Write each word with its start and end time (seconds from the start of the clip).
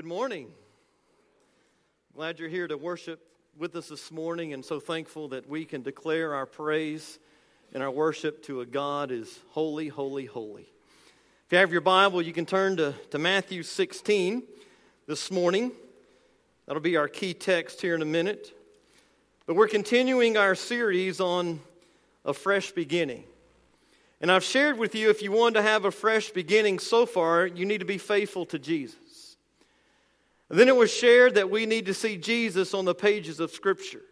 Good 0.00 0.08
morning. 0.08 0.48
Glad 2.14 2.38
you're 2.38 2.48
here 2.48 2.66
to 2.66 2.78
worship 2.78 3.20
with 3.58 3.76
us 3.76 3.90
this 3.90 4.10
morning, 4.10 4.54
and 4.54 4.64
so 4.64 4.80
thankful 4.80 5.28
that 5.28 5.46
we 5.46 5.66
can 5.66 5.82
declare 5.82 6.34
our 6.34 6.46
praise 6.46 7.18
and 7.74 7.82
our 7.82 7.90
worship 7.90 8.42
to 8.44 8.62
a 8.62 8.64
God 8.64 9.10
is 9.10 9.40
holy, 9.50 9.88
holy, 9.88 10.24
holy. 10.24 10.62
If 11.44 11.52
you 11.52 11.58
have 11.58 11.70
your 11.70 11.82
Bible, 11.82 12.22
you 12.22 12.32
can 12.32 12.46
turn 12.46 12.78
to, 12.78 12.94
to 13.10 13.18
Matthew 13.18 13.62
16 13.62 14.42
this 15.06 15.30
morning. 15.30 15.70
That'll 16.64 16.80
be 16.80 16.96
our 16.96 17.06
key 17.06 17.34
text 17.34 17.82
here 17.82 17.94
in 17.94 18.00
a 18.00 18.06
minute. 18.06 18.56
But 19.44 19.54
we're 19.54 19.68
continuing 19.68 20.38
our 20.38 20.54
series 20.54 21.20
on 21.20 21.60
a 22.24 22.32
fresh 22.32 22.70
beginning. 22.70 23.24
And 24.22 24.32
I've 24.32 24.44
shared 24.44 24.78
with 24.78 24.94
you 24.94 25.10
if 25.10 25.20
you 25.20 25.30
want 25.30 25.56
to 25.56 25.62
have 25.62 25.84
a 25.84 25.90
fresh 25.90 26.30
beginning 26.30 26.78
so 26.78 27.04
far, 27.04 27.46
you 27.46 27.66
need 27.66 27.80
to 27.80 27.84
be 27.84 27.98
faithful 27.98 28.46
to 28.46 28.58
Jesus. 28.58 28.96
And 30.50 30.58
then 30.58 30.68
it 30.68 30.74
was 30.76 30.92
shared 30.92 31.36
that 31.36 31.48
we 31.48 31.64
need 31.64 31.86
to 31.86 31.94
see 31.94 32.16
Jesus 32.16 32.74
on 32.74 32.84
the 32.84 32.94
pages 32.94 33.38
of 33.38 33.52
Scripture. 33.52 34.02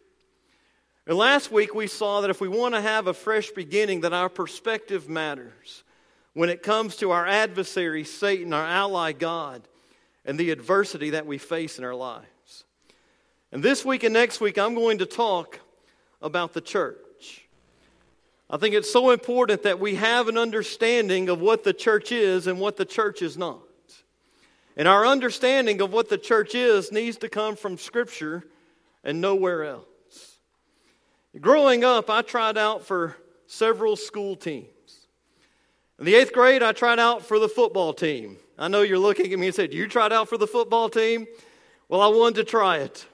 And 1.07 1.19
last 1.19 1.51
week 1.51 1.75
we 1.75 1.89
saw 1.89 2.21
that 2.21 2.31
if 2.31 2.41
we 2.41 2.49
want 2.49 2.75
to 2.75 2.81
have 2.81 3.09
a 3.09 3.15
fresh 3.15 3.51
beginning, 3.51 4.03
that 4.03 4.13
our 4.13 4.29
perspective 4.29 5.09
matters 5.09 5.83
when 6.35 6.49
it 6.49 6.63
comes 6.63 6.97
to 6.97 7.11
our 7.11 7.27
adversary, 7.27 8.05
Satan, 8.05 8.53
our 8.53 8.65
ally, 8.65 9.13
God, 9.13 9.67
and 10.25 10.39
the 10.39 10.51
adversity 10.51 11.11
that 11.11 11.27
we 11.27 11.39
face 11.39 11.79
in 11.79 11.85
our 11.85 11.95
lives. 11.95 12.65
And 13.51 13.63
this 13.63 13.85
week 13.85 14.05
and 14.05 14.15
next 14.15 14.41
week, 14.41 14.59
I'm 14.59 14.75
going 14.75 14.99
to 14.99 15.07
talk 15.07 15.59
about 16.23 16.53
the 16.53 16.61
church. 16.61 17.49
I 18.51 18.59
think 18.59 18.75
it's 18.75 18.93
so 18.93 19.11
important 19.11 19.65
that 19.65 19.81
we 19.81 19.97
have 19.97 20.29
an 20.29 20.39
understanding 20.39 21.29
of 21.29 21.41
what 21.41 21.65
the 21.65 21.73
church 21.73 22.13
is 22.13 22.47
and 22.47 22.61
what 22.61 22.77
the 22.77 22.85
church 22.85 23.23
is 23.23 23.37
not. 23.37 23.68
And 24.79 24.87
our 24.87 25.05
understanding 25.05 25.81
of 25.81 25.93
what 25.93 26.09
the 26.09 26.17
church 26.17 26.55
is 26.55 26.93
needs 26.93 27.19
to 27.19 27.29
come 27.29 27.57
from 27.57 27.77
Scripture 27.77 28.45
and 29.03 29.21
nowhere 29.21 29.65
else. 29.65 30.39
Growing 31.41 31.83
up, 31.83 32.09
I 32.09 32.23
tried 32.23 32.57
out 32.57 32.87
for 32.87 33.17
several 33.49 33.97
school 33.97 34.37
teams. 34.37 34.69
In 35.99 36.05
the 36.05 36.15
eighth 36.15 36.33
grade, 36.33 36.63
I 36.63 36.71
tried 36.71 37.01
out 37.01 37.27
for 37.27 37.41
the 37.41 37.49
football 37.49 37.93
team. 37.93 38.37
I 38.57 38.69
know 38.69 38.83
you're 38.83 39.01
looking 39.01 39.33
at 39.33 39.39
me 39.39 39.49
and 39.49 39.55
said, 39.55 39.75
You 39.75 39.89
tried 39.89 40.13
out 40.13 40.29
for 40.29 40.39
the 40.39 40.47
football 40.47 40.89
team? 40.89 41.27
Well, 41.89 42.01
I 42.01 42.07
wanted 42.07 42.37
to 42.37 42.45
try 42.45 42.79
it. 42.79 43.05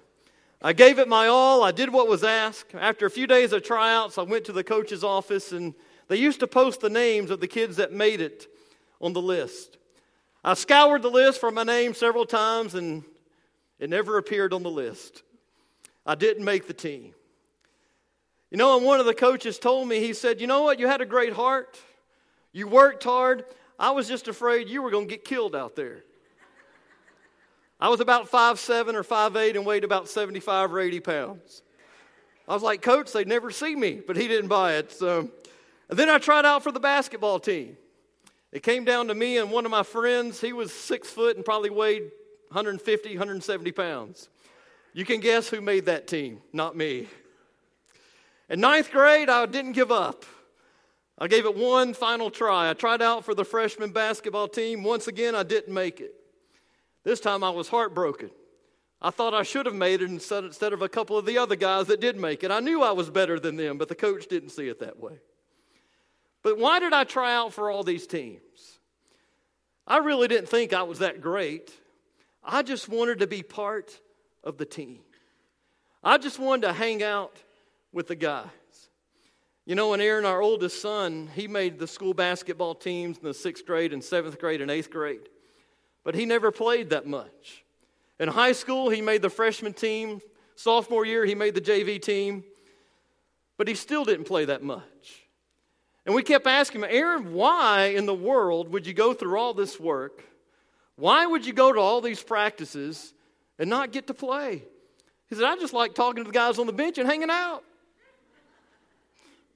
I 0.61 0.75
gave 0.75 0.99
it 0.99 1.09
my 1.09 1.29
all. 1.29 1.63
I 1.63 1.73
did 1.73 1.91
what 1.91 2.09
was 2.09 2.25
asked. 2.25 2.75
After 2.75 3.07
a 3.07 3.11
few 3.11 3.27
days 3.27 3.53
of 3.53 3.63
tryouts, 3.63 4.19
I 4.19 4.23
went 4.23 4.45
to 4.47 4.53
the 4.53 4.65
coach's 4.65 5.03
office, 5.03 5.53
and 5.53 5.75
they 6.09 6.17
used 6.17 6.41
to 6.41 6.47
post 6.47 6.83
the 6.83 6.91
names 6.91 7.31
of 7.31 7.41
the 7.41 7.49
kids 7.49 7.77
that 7.77 7.91
made 7.91 8.21
it 8.21 8.49
on 9.01 9.15
the 9.15 9.23
list. 9.23 9.79
I 10.45 10.53
scoured 10.53 11.01
the 11.01 11.11
list 11.11 11.41
for 11.41 11.51
my 11.51 11.63
name 11.63 11.95
several 11.95 12.27
times 12.27 12.75
and 12.75 13.03
it 13.79 13.89
never 13.89 14.19
appeared 14.19 14.53
on 14.53 14.63
the 14.63 14.71
list. 14.71 15.23
I 16.05 16.15
didn't 16.15 16.45
make 16.45 16.67
the 16.67 16.75
team. 16.75 17.15
You 18.51 18.59
know, 18.59 18.77
and 18.77 18.85
one 18.85 19.01
of 19.01 19.07
the 19.07 19.15
coaches 19.15 19.59
told 19.59 19.89
me, 19.89 20.01
he 20.01 20.13
said, 20.13 20.43
You 20.43 20.47
know 20.47 20.63
what? 20.63 20.79
You 20.79 20.87
had 20.87 21.01
a 21.01 21.07
great 21.07 21.33
heart. 21.33 21.79
You 22.53 22.69
worked 22.69 23.03
hard. 23.05 23.47
I 23.79 23.93
was 23.93 24.07
just 24.07 24.29
afraid 24.29 24.69
you 24.69 24.83
were 24.83 24.91
going 24.91 25.09
to 25.09 25.11
get 25.11 25.25
killed 25.25 25.57
out 25.57 25.75
there. 25.77 26.05
I 27.81 27.89
was 27.89 28.01
about 28.01 28.29
five 28.29 28.61
seven 28.61 28.95
or 28.95 29.03
five 29.03 29.35
eight 29.37 29.57
and 29.57 29.67
weighed 29.67 29.83
about 29.83 30.09
75 30.09 30.73
or 30.73 30.79
80 30.79 31.01
pounds. 31.01 31.63
I 32.47 32.53
was 32.53 32.63
like, 32.63 32.83
Coach, 32.83 33.13
they'd 33.13 33.27
never 33.27 33.51
see 33.51 33.75
me, 33.75 34.01
but 34.07 34.17
he 34.17 34.29
didn't 34.29 34.49
buy 34.49 34.75
it. 34.75 34.93
So, 34.93 35.31
and 35.89 35.99
then 35.99 36.11
I 36.11 36.19
tried 36.19 36.45
out 36.45 36.63
for 36.63 36.71
the 36.71 36.81
basketball 36.81 37.41
team. 37.41 37.79
It 38.55 38.63
came 38.63 38.85
down 38.85 39.09
to 39.09 39.15
me 39.17 39.37
and 39.39 39.51
one 39.51 39.65
of 39.65 39.73
my 39.73 39.83
friends. 39.83 40.41
He 40.41 40.53
was 40.53 40.73
six 40.73 41.11
foot 41.11 41.35
and 41.35 41.45
probably 41.45 41.71
weighed 41.71 42.05
150, 42.49 43.09
170 43.09 43.73
pounds. 43.73 44.29
You 44.93 45.05
can 45.05 45.19
guess 45.19 45.49
who 45.49 45.61
made 45.61 45.87
that 45.87 46.07
team, 46.07 46.41
not 46.53 46.77
me. 46.77 47.09
In 48.49 48.61
ninth 48.61 48.93
grade, 48.93 49.29
I 49.29 49.47
didn't 49.47 49.73
give 49.73 49.91
up. 49.91 50.25
I 51.19 51.27
gave 51.27 51.47
it 51.47 51.57
one 51.57 51.95
final 51.95 52.31
try. 52.31 52.71
I 52.71 52.75
tried 52.75 53.03
out 53.03 53.25
for 53.25 53.35
the 53.35 53.45
freshman 53.45 53.91
basketball 53.91 54.47
team. 54.47 54.85
Once 54.85 55.09
again, 55.09 55.35
I 55.35 55.43
didn't 55.43 55.75
make 55.75 56.01
it. 56.01 56.15
This 57.03 57.19
time 57.19 57.43
I 57.43 57.51
was 57.51 57.69
heartbroken. 57.69 58.31
I 59.03 59.11
thought 59.11 59.35
I 59.35 59.43
should 59.43 59.67
have 59.67 59.75
made 59.75 60.01
it 60.01 60.11
instead, 60.11 60.73
of 60.73 60.81
a 60.81 60.89
couple 60.89 61.19
of 61.19 61.27
the 61.27 61.39
other 61.39 61.57
guys 61.57 61.89
that 61.89 62.01
did 62.01 62.17
make 62.17 62.45
it. 62.45 62.53
I 62.53 62.61
knew 62.61 62.85
I 62.85 62.93
was 62.93 63.11
better 63.11 63.41
than 63.41 63.57
them, 63.57 63.79
but 63.79 63.89
the 63.89 63.97
coach 63.97 64.29
didn't 64.29 64.51
see 64.51 64.69
it 64.69 64.79
that 64.79 65.01
way. 65.01 65.19
But 66.45 66.59
why 66.59 66.79
did 66.79 66.93
I 66.93 67.03
try 67.03 67.35
out 67.35 67.53
for 67.53 67.71
all 67.71 67.83
these 67.83 68.07
teams? 68.07 68.79
I 69.87 69.97
really 69.99 70.29
didn't 70.29 70.49
think 70.49 70.73
I 70.73 70.85
was 70.85 71.01
that 71.01 71.21
great. 71.21 71.73
I 72.45 72.63
just 72.63 72.89
wanted 72.89 73.19
to 73.21 73.27
be 73.27 73.43
part 73.43 73.99
of 74.45 74.59
the 74.59 74.67
team. 74.67 75.01
I 76.05 76.19
just 76.19 76.39
wanted 76.39 76.69
to 76.69 76.73
hang 76.75 77.03
out 77.03 77.37
with 77.93 78.09
the 78.09 78.15
guys. 78.15 78.51
You 79.65 79.75
know, 79.75 79.89
when 79.91 80.03
Aaron, 80.03 80.27
our 80.27 80.43
oldest 80.43 80.83
son, 80.83 81.31
he 81.35 81.49
made 81.49 81.79
the 81.79 81.87
school 81.87 82.13
basketball 82.13 82.75
teams 82.75 83.17
in 83.17 83.25
the 83.25 83.33
sixth 83.33 83.65
grade 83.65 83.95
and 83.95 84.05
seventh 84.05 84.39
grade 84.39 84.61
and 84.61 84.71
eighth 84.71 84.91
grade, 84.91 85.31
but 86.05 86.15
he 86.15 86.27
never 86.27 86.51
played 86.51 86.91
that 86.91 87.07
much. 87.07 87.65
In 88.21 88.29
high 88.29 88.53
school, 88.53 88.91
he 88.91 89.01
made 89.01 89.23
the 89.23 89.31
freshman 89.31 89.73
team. 89.73 90.21
Sophomore 90.57 91.07
year, 91.07 91.25
he 91.25 91.35
made 91.35 91.55
the 91.55 91.61
JV 91.63 92.01
team, 92.01 92.45
but 93.57 93.67
he 93.67 93.75
still 93.75 94.05
didn't 94.05 94.27
play 94.27 94.45
that 94.45 94.63
much. 94.63 94.83
And 96.07 96.15
we 96.15 96.23
kept 96.23 96.47
asking 96.47 96.83
him, 96.83 96.89
Aaron, 96.91 97.33
why 97.33 97.95
in 97.97 98.07
the 98.07 98.15
world 98.15 98.73
would 98.73 98.87
you 98.87 98.93
go 98.93 99.15
through 99.15 99.39
all 99.39 99.55
this 99.55 99.81
work? 99.81 100.23
Why 100.97 101.27
would 101.27 101.47
you 101.47 101.53
go 101.53 101.73
to 101.73 101.81
all 101.81 102.01
these 102.01 102.23
practices 102.23 103.15
and 103.59 103.71
not 103.71 103.91
get 103.91 104.07
to 104.09 104.15
play? 104.15 104.63
He 105.29 105.35
said, 105.35 105.45
I 105.45 105.57
just 105.57 105.73
like 105.73 105.95
talking 105.95 106.23
to 106.23 106.31
the 106.31 106.35
guys 106.35 106.59
on 106.59 106.67
the 106.67 106.73
bench 106.73 106.99
and 106.99 107.09
hanging 107.09 107.31
out. 107.31 107.65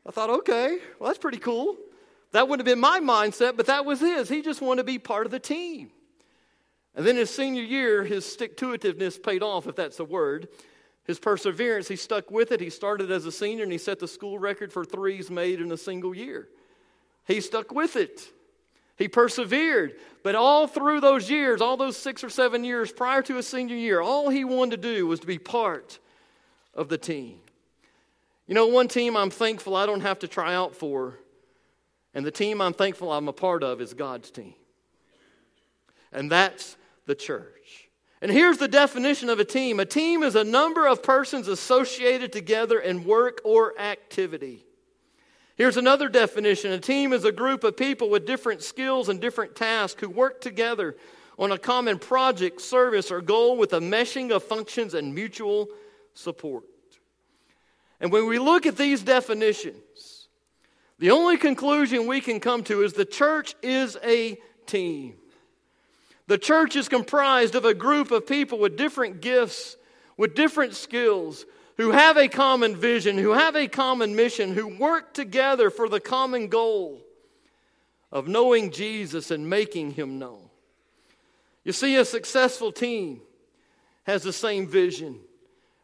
I 0.06 0.10
thought, 0.10 0.30
okay, 0.30 0.78
well, 0.98 1.08
that's 1.08 1.18
pretty 1.18 1.38
cool. 1.38 1.76
That 2.32 2.48
wouldn't 2.48 2.66
have 2.66 2.74
been 2.74 2.80
my 2.80 3.00
mindset, 3.00 3.56
but 3.56 3.66
that 3.66 3.84
was 3.84 4.00
his. 4.00 4.28
He 4.28 4.42
just 4.42 4.62
wanted 4.62 4.82
to 4.82 4.84
be 4.84 4.98
part 4.98 5.26
of 5.26 5.32
the 5.32 5.38
team. 5.38 5.90
And 6.94 7.06
then 7.06 7.16
his 7.16 7.30
senior 7.30 7.62
year, 7.62 8.04
his 8.04 8.24
stick 8.24 8.56
to 8.56 8.76
paid 9.22 9.42
off, 9.42 9.66
if 9.66 9.76
that's 9.76 10.00
a 10.00 10.04
word. 10.04 10.48
His 11.08 11.18
perseverance, 11.18 11.88
he 11.88 11.96
stuck 11.96 12.30
with 12.30 12.52
it. 12.52 12.60
He 12.60 12.68
started 12.68 13.10
as 13.10 13.24
a 13.24 13.32
senior 13.32 13.62
and 13.62 13.72
he 13.72 13.78
set 13.78 13.98
the 13.98 14.06
school 14.06 14.38
record 14.38 14.70
for 14.70 14.84
threes 14.84 15.30
made 15.30 15.58
in 15.58 15.72
a 15.72 15.76
single 15.78 16.14
year. 16.14 16.50
He 17.26 17.40
stuck 17.40 17.72
with 17.72 17.96
it. 17.96 18.28
He 18.96 19.08
persevered. 19.08 19.94
But 20.22 20.34
all 20.34 20.66
through 20.66 21.00
those 21.00 21.30
years, 21.30 21.62
all 21.62 21.78
those 21.78 21.96
six 21.96 22.22
or 22.22 22.28
seven 22.28 22.62
years 22.62 22.92
prior 22.92 23.22
to 23.22 23.36
his 23.36 23.48
senior 23.48 23.74
year, 23.74 24.02
all 24.02 24.28
he 24.28 24.44
wanted 24.44 24.82
to 24.82 24.94
do 24.96 25.06
was 25.06 25.18
to 25.20 25.26
be 25.26 25.38
part 25.38 25.98
of 26.74 26.90
the 26.90 26.98
team. 26.98 27.38
You 28.46 28.54
know, 28.54 28.66
one 28.66 28.86
team 28.86 29.16
I'm 29.16 29.30
thankful 29.30 29.76
I 29.76 29.86
don't 29.86 30.02
have 30.02 30.18
to 30.18 30.28
try 30.28 30.54
out 30.54 30.76
for, 30.76 31.18
and 32.12 32.24
the 32.24 32.30
team 32.30 32.60
I'm 32.60 32.74
thankful 32.74 33.10
I'm 33.10 33.28
a 33.28 33.32
part 33.32 33.62
of 33.62 33.80
is 33.80 33.94
God's 33.94 34.30
team. 34.30 34.54
And 36.12 36.30
that's 36.30 36.76
the 37.06 37.14
church. 37.14 37.87
And 38.20 38.30
here's 38.30 38.58
the 38.58 38.68
definition 38.68 39.28
of 39.28 39.38
a 39.38 39.44
team 39.44 39.78
a 39.78 39.84
team 39.84 40.22
is 40.22 40.34
a 40.34 40.44
number 40.44 40.86
of 40.86 41.02
persons 41.02 41.48
associated 41.48 42.32
together 42.32 42.80
in 42.80 43.04
work 43.04 43.40
or 43.44 43.78
activity. 43.78 44.64
Here's 45.56 45.76
another 45.76 46.08
definition 46.08 46.72
a 46.72 46.78
team 46.78 47.12
is 47.12 47.24
a 47.24 47.32
group 47.32 47.64
of 47.64 47.76
people 47.76 48.10
with 48.10 48.26
different 48.26 48.62
skills 48.62 49.08
and 49.08 49.20
different 49.20 49.56
tasks 49.56 50.00
who 50.00 50.08
work 50.08 50.40
together 50.40 50.96
on 51.38 51.52
a 51.52 51.58
common 51.58 51.98
project, 51.98 52.60
service, 52.60 53.10
or 53.10 53.20
goal 53.20 53.56
with 53.56 53.72
a 53.72 53.80
meshing 53.80 54.32
of 54.32 54.42
functions 54.42 54.94
and 54.94 55.14
mutual 55.14 55.68
support. 56.14 56.64
And 58.00 58.12
when 58.12 58.26
we 58.26 58.38
look 58.38 58.66
at 58.66 58.76
these 58.76 59.02
definitions, 59.02 60.28
the 60.98 61.12
only 61.12 61.36
conclusion 61.36 62.08
we 62.08 62.20
can 62.20 62.40
come 62.40 62.64
to 62.64 62.82
is 62.82 62.92
the 62.92 63.04
church 63.04 63.54
is 63.62 63.96
a 64.02 64.36
team. 64.66 65.17
The 66.28 66.38
church 66.38 66.76
is 66.76 66.90
comprised 66.90 67.54
of 67.54 67.64
a 67.64 67.72
group 67.72 68.10
of 68.10 68.26
people 68.26 68.58
with 68.58 68.76
different 68.76 69.22
gifts, 69.22 69.78
with 70.18 70.34
different 70.34 70.74
skills, 70.74 71.46
who 71.78 71.90
have 71.92 72.18
a 72.18 72.28
common 72.28 72.76
vision, 72.76 73.16
who 73.16 73.30
have 73.30 73.56
a 73.56 73.66
common 73.66 74.14
mission, 74.14 74.52
who 74.52 74.68
work 74.68 75.14
together 75.14 75.70
for 75.70 75.88
the 75.88 76.00
common 76.00 76.48
goal 76.48 77.00
of 78.12 78.28
knowing 78.28 78.70
Jesus 78.70 79.30
and 79.30 79.48
making 79.48 79.92
him 79.92 80.18
known. 80.18 80.50
You 81.64 81.72
see, 81.72 81.96
a 81.96 82.04
successful 82.04 82.72
team 82.72 83.22
has 84.02 84.22
the 84.22 84.32
same 84.32 84.66
vision 84.66 85.20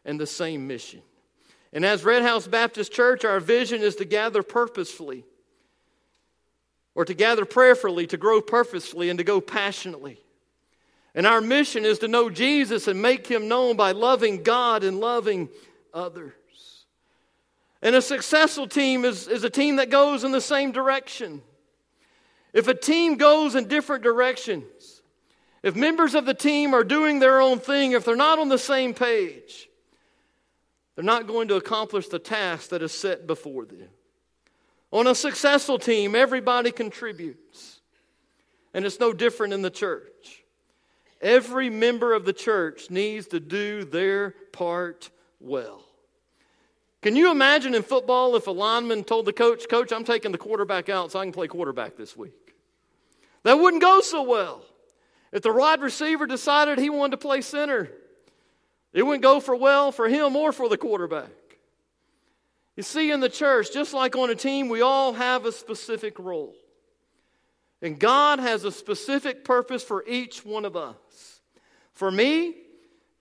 and 0.03 0.19
the 0.19 0.27
same 0.27 0.67
mission. 0.67 1.01
And 1.73 1.83
as 1.83 2.03
Red 2.03 2.21
House 2.21 2.47
Baptist 2.47 2.91
Church, 2.91 3.25
our 3.25 3.39
vision 3.39 3.81
is 3.81 3.95
to 3.95 4.05
gather 4.05 4.43
purposefully, 4.43 5.25
or 6.93 7.03
to 7.03 7.15
gather 7.15 7.45
prayerfully, 7.45 8.05
to 8.07 8.17
grow 8.17 8.41
purposefully, 8.41 9.09
and 9.09 9.17
to 9.17 9.23
go 9.23 9.41
passionately. 9.41 10.21
And 11.15 11.25
our 11.25 11.41
mission 11.41 11.85
is 11.85 11.99
to 11.99 12.07
know 12.07 12.29
Jesus 12.29 12.87
and 12.87 13.01
make 13.01 13.25
him 13.25 13.47
known 13.47 13.77
by 13.77 13.93
loving 13.93 14.43
God 14.43 14.83
and 14.83 14.99
loving 14.99 15.49
others. 15.93 16.33
And 17.81 17.95
a 17.95 18.01
successful 18.01 18.67
team 18.67 19.05
is, 19.05 19.27
is 19.27 19.43
a 19.43 19.49
team 19.49 19.77
that 19.77 19.89
goes 19.89 20.23
in 20.23 20.31
the 20.31 20.41
same 20.41 20.71
direction. 20.71 21.41
If 22.51 22.67
a 22.67 22.73
team 22.73 23.15
goes 23.15 23.55
in 23.55 23.67
different 23.67 24.03
directions, 24.03 25.01
If 25.65 25.75
members 25.75 26.13
of 26.13 26.27
the 26.27 26.35
team 26.35 26.75
are 26.75 26.83
doing 26.83 27.17
their 27.17 27.41
own 27.41 27.57
thing, 27.57 27.93
if 27.93 28.05
they're 28.05 28.15
not 28.15 28.37
on 28.37 28.49
the 28.49 28.57
same 28.59 28.93
page, 28.93 29.67
they're 30.93 31.03
not 31.03 31.25
going 31.25 31.47
to 31.47 31.55
accomplish 31.55 32.07
the 32.07 32.19
task 32.19 32.69
that 32.69 32.83
is 32.83 32.91
set 32.91 33.25
before 33.25 33.65
them. 33.65 33.89
On 34.91 35.07
a 35.07 35.15
successful 35.15 35.79
team, 35.79 36.13
everybody 36.13 36.69
contributes. 36.69 37.81
And 38.75 38.85
it's 38.85 38.99
no 38.99 39.11
different 39.11 39.53
in 39.53 39.63
the 39.63 39.71
church. 39.71 40.43
Every 41.21 41.69
member 41.69 42.13
of 42.13 42.25
the 42.25 42.33
church 42.33 42.89
needs 42.89 43.27
to 43.27 43.39
do 43.39 43.83
their 43.83 44.31
part 44.51 45.09
well. 45.39 45.81
Can 47.01 47.15
you 47.15 47.29
imagine 47.31 47.75
in 47.75 47.83
football 47.83 48.35
if 48.35 48.47
a 48.47 48.51
lineman 48.51 49.03
told 49.03 49.25
the 49.25 49.33
coach, 49.33 49.69
Coach, 49.69 49.91
I'm 49.91 50.03
taking 50.03 50.31
the 50.31 50.37
quarterback 50.37 50.89
out 50.89 51.11
so 51.11 51.19
I 51.19 51.23
can 51.23 51.31
play 51.31 51.47
quarterback 51.47 51.95
this 51.95 52.17
week? 52.17 52.55
That 53.43 53.59
wouldn't 53.59 53.81
go 53.81 54.01
so 54.01 54.23
well. 54.23 54.63
If 55.31 55.43
the 55.43 55.53
wide 55.53 55.81
receiver 55.81 56.25
decided 56.25 56.79
he 56.79 56.89
wanted 56.89 57.11
to 57.11 57.17
play 57.17 57.41
center, 57.41 57.91
it 58.91 59.03
wouldn't 59.03 59.21
go 59.21 59.39
for 59.39 59.55
well 59.55 59.91
for 59.91 60.09
him 60.09 60.35
or 60.35 60.51
for 60.51 60.67
the 60.67 60.77
quarterback. 60.77 61.29
You 62.75 62.83
see, 62.83 63.11
in 63.11 63.19
the 63.19 63.29
church, 63.29 63.71
just 63.71 63.93
like 63.93 64.15
on 64.15 64.29
a 64.29 64.35
team, 64.35 64.67
we 64.67 64.81
all 64.81 65.13
have 65.13 65.45
a 65.45 65.51
specific 65.51 66.17
role. 66.17 66.55
And 67.81 67.99
God 67.99 68.39
has 68.39 68.63
a 68.63 68.71
specific 68.71 69.43
purpose 69.45 69.83
for 69.83 70.03
each 70.07 70.43
one 70.43 70.65
of 70.65 70.75
us. 70.75 70.95
For 71.95 72.11
me, 72.11 72.55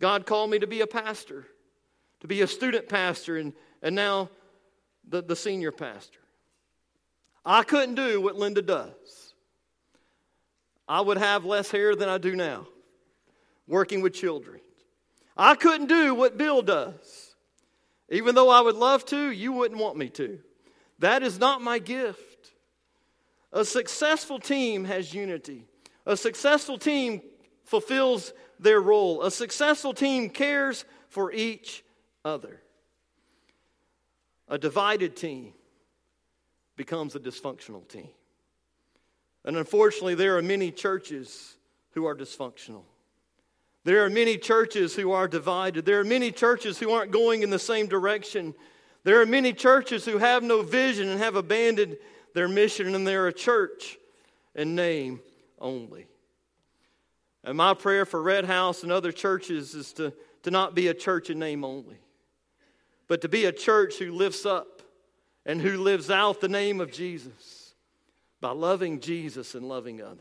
God 0.01 0.27
called 0.27 0.51
me 0.51 0.59
to 0.59 0.67
be 0.67 0.81
a 0.81 0.87
pastor, 0.87 1.47
to 2.21 2.27
be 2.27 2.43
a 2.43 2.47
student 2.47 2.89
pastor, 2.89 3.37
and, 3.37 3.53
and 3.83 3.95
now 3.95 4.29
the, 5.09 5.23
the 5.23 5.37
senior 5.37 5.73
pastor. 5.73 6.19
I 7.45 7.63
couldn't 7.63 7.95
do 7.95 8.21
what 8.21 8.37
Linda 8.37 8.63
does. 8.63 9.35
I 10.89 11.01
would 11.01 11.19
have 11.19 11.45
less 11.45 11.71
hair 11.71 11.95
than 11.95 12.09
I 12.09 12.19
do 12.19 12.37
now, 12.37 12.67
working 13.67 14.03
with 14.03 14.13
children. 14.13 14.61
I 15.37 15.55
couldn't 15.55 15.87
do 15.87 16.15
what 16.15 16.37
Bill 16.37 16.63
does. 16.63 17.35
Even 18.11 18.35
though 18.35 18.51
I 18.51 18.61
would 18.61 18.77
love 18.77 19.05
to, 19.07 19.31
you 19.31 19.53
wouldn't 19.53 19.81
want 19.81 19.97
me 19.97 20.09
to. 20.11 20.39
That 20.99 21.23
is 21.23 21.39
not 21.39 21.63
my 21.63 21.79
gift. 21.79 22.53
A 23.53 23.65
successful 23.65 24.39
team 24.39 24.85
has 24.85 25.15
unity. 25.15 25.65
A 26.07 26.17
successful 26.17 26.77
team 26.77 27.23
fulfills 27.65 28.33
their 28.59 28.81
role. 28.81 29.23
A 29.23 29.31
successful 29.31 29.95
team 29.95 30.31
cares 30.31 30.85
for 31.09 31.33
each 31.33 31.85
other. 32.25 32.61
A 34.49 34.59
divided 34.59 35.17
team 35.17 35.53
becomes 36.77 37.15
a 37.15 37.21
dysfunctional 37.21 37.87
team. 37.89 38.09
And 39.45 39.57
unfortunately, 39.57 40.15
there 40.15 40.37
are 40.37 40.43
many 40.43 40.71
churches 40.71 41.57
who 41.93 42.07
are 42.07 42.17
dysfunctional. 42.17 42.83
There 43.85 44.05
are 44.05 44.11
many 44.11 44.39
churches 44.39 44.97
who 44.97 45.13
are 45.13 45.29
divided. 45.29 45.85
There 45.85 46.01
are 46.01 46.05
many 46.05 46.33
churches 46.33 46.79
who 46.79 46.91
aren't 46.91 47.11
going 47.11 47.43
in 47.43 47.51
the 47.51 47.59
same 47.59 47.87
direction. 47.87 48.55
There 49.05 49.21
are 49.21 49.27
many 49.27 49.53
churches 49.53 50.07
who 50.07 50.19
have 50.19 50.43
no 50.43 50.63
vision 50.63 51.09
and 51.11 51.21
have 51.21 51.37
abandoned 51.37 51.99
their 52.33 52.49
mission, 52.49 52.95
and 52.95 53.07
they're 53.07 53.29
a 53.29 53.33
church 53.33 53.99
in 54.55 54.75
name 54.75 55.21
only. 55.61 56.07
And 57.45 57.57
my 57.57 57.75
prayer 57.75 58.05
for 58.05 58.23
Red 58.23 58.47
House 58.47 58.83
and 58.83 58.91
other 58.91 59.13
churches 59.13 59.75
is 59.75 59.93
to, 59.95 60.13
to 60.43 60.51
not 60.51 60.75
be 60.75 60.89
a 60.89 60.95
church 60.95 61.31
in 61.31 61.39
name 61.39 61.65
only, 61.65 61.99
but 63.07 63.21
to 63.21 63.29
be 63.29 63.45
a 63.45 63.53
church 63.53 63.99
who 63.99 64.13
lifts 64.13 64.47
up 64.47 64.83
and 65.47 65.61
who 65.61 65.77
lives 65.79 66.11
out 66.11 66.41
the 66.41 66.49
name 66.49 66.81
of 66.81 66.91
Jesus 66.91 67.75
by 68.41 68.51
loving 68.51 69.01
Jesus 69.01 69.55
and 69.55 69.69
loving 69.69 70.01
others. 70.01 70.21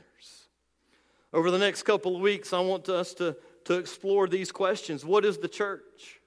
Over 1.31 1.49
the 1.49 1.57
next 1.57 1.83
couple 1.83 2.15
of 2.15 2.21
weeks, 2.21 2.53
I 2.53 2.59
want 2.59 2.89
us 2.89 3.13
to 3.15 3.37
to 3.65 3.75
explore 3.75 4.27
these 4.27 4.51
questions 4.51 5.05
What 5.05 5.25
is 5.25 5.37
the 5.37 5.47
church? 5.47 6.19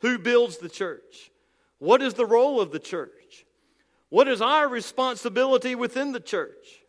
Who 0.00 0.18
builds 0.18 0.58
the 0.58 0.68
church? 0.68 1.30
What 1.78 2.02
is 2.02 2.14
the 2.14 2.26
role 2.26 2.60
of 2.60 2.72
the 2.72 2.78
church? 2.78 3.46
What 4.08 4.28
is 4.28 4.40
our 4.40 4.68
responsibility 4.68 5.74
within 5.74 6.12
the 6.12 6.20
church? 6.20 6.82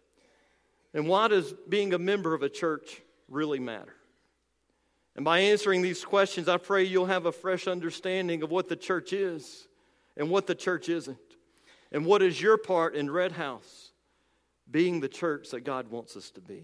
And 0.93 1.07
why 1.07 1.27
does 1.29 1.53
being 1.69 1.93
a 1.93 1.99
member 1.99 2.33
of 2.33 2.43
a 2.43 2.49
church 2.49 3.01
really 3.33 3.59
matter? 3.59 3.93
And 5.15 5.25
by 5.25 5.39
answering 5.39 5.81
these 5.81 6.03
questions, 6.03 6.47
I 6.47 6.57
pray 6.57 6.83
you'll 6.83 7.05
have 7.05 7.25
a 7.25 7.31
fresh 7.31 7.67
understanding 7.67 8.41
of 8.43 8.51
what 8.51 8.69
the 8.69 8.75
church 8.75 9.13
is 9.13 9.67
and 10.17 10.29
what 10.29 10.47
the 10.47 10.55
church 10.55 10.89
isn't. 10.89 11.17
And 11.91 12.05
what 12.05 12.21
is 12.23 12.41
your 12.41 12.57
part 12.57 12.95
in 12.95 13.11
Red 13.11 13.33
House 13.33 13.93
being 14.69 14.99
the 14.99 15.09
church 15.09 15.49
that 15.51 15.61
God 15.61 15.89
wants 15.89 16.15
us 16.15 16.31
to 16.31 16.41
be. 16.41 16.63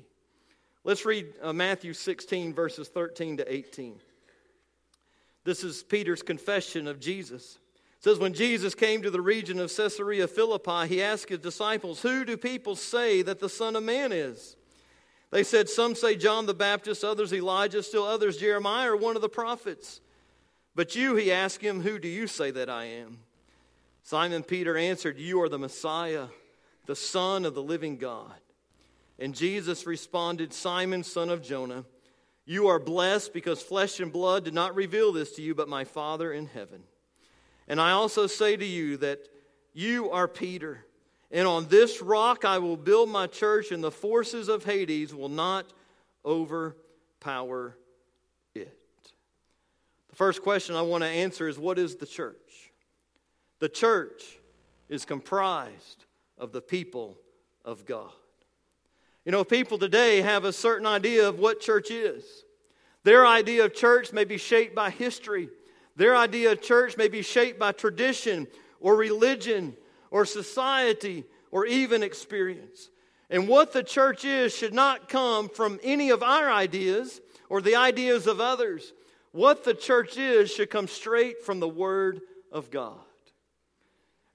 Let's 0.83 1.05
read 1.05 1.27
uh, 1.41 1.53
Matthew 1.53 1.93
16, 1.93 2.53
verses 2.53 2.87
13 2.87 3.37
to 3.37 3.53
18. 3.53 3.99
This 5.43 5.63
is 5.63 5.83
Peter's 5.83 6.21
confession 6.21 6.87
of 6.87 6.99
Jesus. 6.99 7.59
It 7.97 8.03
says, 8.03 8.19
When 8.19 8.33
Jesus 8.33 8.75
came 8.75 9.01
to 9.01 9.11
the 9.11 9.21
region 9.21 9.59
of 9.59 9.75
Caesarea 9.75 10.27
Philippi, 10.27 10.87
he 10.87 11.01
asked 11.01 11.29
his 11.29 11.39
disciples, 11.39 12.01
Who 12.01 12.23
do 12.23 12.37
people 12.37 12.75
say 12.75 13.21
that 13.21 13.39
the 13.39 13.49
Son 13.49 13.75
of 13.75 13.83
Man 13.83 14.11
is? 14.11 14.55
They 15.31 15.43
said, 15.43 15.69
Some 15.69 15.95
say 15.95 16.15
John 16.15 16.45
the 16.45 16.53
Baptist, 16.53 17.03
others 17.03 17.33
Elijah, 17.33 17.83
still 17.83 18.03
others 18.03 18.37
Jeremiah 18.37 18.91
or 18.91 18.97
one 18.97 19.15
of 19.15 19.21
the 19.21 19.29
prophets. 19.29 20.01
But 20.75 20.95
you, 20.95 21.15
he 21.15 21.31
asked 21.31 21.61
him, 21.61 21.81
Who 21.81 21.99
do 21.99 22.07
you 22.07 22.27
say 22.27 22.51
that 22.51 22.69
I 22.69 22.85
am? 22.85 23.19
Simon 24.03 24.43
Peter 24.43 24.77
answered, 24.77 25.19
You 25.19 25.41
are 25.41 25.49
the 25.49 25.59
Messiah, 25.59 26.27
the 26.85 26.95
Son 26.95 27.45
of 27.45 27.53
the 27.53 27.61
living 27.61 27.97
God. 27.97 28.33
And 29.19 29.35
Jesus 29.35 29.85
responded, 29.85 30.53
Simon, 30.53 31.03
son 31.03 31.29
of 31.29 31.43
Jonah, 31.43 31.83
you 32.45 32.67
are 32.67 32.79
blessed 32.79 33.33
because 33.33 33.61
flesh 33.61 33.99
and 33.99 34.11
blood 34.11 34.45
did 34.45 34.53
not 34.53 34.73
reveal 34.73 35.11
this 35.11 35.33
to 35.33 35.41
you, 35.41 35.53
but 35.53 35.67
my 35.67 35.83
Father 35.83 36.31
in 36.31 36.47
heaven. 36.47 36.83
And 37.67 37.79
I 37.79 37.91
also 37.91 38.25
say 38.25 38.57
to 38.57 38.65
you 38.65 38.97
that 38.97 39.19
you 39.73 40.09
are 40.09 40.27
Peter, 40.27 40.85
and 41.31 41.47
on 41.47 41.67
this 41.67 42.01
rock 42.01 42.45
I 42.45 42.57
will 42.57 42.77
build 42.77 43.09
my 43.09 43.27
church, 43.27 43.71
and 43.71 43.83
the 43.83 43.91
forces 43.91 44.49
of 44.49 44.65
Hades 44.65 45.13
will 45.13 45.29
not 45.29 45.71
overpower 46.25 47.77
it. 48.55 48.77
The 50.09 50.15
first 50.15 50.41
question 50.41 50.75
I 50.75 50.81
want 50.81 51.03
to 51.03 51.09
answer 51.09 51.47
is 51.47 51.57
what 51.59 51.77
is 51.77 51.95
the 51.95 52.05
church? 52.05 52.71
The 53.59 53.69
church 53.69 54.39
is 54.87 55.05
comprised 55.05 56.05
of 56.37 56.51
the 56.51 56.61
people 56.61 57.17
of 57.63 57.85
God. 57.85 58.11
You 59.25 59.31
know, 59.31 59.43
people 59.43 59.77
today 59.77 60.21
have 60.21 60.45
a 60.45 60.53
certain 60.53 60.87
idea 60.87 61.27
of 61.27 61.37
what 61.37 61.59
church 61.59 61.91
is. 61.91 62.23
Their 63.03 63.27
idea 63.27 63.65
of 63.65 63.73
church 63.73 64.11
may 64.11 64.23
be 64.23 64.37
shaped 64.37 64.73
by 64.73 64.89
history, 64.89 65.49
their 65.95 66.15
idea 66.15 66.53
of 66.53 66.61
church 66.61 66.95
may 66.97 67.09
be 67.09 67.21
shaped 67.21 67.59
by 67.59 67.73
tradition 67.73 68.47
or 68.79 68.95
religion 68.95 69.75
or 70.11 70.25
society 70.25 71.25
or 71.51 71.65
even 71.65 72.03
experience. 72.03 72.89
And 73.29 73.47
what 73.47 73.73
the 73.73 73.83
church 73.83 74.25
is 74.25 74.55
should 74.55 74.73
not 74.73 75.09
come 75.09 75.49
from 75.49 75.79
any 75.83 76.09
of 76.09 76.23
our 76.23 76.49
ideas 76.51 77.21
or 77.49 77.61
the 77.61 77.75
ideas 77.75 78.27
of 78.27 78.39
others. 78.39 78.93
What 79.31 79.63
the 79.63 79.75
church 79.75 80.17
is 80.17 80.51
should 80.51 80.69
come 80.71 80.87
straight 80.87 81.43
from 81.43 81.59
the 81.59 81.67
Word 81.67 82.21
of 82.51 82.71
God. 82.71 82.97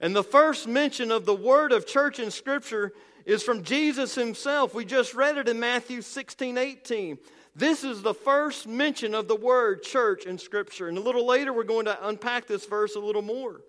And 0.01 0.15
the 0.15 0.23
first 0.23 0.69
mention 0.69 1.11
of 1.11 1.25
the 1.25 1.35
word 1.35 1.73
of 1.73 1.87
church 1.87 2.19
in 2.19 2.31
Scripture 2.31 2.93
is 3.25 3.43
from 3.43 3.63
Jesus 3.63 4.15
himself. 4.15 4.75
We 4.75 4.85
just 4.85 5.15
read 5.15 5.39
it 5.39 5.49
in 5.49 5.59
Matthew 5.59 6.03
16, 6.03 6.59
18. 6.59 7.19
This 7.57 7.85
is 7.85 8.03
the 8.03 8.15
first 8.15 8.67
mention 8.67 9.15
of 9.15 9.29
the 9.29 9.37
word 9.37 9.83
church 9.83 10.27
in 10.27 10.39
Scripture. 10.39 10.89
And 10.89 10.99
a 10.99 11.01
little 11.01 11.27
later, 11.27 11.53
we're 11.53 11.65
going 11.65 11.87
to 11.87 12.07
unpack 12.07 12.47
this 12.47 12.67
verse 12.67 12.97
a 12.97 13.01
little 13.01 13.23
more. 13.23 13.61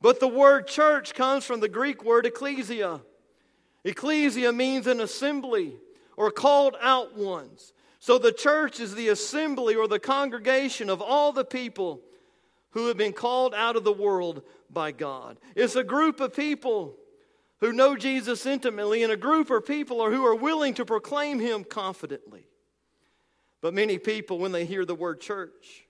But 0.00 0.20
the 0.20 0.28
word 0.28 0.66
church 0.66 1.14
comes 1.14 1.44
from 1.44 1.60
the 1.60 1.68
Greek 1.68 2.04
word 2.04 2.26
ecclesia. 2.26 3.00
Ecclesia 3.84 4.52
means 4.52 4.86
an 4.86 5.00
assembly 5.00 5.76
or 6.16 6.30
called 6.30 6.76
out 6.80 7.16
ones. 7.16 7.72
So 7.98 8.18
the 8.18 8.32
church 8.32 8.80
is 8.80 8.94
the 8.94 9.08
assembly 9.08 9.74
or 9.74 9.86
the 9.86 9.98
congregation 9.98 10.88
of 10.88 11.02
all 11.02 11.32
the 11.32 11.44
people 11.44 12.00
who 12.70 12.86
have 12.86 12.96
been 12.96 13.12
called 13.12 13.52
out 13.54 13.76
of 13.76 13.84
the 13.84 13.92
world 13.92 14.42
by 14.70 14.92
God. 14.92 15.38
It's 15.54 15.76
a 15.76 15.84
group 15.84 16.20
of 16.20 16.34
people 16.34 16.96
who 17.58 17.72
know 17.72 17.96
Jesus 17.96 18.46
intimately 18.46 19.02
and 19.02 19.12
a 19.12 19.18
group 19.18 19.50
of 19.50 19.66
people 19.66 20.08
who 20.10 20.24
are 20.24 20.34
willing 20.34 20.72
to 20.74 20.86
proclaim 20.86 21.40
him 21.40 21.62
confidently. 21.62 22.46
But 23.60 23.74
many 23.74 23.98
people, 23.98 24.38
when 24.38 24.52
they 24.52 24.64
hear 24.64 24.86
the 24.86 24.94
word 24.94 25.20
church, 25.20 25.84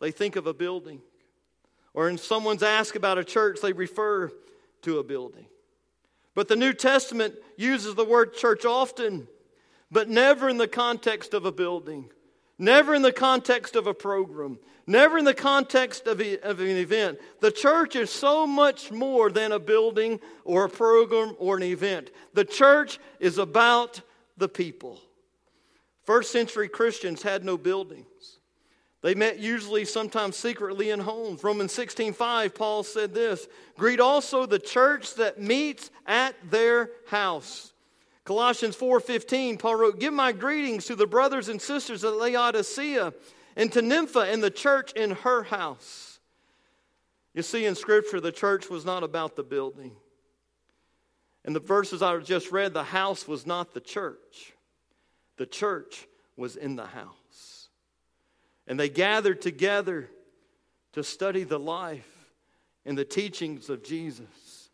they 0.00 0.10
think 0.10 0.36
of 0.36 0.46
a 0.46 0.52
building. 0.52 1.00
Or 1.96 2.04
when 2.04 2.18
someone's 2.18 2.62
asked 2.62 2.94
about 2.94 3.16
a 3.16 3.24
church, 3.24 3.60
they 3.62 3.72
refer 3.72 4.30
to 4.82 4.98
a 4.98 5.02
building. 5.02 5.46
But 6.34 6.46
the 6.46 6.54
New 6.54 6.74
Testament 6.74 7.34
uses 7.56 7.94
the 7.94 8.04
word 8.04 8.34
church 8.34 8.66
often, 8.66 9.26
but 9.90 10.06
never 10.06 10.50
in 10.50 10.58
the 10.58 10.68
context 10.68 11.32
of 11.32 11.46
a 11.46 11.50
building, 11.50 12.10
never 12.58 12.94
in 12.94 13.00
the 13.00 13.12
context 13.12 13.76
of 13.76 13.86
a 13.86 13.94
program, 13.94 14.58
never 14.86 15.16
in 15.16 15.24
the 15.24 15.32
context 15.32 16.06
of, 16.06 16.20
a, 16.20 16.38
of, 16.40 16.60
an 16.60 16.76
event. 16.76 17.18
The 17.40 17.50
church 17.50 17.96
is 17.96 18.10
so 18.10 18.46
much 18.46 18.92
more 18.92 19.30
than 19.30 19.52
a 19.52 19.58
building 19.58 20.20
or 20.44 20.66
a 20.66 20.70
program 20.70 21.34
or 21.38 21.56
an 21.56 21.62
event. 21.62 22.10
The 22.34 22.44
church 22.44 22.98
is 23.20 23.38
about 23.38 24.02
the 24.36 24.50
people. 24.50 25.00
First 26.04 26.30
century 26.30 26.68
Christians 26.68 27.22
had 27.22 27.42
no 27.42 27.56
buildings. 27.56 28.06
They 29.06 29.14
met 29.14 29.38
usually 29.38 29.84
sometimes 29.84 30.36
secretly 30.36 30.90
in 30.90 30.98
homes. 30.98 31.44
Romans 31.44 31.72
16:5 31.72 32.56
Paul 32.56 32.82
said 32.82 33.14
this, 33.14 33.46
"Greet 33.78 34.00
also 34.00 34.46
the 34.46 34.58
church 34.58 35.14
that 35.14 35.40
meets 35.40 35.92
at 36.06 36.34
their 36.50 36.90
house." 37.06 37.72
Colossians 38.24 38.74
4:15 38.74 39.58
Paul 39.58 39.76
wrote, 39.76 40.00
"Give 40.00 40.12
my 40.12 40.32
greetings 40.32 40.86
to 40.86 40.96
the 40.96 41.06
brothers 41.06 41.48
and 41.48 41.62
sisters 41.62 42.02
at 42.02 42.16
Laodicea 42.16 43.14
and 43.54 43.72
to 43.72 43.80
Nympha 43.80 44.22
and 44.22 44.42
the 44.42 44.50
church 44.50 44.92
in 44.94 45.12
her 45.12 45.44
house." 45.44 46.18
You 47.32 47.42
see 47.42 47.64
in 47.64 47.76
scripture 47.76 48.20
the 48.20 48.32
church 48.32 48.68
was 48.68 48.84
not 48.84 49.04
about 49.04 49.36
the 49.36 49.44
building. 49.44 49.96
In 51.44 51.52
the 51.52 51.60
verses 51.60 52.02
I 52.02 52.18
just 52.18 52.50
read, 52.50 52.74
the 52.74 52.82
house 52.82 53.28
was 53.28 53.46
not 53.46 53.72
the 53.72 53.80
church. 53.80 54.54
The 55.36 55.46
church 55.46 56.08
was 56.36 56.56
in 56.56 56.74
the 56.74 56.86
house. 56.86 57.25
And 58.66 58.78
they 58.78 58.88
gathered 58.88 59.40
together 59.40 60.10
to 60.92 61.04
study 61.04 61.44
the 61.44 61.58
life 61.58 62.32
and 62.84 62.96
the 62.96 63.04
teachings 63.04 63.68
of 63.70 63.84
Jesus 63.84 64.70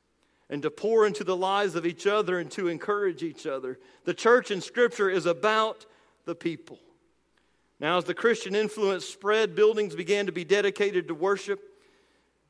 and 0.49 0.63
to 0.63 0.71
pour 0.71 1.07
into 1.07 1.25
the 1.25 1.37
lives 1.37 1.75
of 1.77 1.87
each 1.87 2.07
other 2.07 2.39
and 2.39 2.51
to 2.53 2.69
encourage 2.69 3.23
each 3.23 3.47
other. 3.47 3.79
The 4.05 4.15
church 4.15 4.51
in 4.51 4.61
Scripture 4.61 5.09
is 5.09 5.27
about 5.27 5.87
the 6.25 6.35
people. 6.35 6.79
Now, 7.81 7.99
as 7.99 8.05
the 8.05 8.15
Christian 8.15 8.55
influence 8.55 9.05
spread, 9.05 9.57
buildings 9.57 9.97
began 9.97 10.27
to 10.27 10.33
be 10.33 10.45
dedicated 10.45 11.09
to 11.09 11.15
worship 11.15 11.61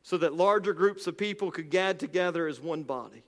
so 0.03 0.19
that 0.19 0.35
larger 0.35 0.73
groups 0.73 1.07
of 1.07 1.17
people 1.17 1.51
could 1.51 1.71
gather 1.71 1.99
together 1.99 2.47
as 2.47 2.61
one 2.61 2.83
body. 2.83 3.23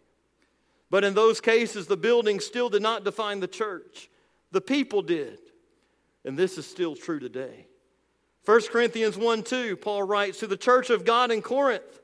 But 0.91 1.05
in 1.05 1.15
those 1.15 1.41
cases, 1.41 1.87
the 1.87 1.97
building 1.97 2.41
still 2.41 2.69
did 2.69 2.83
not 2.83 3.05
define 3.05 3.41
the 3.41 3.49
church, 3.49 4.11
the 4.51 4.61
people 4.61 5.03
did. 5.03 5.39
And 6.25 6.39
this 6.39 6.59
is 6.59 6.67
still 6.67 6.97
true 6.97 7.21
today. 7.21 7.67
1 8.45 8.63
Corinthians 8.71 9.17
1 9.17 9.43
2, 9.43 9.77
Paul 9.77 10.03
writes, 10.03 10.39
To 10.39 10.47
the 10.47 10.57
church 10.57 10.91
of 10.91 11.05
God 11.05 11.31
in 11.31 11.41
Corinth, 11.41 12.01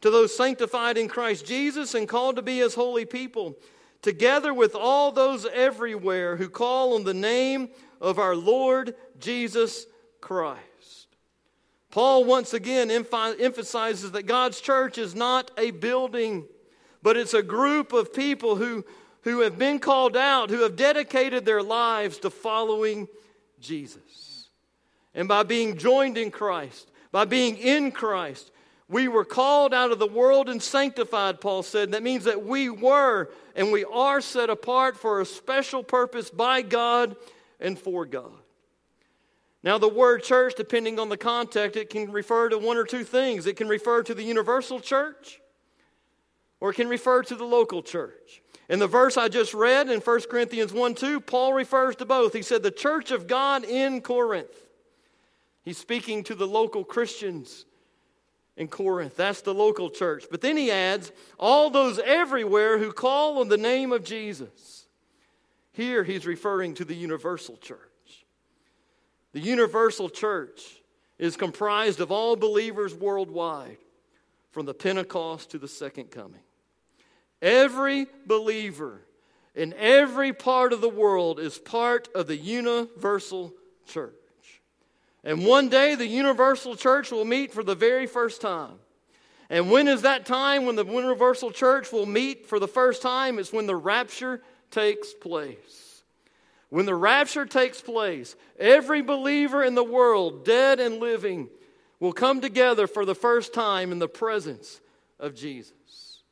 to 0.00 0.10
those 0.10 0.34
sanctified 0.34 0.96
in 0.96 1.08
Christ 1.08 1.44
Jesus 1.46 1.94
and 1.94 2.08
called 2.08 2.36
to 2.36 2.42
be 2.42 2.58
his 2.58 2.74
holy 2.74 3.04
people, 3.04 3.56
together 4.00 4.54
with 4.54 4.74
all 4.74 5.12
those 5.12 5.46
everywhere 5.46 6.36
who 6.36 6.48
call 6.48 6.94
on 6.94 7.04
the 7.04 7.14
name 7.14 7.68
of 8.00 8.18
our 8.18 8.34
Lord 8.34 8.94
Jesus 9.20 9.86
Christ. 10.20 10.62
Paul 11.90 12.24
once 12.24 12.54
again 12.54 12.90
emphasizes 12.90 14.12
that 14.12 14.22
God's 14.22 14.62
church 14.62 14.96
is 14.96 15.14
not 15.14 15.50
a 15.58 15.72
building, 15.72 16.46
but 17.02 17.18
it's 17.18 17.34
a 17.34 17.42
group 17.42 17.92
of 17.92 18.14
people 18.14 18.56
who, 18.56 18.82
who 19.24 19.40
have 19.40 19.58
been 19.58 19.78
called 19.78 20.16
out, 20.16 20.48
who 20.48 20.62
have 20.62 20.74
dedicated 20.74 21.44
their 21.44 21.62
lives 21.62 22.16
to 22.20 22.30
following 22.30 23.08
Jesus. 23.60 24.21
And 25.14 25.28
by 25.28 25.42
being 25.42 25.76
joined 25.76 26.16
in 26.16 26.30
Christ, 26.30 26.90
by 27.10 27.24
being 27.24 27.56
in 27.56 27.92
Christ, 27.92 28.50
we 28.88 29.08
were 29.08 29.24
called 29.24 29.72
out 29.72 29.90
of 29.90 29.98
the 29.98 30.06
world 30.06 30.48
and 30.48 30.62
sanctified, 30.62 31.40
Paul 31.40 31.62
said. 31.62 31.92
That 31.92 32.02
means 32.02 32.24
that 32.24 32.44
we 32.44 32.68
were 32.68 33.30
and 33.54 33.72
we 33.72 33.84
are 33.84 34.20
set 34.20 34.50
apart 34.50 34.96
for 34.96 35.20
a 35.20 35.26
special 35.26 35.82
purpose 35.82 36.30
by 36.30 36.62
God 36.62 37.16
and 37.60 37.78
for 37.78 38.04
God. 38.04 38.32
Now, 39.62 39.78
the 39.78 39.88
word 39.88 40.24
church, 40.24 40.54
depending 40.56 40.98
on 40.98 41.08
the 41.08 41.16
context, 41.16 41.76
it 41.76 41.88
can 41.88 42.10
refer 42.10 42.48
to 42.48 42.58
one 42.58 42.76
or 42.76 42.84
two 42.84 43.04
things. 43.04 43.46
It 43.46 43.56
can 43.56 43.68
refer 43.68 44.02
to 44.02 44.14
the 44.14 44.24
universal 44.24 44.80
church, 44.80 45.40
or 46.60 46.70
it 46.70 46.74
can 46.74 46.88
refer 46.88 47.22
to 47.22 47.36
the 47.36 47.44
local 47.44 47.80
church. 47.80 48.42
In 48.68 48.80
the 48.80 48.88
verse 48.88 49.16
I 49.16 49.28
just 49.28 49.54
read 49.54 49.88
in 49.88 50.00
1 50.00 50.20
Corinthians 50.22 50.72
1 50.72 50.94
2, 50.96 51.20
Paul 51.20 51.52
refers 51.52 51.94
to 51.96 52.04
both. 52.04 52.32
He 52.32 52.42
said, 52.42 52.62
The 52.62 52.70
church 52.72 53.12
of 53.12 53.26
God 53.28 53.64
in 53.64 54.00
Corinth. 54.00 54.68
He's 55.62 55.78
speaking 55.78 56.24
to 56.24 56.34
the 56.34 56.46
local 56.46 56.84
Christians 56.84 57.64
in 58.56 58.68
Corinth. 58.68 59.16
That's 59.16 59.42
the 59.42 59.54
local 59.54 59.90
church. 59.90 60.26
But 60.30 60.40
then 60.40 60.56
he 60.56 60.70
adds, 60.70 61.12
All 61.38 61.70
those 61.70 61.98
everywhere 62.00 62.78
who 62.78 62.92
call 62.92 63.40
on 63.40 63.48
the 63.48 63.56
name 63.56 63.92
of 63.92 64.04
Jesus. 64.04 64.86
Here 65.72 66.04
he's 66.04 66.26
referring 66.26 66.74
to 66.74 66.84
the 66.84 66.94
universal 66.94 67.56
church. 67.56 67.78
The 69.32 69.40
universal 69.40 70.10
church 70.10 70.82
is 71.18 71.36
comprised 71.36 72.00
of 72.00 72.10
all 72.10 72.36
believers 72.36 72.94
worldwide, 72.94 73.78
from 74.50 74.66
the 74.66 74.74
Pentecost 74.74 75.50
to 75.50 75.58
the 75.58 75.68
second 75.68 76.10
coming. 76.10 76.42
Every 77.40 78.06
believer 78.26 79.00
in 79.54 79.74
every 79.78 80.32
part 80.32 80.72
of 80.72 80.80
the 80.80 80.88
world 80.88 81.40
is 81.40 81.58
part 81.58 82.08
of 82.14 82.26
the 82.26 82.36
universal 82.36 83.54
church. 83.86 84.14
And 85.24 85.46
one 85.46 85.68
day 85.68 85.94
the 85.94 86.06
universal 86.06 86.74
church 86.74 87.10
will 87.10 87.24
meet 87.24 87.52
for 87.52 87.62
the 87.62 87.74
very 87.74 88.06
first 88.06 88.40
time. 88.40 88.74
And 89.48 89.70
when 89.70 89.86
is 89.86 90.02
that 90.02 90.26
time 90.26 90.64
when 90.64 90.76
the 90.76 90.84
universal 90.84 91.50
church 91.50 91.92
will 91.92 92.06
meet 92.06 92.46
for 92.46 92.58
the 92.58 92.68
first 92.68 93.02
time? 93.02 93.38
It's 93.38 93.52
when 93.52 93.66
the 93.66 93.76
rapture 93.76 94.42
takes 94.70 95.12
place. 95.12 96.02
When 96.70 96.86
the 96.86 96.94
rapture 96.94 97.44
takes 97.44 97.82
place, 97.82 98.34
every 98.58 99.02
believer 99.02 99.62
in 99.62 99.74
the 99.74 99.84
world, 99.84 100.46
dead 100.46 100.80
and 100.80 101.00
living, 101.00 101.50
will 102.00 102.14
come 102.14 102.40
together 102.40 102.86
for 102.86 103.04
the 103.04 103.14
first 103.14 103.52
time 103.52 103.92
in 103.92 103.98
the 103.98 104.08
presence 104.08 104.80
of 105.20 105.34
Jesus. 105.34 106.22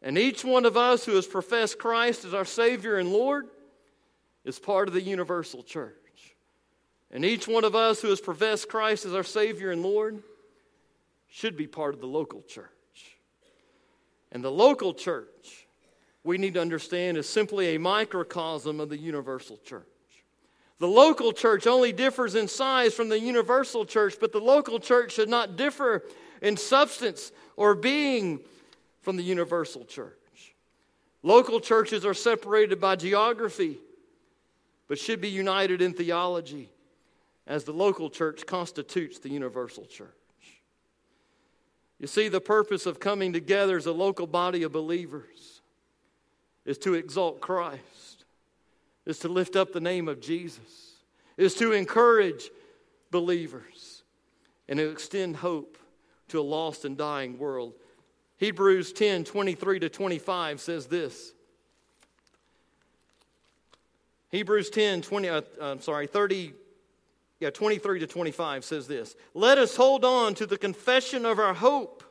And 0.00 0.16
each 0.16 0.44
one 0.44 0.64
of 0.64 0.76
us 0.76 1.04
who 1.04 1.16
has 1.16 1.26
professed 1.26 1.78
Christ 1.78 2.24
as 2.24 2.32
our 2.32 2.44
Savior 2.44 2.96
and 2.96 3.12
Lord 3.12 3.48
is 4.44 4.60
part 4.60 4.86
of 4.86 4.94
the 4.94 5.02
universal 5.02 5.62
church. 5.64 6.03
And 7.14 7.24
each 7.24 7.46
one 7.46 7.62
of 7.62 7.76
us 7.76 8.02
who 8.02 8.08
has 8.08 8.20
professed 8.20 8.68
Christ 8.68 9.06
as 9.06 9.14
our 9.14 9.22
Savior 9.22 9.70
and 9.70 9.82
Lord 9.82 10.20
should 11.28 11.56
be 11.56 11.68
part 11.68 11.94
of 11.94 12.00
the 12.00 12.08
local 12.08 12.42
church. 12.42 12.68
And 14.32 14.42
the 14.42 14.50
local 14.50 14.92
church, 14.92 15.68
we 16.24 16.38
need 16.38 16.54
to 16.54 16.60
understand, 16.60 17.16
is 17.16 17.28
simply 17.28 17.74
a 17.74 17.78
microcosm 17.78 18.80
of 18.80 18.88
the 18.88 18.98
universal 18.98 19.58
church. 19.64 19.86
The 20.80 20.88
local 20.88 21.32
church 21.32 21.68
only 21.68 21.92
differs 21.92 22.34
in 22.34 22.48
size 22.48 22.94
from 22.94 23.08
the 23.08 23.20
universal 23.20 23.86
church, 23.86 24.16
but 24.20 24.32
the 24.32 24.40
local 24.40 24.80
church 24.80 25.12
should 25.12 25.28
not 25.28 25.56
differ 25.56 26.02
in 26.42 26.56
substance 26.56 27.30
or 27.56 27.76
being 27.76 28.40
from 29.02 29.16
the 29.16 29.22
universal 29.22 29.84
church. 29.84 30.12
Local 31.22 31.60
churches 31.60 32.04
are 32.04 32.12
separated 32.12 32.80
by 32.80 32.96
geography, 32.96 33.78
but 34.88 34.98
should 34.98 35.20
be 35.20 35.30
united 35.30 35.80
in 35.80 35.94
theology, 35.94 36.70
as 37.46 37.64
the 37.64 37.72
local 37.72 38.10
church 38.10 38.46
constitutes 38.46 39.18
the 39.18 39.28
universal 39.28 39.84
church. 39.84 40.08
You 41.98 42.06
see, 42.06 42.28
the 42.28 42.40
purpose 42.40 42.86
of 42.86 43.00
coming 43.00 43.32
together 43.32 43.76
as 43.76 43.86
a 43.86 43.92
local 43.92 44.26
body 44.26 44.62
of 44.62 44.72
believers 44.72 45.62
is 46.64 46.78
to 46.78 46.94
exalt 46.94 47.40
Christ, 47.40 48.24
is 49.06 49.18
to 49.20 49.28
lift 49.28 49.56
up 49.56 49.72
the 49.72 49.80
name 49.80 50.08
of 50.08 50.20
Jesus, 50.20 50.96
is 51.36 51.54
to 51.54 51.72
encourage 51.72 52.50
believers, 53.10 54.02
and 54.68 54.78
to 54.78 54.90
extend 54.90 55.36
hope 55.36 55.78
to 56.28 56.40
a 56.40 56.42
lost 56.42 56.84
and 56.84 56.96
dying 56.96 57.38
world. 57.38 57.74
Hebrews 58.38 58.92
10 58.92 59.24
23 59.24 59.78
to 59.80 59.88
25 59.88 60.60
says 60.60 60.86
this. 60.86 61.32
Hebrews 64.30 64.70
10 64.70 65.02
20, 65.02 65.28
uh, 65.28 65.42
I'm 65.60 65.80
sorry, 65.80 66.06
30, 66.08 66.54
yeah, 67.40 67.50
23 67.50 68.00
to 68.00 68.06
25 68.06 68.64
says 68.64 68.86
this. 68.86 69.16
Let 69.34 69.58
us 69.58 69.76
hold 69.76 70.04
on 70.04 70.34
to 70.36 70.46
the 70.46 70.58
confession 70.58 71.26
of 71.26 71.38
our 71.38 71.54
hope. 71.54 72.02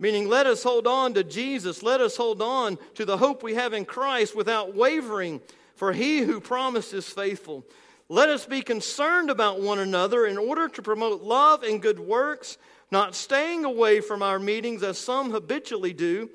Meaning, 0.00 0.28
let 0.28 0.46
us 0.46 0.62
hold 0.62 0.86
on 0.86 1.14
to 1.14 1.24
Jesus. 1.24 1.82
Let 1.82 2.00
us 2.00 2.16
hold 2.16 2.40
on 2.40 2.78
to 2.94 3.04
the 3.04 3.18
hope 3.18 3.42
we 3.42 3.54
have 3.54 3.72
in 3.72 3.84
Christ 3.84 4.36
without 4.36 4.74
wavering, 4.74 5.40
for 5.74 5.92
he 5.92 6.20
who 6.20 6.40
promised 6.40 6.94
is 6.94 7.08
faithful. 7.08 7.64
Let 8.08 8.28
us 8.28 8.46
be 8.46 8.62
concerned 8.62 9.28
about 9.28 9.60
one 9.60 9.80
another 9.80 10.24
in 10.24 10.38
order 10.38 10.68
to 10.68 10.82
promote 10.82 11.22
love 11.22 11.62
and 11.62 11.82
good 11.82 11.98
works 11.98 12.58
not 12.90 13.14
staying 13.14 13.64
away 13.64 14.00
from 14.00 14.22
our 14.22 14.38
meetings 14.38 14.82
as 14.82 14.98
some 14.98 15.30
habitually 15.30 15.92
do, 15.92 16.30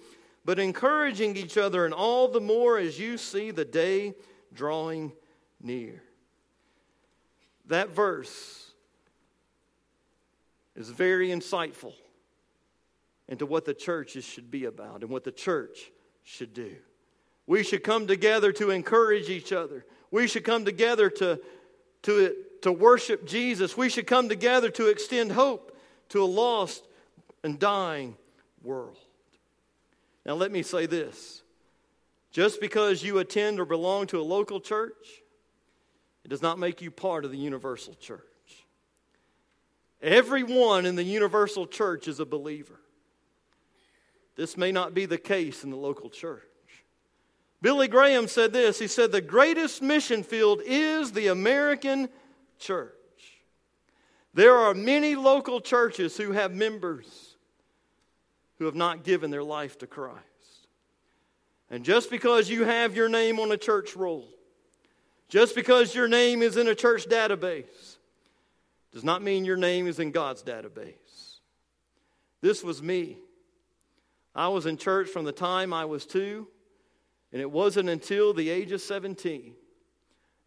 but 0.45 0.59
encouraging 0.59 1.35
each 1.35 1.57
other, 1.57 1.85
and 1.85 1.93
all 1.93 2.27
the 2.27 2.41
more 2.41 2.77
as 2.77 2.99
you 2.99 3.17
see 3.17 3.51
the 3.51 3.65
day 3.65 4.13
drawing 4.53 5.11
near. 5.61 6.03
That 7.67 7.89
verse 7.89 8.71
is 10.75 10.89
very 10.89 11.29
insightful 11.29 11.93
into 13.27 13.45
what 13.45 13.65
the 13.65 13.73
church 13.73 14.21
should 14.23 14.51
be 14.51 14.65
about 14.65 15.01
and 15.01 15.09
what 15.09 15.23
the 15.23 15.31
church 15.31 15.91
should 16.23 16.53
do. 16.53 16.75
We 17.47 17.63
should 17.63 17.83
come 17.83 18.07
together 18.07 18.51
to 18.53 18.69
encourage 18.69 19.29
each 19.29 19.51
other. 19.51 19.85
We 20.11 20.27
should 20.27 20.43
come 20.43 20.65
together 20.65 21.09
to, 21.09 21.39
to, 22.03 22.35
to 22.61 22.71
worship 22.71 23.25
Jesus. 23.25 23.75
We 23.75 23.89
should 23.89 24.07
come 24.07 24.29
together 24.29 24.69
to 24.71 24.87
extend 24.87 25.31
hope 25.31 25.77
to 26.09 26.23
a 26.23 26.25
lost 26.25 26.87
and 27.43 27.59
dying 27.59 28.15
world. 28.61 28.97
Now, 30.25 30.35
let 30.35 30.51
me 30.51 30.63
say 30.63 30.85
this 30.85 31.43
just 32.31 32.61
because 32.61 33.03
you 33.03 33.19
attend 33.19 33.59
or 33.59 33.65
belong 33.65 34.07
to 34.07 34.19
a 34.19 34.23
local 34.23 34.59
church 34.59 35.22
It 36.23 36.29
does 36.29 36.41
not 36.41 36.59
make 36.59 36.81
you 36.81 36.91
part 36.91 37.25
of 37.25 37.31
the 37.31 37.37
universal 37.37 37.95
church. 37.95 38.21
Everyone 40.01 40.85
in 40.85 40.95
the 40.95 41.03
universal 41.03 41.65
church 41.65 42.07
is 42.07 42.19
a 42.19 42.25
believer. 42.25 42.79
This 44.35 44.57
may 44.57 44.71
not 44.71 44.93
be 44.93 45.05
the 45.05 45.17
case 45.17 45.63
in 45.63 45.69
the 45.69 45.77
local 45.77 46.09
church. 46.09 46.43
Billy 47.61 47.87
Graham 47.87 48.27
said 48.27 48.51
this 48.51 48.79
He 48.79 48.87
said, 48.87 49.11
The 49.11 49.21
greatest 49.21 49.81
mission 49.81 50.23
field 50.23 50.61
is 50.65 51.11
the 51.11 51.27
American 51.27 52.09
church. 52.59 52.93
There 54.33 54.55
are 54.55 54.73
many 54.73 55.15
local 55.15 55.61
churches 55.61 56.17
who 56.17 56.31
have 56.31 56.51
members 56.53 57.35
who 58.57 58.65
have 58.65 58.75
not 58.75 59.03
given 59.03 59.31
their 59.31 59.43
life 59.43 59.77
to 59.79 59.87
Christ. 59.87 60.19
And 61.69 61.83
just 61.83 62.09
because 62.09 62.49
you 62.49 62.65
have 62.65 62.95
your 62.95 63.09
name 63.09 63.39
on 63.39 63.51
a 63.51 63.57
church 63.57 63.95
roll, 63.95 64.27
just 65.29 65.55
because 65.55 65.95
your 65.95 66.07
name 66.07 66.41
is 66.41 66.57
in 66.57 66.67
a 66.67 66.75
church 66.75 67.07
database, 67.07 67.97
does 68.91 69.03
not 69.03 69.23
mean 69.23 69.45
your 69.45 69.57
name 69.57 69.87
is 69.87 69.99
in 69.99 70.11
God's 70.11 70.43
database. 70.43 71.39
This 72.41 72.63
was 72.63 72.83
me. 72.83 73.17
I 74.35 74.47
was 74.49 74.65
in 74.65 74.77
church 74.77 75.09
from 75.09 75.25
the 75.25 75.31
time 75.31 75.73
I 75.73 75.85
was 75.85 76.05
two, 76.05 76.47
and 77.31 77.41
it 77.41 77.49
wasn't 77.49 77.89
until 77.89 78.33
the 78.33 78.49
age 78.49 78.71
of 78.71 78.81
17, 78.81 79.53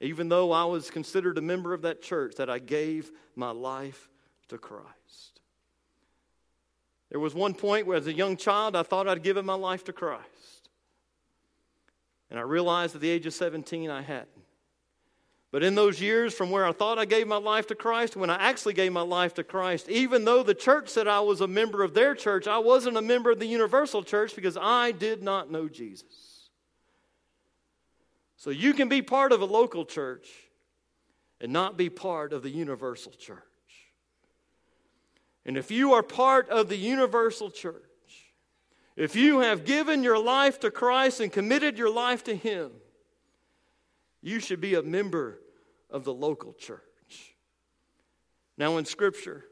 even 0.00 0.28
though 0.28 0.52
I 0.52 0.64
was 0.64 0.90
considered 0.90 1.38
a 1.38 1.42
member 1.42 1.73
of 1.73 1.83
that 1.83 2.02
church, 2.02 2.37
that 2.37 2.50
I 2.50 2.59
gave 2.59 3.11
my 3.35 3.50
life 3.50 4.09
to 4.49 4.59
Christ. 4.59 5.40
There 7.11 7.21
was 7.21 7.35
one 7.35 7.54
point 7.54 7.87
where, 7.87 7.97
as 7.97 8.06
a 8.06 8.12
young 8.12 8.37
child, 8.37 8.76
I 8.76 8.83
thought 8.83 9.09
I'd 9.09 9.23
given 9.23 9.47
my 9.47 9.54
life 9.54 9.85
to 9.85 9.92
Christ. 9.92 10.68
And 12.30 12.38
I 12.38 12.42
realized 12.42 12.95
at 12.95 13.00
the 13.00 13.09
age 13.09 13.26
of 13.26 13.35
17 13.35 13.90
I 13.90 14.02
hadn't. 14.02 14.28
But 15.56 15.62
in 15.62 15.75
those 15.75 16.02
years 16.02 16.34
from 16.34 16.50
where 16.50 16.66
I 16.66 16.72
thought 16.72 16.98
I 16.98 17.06
gave 17.06 17.26
my 17.26 17.38
life 17.38 17.68
to 17.68 17.75
Christ, 17.75 18.14
when 18.14 18.28
I 18.28 18.34
actually 18.34 18.75
gave 18.75 18.92
my 18.92 19.00
life 19.00 19.32
to 19.36 19.42
Christ, 19.42 19.88
even 19.88 20.26
though 20.26 20.42
the 20.42 20.52
church 20.52 20.90
said 20.90 21.08
I 21.08 21.20
was 21.20 21.40
a 21.40 21.46
member 21.46 21.82
of 21.82 21.94
their 21.94 22.14
church, 22.14 22.46
I 22.46 22.58
wasn't 22.58 22.98
a 22.98 23.00
member 23.00 23.30
of 23.30 23.38
the 23.38 23.46
universal 23.46 24.02
church 24.02 24.36
because 24.36 24.58
I 24.60 24.92
did 24.92 25.22
not 25.22 25.50
know 25.50 25.66
Jesus. 25.66 26.50
So 28.36 28.50
you 28.50 28.75
can 28.75 28.90
be 28.90 29.00
part 29.00 29.32
of 29.32 29.40
a 29.40 29.46
local 29.46 29.86
church 29.86 30.28
and 31.40 31.54
not 31.54 31.78
be 31.78 31.88
part 31.88 32.34
of 32.34 32.42
the 32.42 32.50
universal 32.50 33.12
church. 33.12 33.40
And 35.46 35.56
if 35.56 35.70
you 35.70 35.94
are 35.94 36.02
part 36.02 36.50
of 36.50 36.68
the 36.68 36.76
universal 36.76 37.50
church, 37.50 37.80
if 38.94 39.16
you 39.16 39.38
have 39.38 39.64
given 39.64 40.02
your 40.02 40.22
life 40.22 40.60
to 40.60 40.70
Christ 40.70 41.20
and 41.20 41.32
committed 41.32 41.78
your 41.78 41.90
life 41.90 42.25
to 42.25 42.36
Him, 42.36 42.72
you 44.20 44.38
should 44.38 44.60
be 44.60 44.75
a 44.75 44.82
member 44.82 45.40
of 45.90 46.04
the 46.04 46.14
local 46.14 46.52
church. 46.52 46.80
Now, 48.58 48.78
in 48.78 48.84
Scripture, 48.84 49.44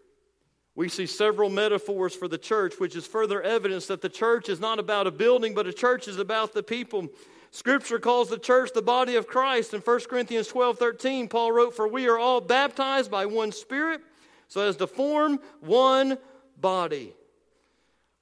we 0.74 0.88
see 0.88 1.06
several 1.06 1.50
metaphors 1.50 2.14
for 2.14 2.26
the 2.26 2.38
church, 2.38 2.74
which 2.78 2.96
is 2.96 3.06
further 3.06 3.40
evidence 3.42 3.86
that 3.86 4.02
the 4.02 4.08
church 4.08 4.48
is 4.48 4.60
not 4.60 4.78
about 4.78 5.06
a 5.06 5.10
building, 5.10 5.54
but 5.54 5.66
a 5.66 5.72
church 5.72 6.08
is 6.08 6.18
about 6.18 6.52
the 6.52 6.62
people. 6.62 7.08
Scripture 7.50 8.00
calls 8.00 8.28
the 8.28 8.38
church 8.38 8.70
the 8.74 8.82
body 8.82 9.14
of 9.14 9.28
Christ. 9.28 9.74
In 9.74 9.80
1 9.80 10.00
Corinthians 10.08 10.48
12 10.48 10.78
13, 10.78 11.28
Paul 11.28 11.52
wrote, 11.52 11.76
For 11.76 11.86
we 11.86 12.08
are 12.08 12.18
all 12.18 12.40
baptized 12.40 13.10
by 13.10 13.26
one 13.26 13.52
Spirit, 13.52 14.00
so 14.48 14.62
as 14.62 14.76
to 14.76 14.88
form 14.88 15.38
one 15.60 16.18
body. 16.60 17.14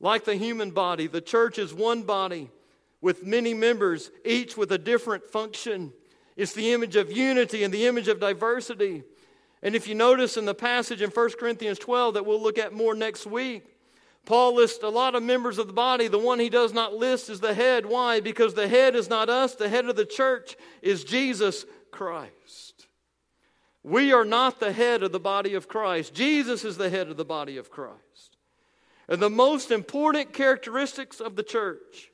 Like 0.00 0.24
the 0.24 0.34
human 0.34 0.72
body, 0.72 1.06
the 1.06 1.20
church 1.20 1.58
is 1.58 1.72
one 1.72 2.02
body 2.02 2.50
with 3.00 3.24
many 3.24 3.54
members, 3.54 4.10
each 4.24 4.56
with 4.56 4.70
a 4.72 4.78
different 4.78 5.30
function. 5.30 5.92
It's 6.36 6.52
the 6.52 6.72
image 6.72 6.96
of 6.96 7.12
unity 7.12 7.62
and 7.62 7.72
the 7.72 7.86
image 7.86 8.08
of 8.08 8.20
diversity. 8.20 9.04
And 9.62 9.74
if 9.74 9.86
you 9.86 9.94
notice 9.94 10.36
in 10.36 10.44
the 10.44 10.54
passage 10.54 11.02
in 11.02 11.10
1 11.10 11.30
Corinthians 11.38 11.78
12 11.78 12.14
that 12.14 12.26
we'll 12.26 12.42
look 12.42 12.58
at 12.58 12.72
more 12.72 12.94
next 12.94 13.26
week, 13.26 13.64
Paul 14.24 14.56
lists 14.56 14.82
a 14.82 14.88
lot 14.88 15.14
of 15.14 15.22
members 15.22 15.58
of 15.58 15.66
the 15.66 15.72
body. 15.72 16.08
The 16.08 16.18
one 16.18 16.38
he 16.38 16.48
does 16.48 16.72
not 16.72 16.94
list 16.94 17.28
is 17.28 17.40
the 17.40 17.54
head. 17.54 17.86
Why? 17.86 18.20
Because 18.20 18.54
the 18.54 18.68
head 18.68 18.94
is 18.94 19.08
not 19.08 19.28
us, 19.28 19.54
the 19.54 19.68
head 19.68 19.86
of 19.86 19.96
the 19.96 20.04
church 20.04 20.56
is 20.80 21.04
Jesus 21.04 21.64
Christ. 21.90 22.86
We 23.82 24.12
are 24.12 24.24
not 24.24 24.60
the 24.60 24.72
head 24.72 25.02
of 25.02 25.10
the 25.10 25.18
body 25.18 25.54
of 25.54 25.66
Christ. 25.66 26.14
Jesus 26.14 26.64
is 26.64 26.76
the 26.76 26.90
head 26.90 27.08
of 27.08 27.16
the 27.16 27.24
body 27.24 27.56
of 27.56 27.70
Christ. 27.70 28.36
And 29.08 29.20
the 29.20 29.28
most 29.28 29.72
important 29.72 30.32
characteristics 30.32 31.20
of 31.20 31.34
the 31.34 31.42
church 31.42 32.11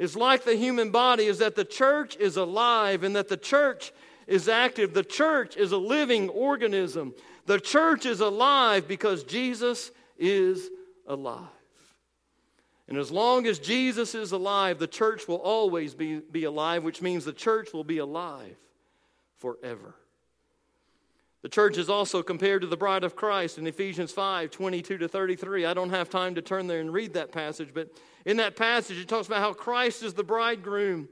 is 0.00 0.16
like 0.16 0.44
the 0.44 0.56
human 0.56 0.90
body 0.90 1.26
is 1.26 1.38
that 1.38 1.56
the 1.56 1.64
church 1.64 2.16
is 2.16 2.38
alive 2.38 3.04
and 3.04 3.14
that 3.14 3.28
the 3.28 3.36
church 3.36 3.92
is 4.26 4.48
active. 4.48 4.94
The 4.94 5.04
church 5.04 5.58
is 5.58 5.72
a 5.72 5.76
living 5.76 6.30
organism. 6.30 7.14
The 7.44 7.60
church 7.60 8.06
is 8.06 8.20
alive 8.20 8.88
because 8.88 9.24
Jesus 9.24 9.90
is 10.18 10.70
alive. 11.06 11.50
And 12.88 12.96
as 12.96 13.10
long 13.10 13.46
as 13.46 13.58
Jesus 13.58 14.14
is 14.14 14.32
alive, 14.32 14.78
the 14.78 14.86
church 14.86 15.28
will 15.28 15.36
always 15.36 15.94
be, 15.94 16.20
be 16.20 16.44
alive, 16.44 16.82
which 16.82 17.02
means 17.02 17.26
the 17.26 17.34
church 17.34 17.74
will 17.74 17.84
be 17.84 17.98
alive 17.98 18.56
forever. 19.36 19.94
The 21.42 21.48
church 21.48 21.78
is 21.78 21.88
also 21.88 22.22
compared 22.22 22.60
to 22.62 22.68
the 22.68 22.76
bride 22.76 23.02
of 23.02 23.16
Christ 23.16 23.56
in 23.56 23.66
Ephesians 23.66 24.12
5 24.12 24.50
22 24.50 24.98
to 24.98 25.08
33. 25.08 25.64
I 25.64 25.74
don't 25.74 25.90
have 25.90 26.10
time 26.10 26.34
to 26.34 26.42
turn 26.42 26.66
there 26.66 26.80
and 26.80 26.92
read 26.92 27.14
that 27.14 27.32
passage, 27.32 27.70
but 27.72 27.88
in 28.26 28.36
that 28.36 28.56
passage, 28.56 28.98
it 28.98 29.08
talks 29.08 29.26
about 29.26 29.40
how 29.40 29.54
Christ 29.54 30.02
is 30.02 30.12
the 30.12 30.22
bridegroom, 30.22 31.08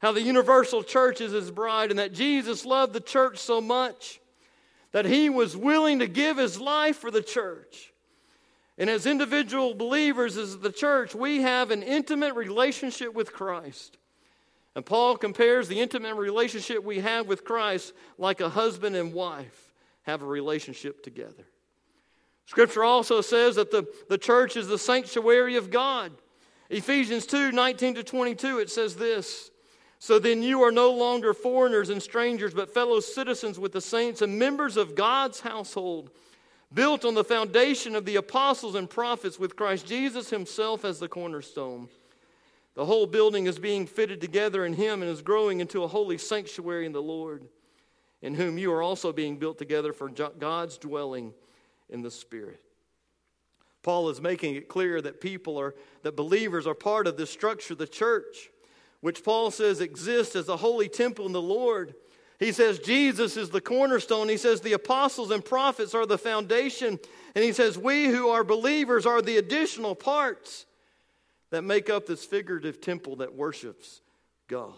how 0.00 0.12
the 0.12 0.20
universal 0.20 0.82
church 0.82 1.22
is 1.22 1.32
his 1.32 1.50
bride, 1.50 1.90
and 1.90 1.98
that 1.98 2.12
Jesus 2.12 2.66
loved 2.66 2.92
the 2.92 3.00
church 3.00 3.38
so 3.38 3.60
much 3.60 4.20
that 4.92 5.06
he 5.06 5.30
was 5.30 5.56
willing 5.56 6.00
to 6.00 6.06
give 6.06 6.36
his 6.36 6.60
life 6.60 6.98
for 6.98 7.10
the 7.10 7.22
church. 7.22 7.92
And 8.76 8.90
as 8.90 9.06
individual 9.06 9.74
believers, 9.74 10.36
as 10.36 10.58
the 10.58 10.72
church, 10.72 11.14
we 11.14 11.42
have 11.42 11.70
an 11.70 11.82
intimate 11.82 12.34
relationship 12.34 13.14
with 13.14 13.32
Christ. 13.32 13.96
And 14.74 14.84
Paul 14.84 15.16
compares 15.16 15.68
the 15.68 15.80
intimate 15.80 16.16
relationship 16.16 16.82
we 16.84 17.00
have 17.00 17.26
with 17.26 17.44
Christ 17.44 17.92
like 18.18 18.40
a 18.40 18.48
husband 18.50 18.96
and 18.96 19.12
wife 19.12 19.69
have 20.02 20.22
a 20.22 20.26
relationship 20.26 21.02
together. 21.02 21.46
Scripture 22.46 22.82
also 22.82 23.20
says 23.20 23.56
that 23.56 23.70
the, 23.70 23.86
the 24.08 24.18
church 24.18 24.56
is 24.56 24.66
the 24.66 24.78
sanctuary 24.78 25.56
of 25.56 25.70
God. 25.70 26.12
Ephesians 26.68 27.26
2 27.26 27.52
19 27.52 27.94
to 27.94 28.02
22, 28.02 28.58
it 28.58 28.70
says 28.70 28.96
this 28.96 29.50
So 29.98 30.18
then 30.18 30.42
you 30.42 30.62
are 30.62 30.72
no 30.72 30.90
longer 30.90 31.32
foreigners 31.32 31.90
and 31.90 32.02
strangers, 32.02 32.52
but 32.52 32.74
fellow 32.74 33.00
citizens 33.00 33.58
with 33.58 33.72
the 33.72 33.80
saints 33.80 34.22
and 34.22 34.38
members 34.38 34.76
of 34.76 34.96
God's 34.96 35.40
household, 35.40 36.10
built 36.72 37.04
on 37.04 37.14
the 37.14 37.24
foundation 37.24 37.94
of 37.94 38.04
the 38.04 38.16
apostles 38.16 38.74
and 38.74 38.90
prophets, 38.90 39.38
with 39.38 39.54
Christ 39.56 39.86
Jesus 39.86 40.30
himself 40.30 40.84
as 40.84 40.98
the 40.98 41.08
cornerstone. 41.08 41.88
The 42.74 42.84
whole 42.86 43.06
building 43.06 43.46
is 43.46 43.58
being 43.58 43.86
fitted 43.86 44.20
together 44.20 44.64
in 44.64 44.72
him 44.72 45.02
and 45.02 45.10
is 45.10 45.22
growing 45.22 45.60
into 45.60 45.84
a 45.84 45.88
holy 45.88 46.18
sanctuary 46.18 46.86
in 46.86 46.92
the 46.92 47.02
Lord 47.02 47.46
in 48.22 48.34
whom 48.34 48.58
you 48.58 48.72
are 48.72 48.82
also 48.82 49.12
being 49.12 49.38
built 49.38 49.58
together 49.58 49.92
for 49.92 50.08
God's 50.08 50.78
dwelling 50.78 51.32
in 51.88 52.02
the 52.02 52.10
Spirit. 52.10 52.60
Paul 53.82 54.10
is 54.10 54.20
making 54.20 54.56
it 54.56 54.68
clear 54.68 55.00
that 55.00 55.20
people 55.20 55.58
are, 55.58 55.74
that 56.02 56.16
believers 56.16 56.66
are 56.66 56.74
part 56.74 57.06
of 57.06 57.16
this 57.16 57.30
structure, 57.30 57.72
of 57.72 57.78
the 57.78 57.86
church, 57.86 58.50
which 59.00 59.24
Paul 59.24 59.50
says 59.50 59.80
exists 59.80 60.36
as 60.36 60.48
a 60.48 60.58
holy 60.58 60.88
temple 60.88 61.24
in 61.26 61.32
the 61.32 61.40
Lord. 61.40 61.94
He 62.38 62.52
says 62.52 62.78
Jesus 62.78 63.36
is 63.36 63.50
the 63.50 63.60
cornerstone. 63.60 64.28
He 64.28 64.36
says 64.36 64.60
the 64.60 64.74
apostles 64.74 65.30
and 65.30 65.44
prophets 65.44 65.94
are 65.94 66.06
the 66.06 66.18
foundation. 66.18 66.98
And 67.34 67.44
he 67.44 67.52
says 67.52 67.78
we 67.78 68.06
who 68.06 68.28
are 68.28 68.44
believers 68.44 69.06
are 69.06 69.22
the 69.22 69.38
additional 69.38 69.94
parts 69.94 70.66
that 71.50 71.62
make 71.62 71.88
up 71.88 72.06
this 72.06 72.24
figurative 72.24 72.80
temple 72.80 73.16
that 73.16 73.34
worships 73.34 74.02
God. 74.46 74.74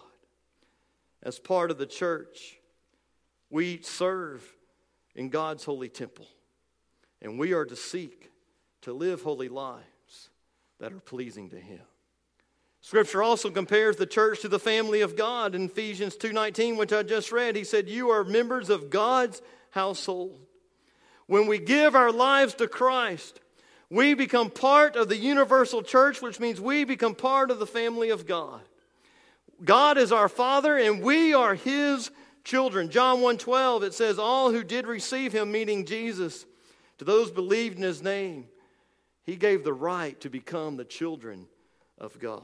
As 1.22 1.38
part 1.38 1.70
of 1.70 1.78
the 1.78 1.86
church, 1.86 2.58
we 3.52 3.80
serve 3.82 4.42
in 5.14 5.28
God's 5.28 5.62
holy 5.62 5.90
temple, 5.90 6.26
and 7.20 7.38
we 7.38 7.52
are 7.52 7.66
to 7.66 7.76
seek 7.76 8.30
to 8.80 8.92
live 8.92 9.22
holy 9.22 9.48
lives 9.48 10.30
that 10.80 10.92
are 10.92 11.00
pleasing 11.00 11.50
to 11.50 11.60
Him. 11.60 11.82
Scripture 12.80 13.22
also 13.22 13.50
compares 13.50 13.96
the 13.96 14.06
church 14.06 14.40
to 14.40 14.48
the 14.48 14.58
family 14.58 15.02
of 15.02 15.16
God 15.16 15.54
in 15.54 15.66
Ephesians 15.66 16.16
2:19 16.16 16.76
which 16.76 16.92
I 16.92 17.04
just 17.04 17.30
read. 17.30 17.54
He 17.54 17.62
said, 17.62 17.88
"You 17.88 18.10
are 18.10 18.24
members 18.24 18.70
of 18.70 18.90
God's 18.90 19.42
household." 19.70 20.46
When 21.26 21.46
we 21.46 21.58
give 21.58 21.94
our 21.94 22.10
lives 22.10 22.54
to 22.54 22.66
Christ, 22.66 23.38
we 23.90 24.14
become 24.14 24.50
part 24.50 24.96
of 24.96 25.08
the 25.10 25.16
universal 25.16 25.82
church, 25.82 26.22
which 26.22 26.40
means 26.40 26.60
we 26.60 26.84
become 26.84 27.14
part 27.14 27.50
of 27.50 27.58
the 27.58 27.66
family 27.66 28.08
of 28.08 28.26
God. 28.26 28.62
God 29.62 29.98
is 29.98 30.10
our 30.10 30.28
Father 30.28 30.76
and 30.76 31.02
we 31.02 31.34
are 31.34 31.54
his 31.54 32.10
children. 32.44 32.90
John 32.90 33.20
1:12 33.20 33.82
it 33.82 33.94
says 33.94 34.18
all 34.18 34.50
who 34.50 34.64
did 34.64 34.86
receive 34.86 35.32
him 35.32 35.52
meaning 35.52 35.84
Jesus 35.84 36.46
to 36.98 37.04
those 37.04 37.30
believed 37.30 37.76
in 37.76 37.82
his 37.82 38.02
name 38.02 38.48
he 39.24 39.36
gave 39.36 39.64
the 39.64 39.72
right 39.72 40.20
to 40.20 40.28
become 40.28 40.76
the 40.76 40.84
children 40.84 41.46
of 41.98 42.18
God. 42.18 42.42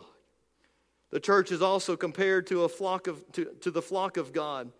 The 1.10 1.20
church 1.20 1.50
is 1.50 1.62
also 1.62 1.96
compared 1.96 2.46
to 2.48 2.64
a 2.64 2.68
flock 2.68 3.06
of 3.06 3.24
to, 3.32 3.46
to 3.62 3.70
the 3.70 3.82
flock 3.82 4.16
of 4.16 4.32
God. 4.32 4.70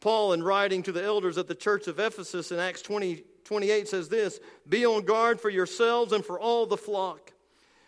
Paul, 0.00 0.32
in 0.32 0.42
writing 0.42 0.82
to 0.84 0.92
the 0.92 1.02
elders 1.02 1.38
at 1.38 1.48
the 1.48 1.54
church 1.54 1.88
of 1.88 1.98
Ephesus 1.98 2.52
in 2.52 2.60
Acts 2.60 2.82
20, 2.82 3.24
28, 3.44 3.88
says 3.88 4.08
this 4.08 4.38
Be 4.68 4.86
on 4.86 5.04
guard 5.04 5.40
for 5.40 5.50
yourselves 5.50 6.12
and 6.12 6.24
for 6.24 6.38
all 6.38 6.66
the 6.66 6.76
flock. 6.76 7.32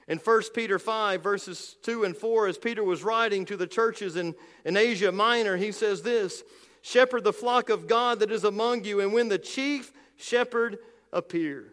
In 0.09 0.19
1 0.19 0.43
Peter 0.55 0.81
5, 0.81 1.23
verses 1.23 1.77
2 1.83 2.03
and 2.03 2.17
4, 2.17 2.49
as 2.49 2.59
Peter 2.59 2.83
was 2.83 3.05
writing 3.05 3.45
to 3.45 3.57
the 3.57 3.67
churches 3.67 4.17
in, 4.17 4.35
in 4.65 4.77
Asia 4.77 5.13
Minor, 5.13 5.57
he 5.57 5.71
says 5.71 6.03
this 6.03 6.43
Shepherd 6.83 7.25
the 7.25 7.33
flock 7.33 7.69
of 7.69 7.87
God 7.87 8.21
that 8.21 8.31
is 8.33 8.45
among 8.45 8.85
you, 8.85 9.01
and 9.01 9.13
when 9.13 9.29
the 9.29 9.39
chief 9.39 9.93
shepherd 10.17 10.79
appears. 11.13 11.73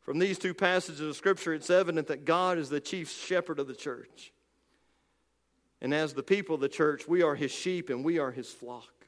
From 0.00 0.18
these 0.18 0.38
two 0.38 0.54
passages 0.54 1.00
of 1.00 1.16
Scripture, 1.16 1.54
it's 1.54 1.70
evident 1.70 2.08
that 2.08 2.24
God 2.24 2.58
is 2.58 2.68
the 2.68 2.80
chief 2.80 3.10
shepherd 3.10 3.58
of 3.58 3.66
the 3.66 3.74
church. 3.74 4.32
And 5.80 5.94
as 5.94 6.12
the 6.14 6.22
people 6.22 6.56
of 6.56 6.60
the 6.60 6.68
church, 6.68 7.06
we 7.06 7.22
are 7.22 7.34
his 7.34 7.52
sheep 7.52 7.90
and 7.90 8.04
we 8.04 8.18
are 8.18 8.30
his 8.30 8.50
flock. 8.50 9.06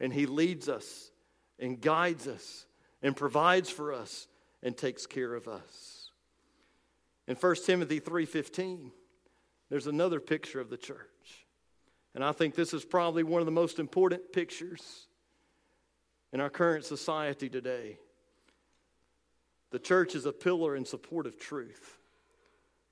And 0.00 0.12
he 0.12 0.26
leads 0.26 0.68
us 0.68 1.10
and 1.58 1.80
guides 1.80 2.26
us 2.26 2.66
and 3.02 3.16
provides 3.16 3.68
for 3.70 3.92
us 3.92 4.28
and 4.62 4.76
takes 4.76 5.06
care 5.06 5.34
of 5.34 5.48
us. 5.48 6.10
In 7.26 7.36
1 7.36 7.66
Timothy 7.66 8.00
3:15, 8.00 8.92
there's 9.68 9.86
another 9.86 10.20
picture 10.20 10.60
of 10.60 10.70
the 10.70 10.78
church. 10.78 11.08
And 12.18 12.24
I 12.24 12.32
think 12.32 12.56
this 12.56 12.74
is 12.74 12.84
probably 12.84 13.22
one 13.22 13.40
of 13.40 13.46
the 13.46 13.52
most 13.52 13.78
important 13.78 14.32
pictures 14.32 15.06
in 16.32 16.40
our 16.40 16.50
current 16.50 16.84
society 16.84 17.48
today. 17.48 18.00
The 19.70 19.78
church 19.78 20.16
is 20.16 20.26
a 20.26 20.32
pillar 20.32 20.74
in 20.74 20.84
support 20.84 21.28
of 21.28 21.38
truth. 21.38 21.96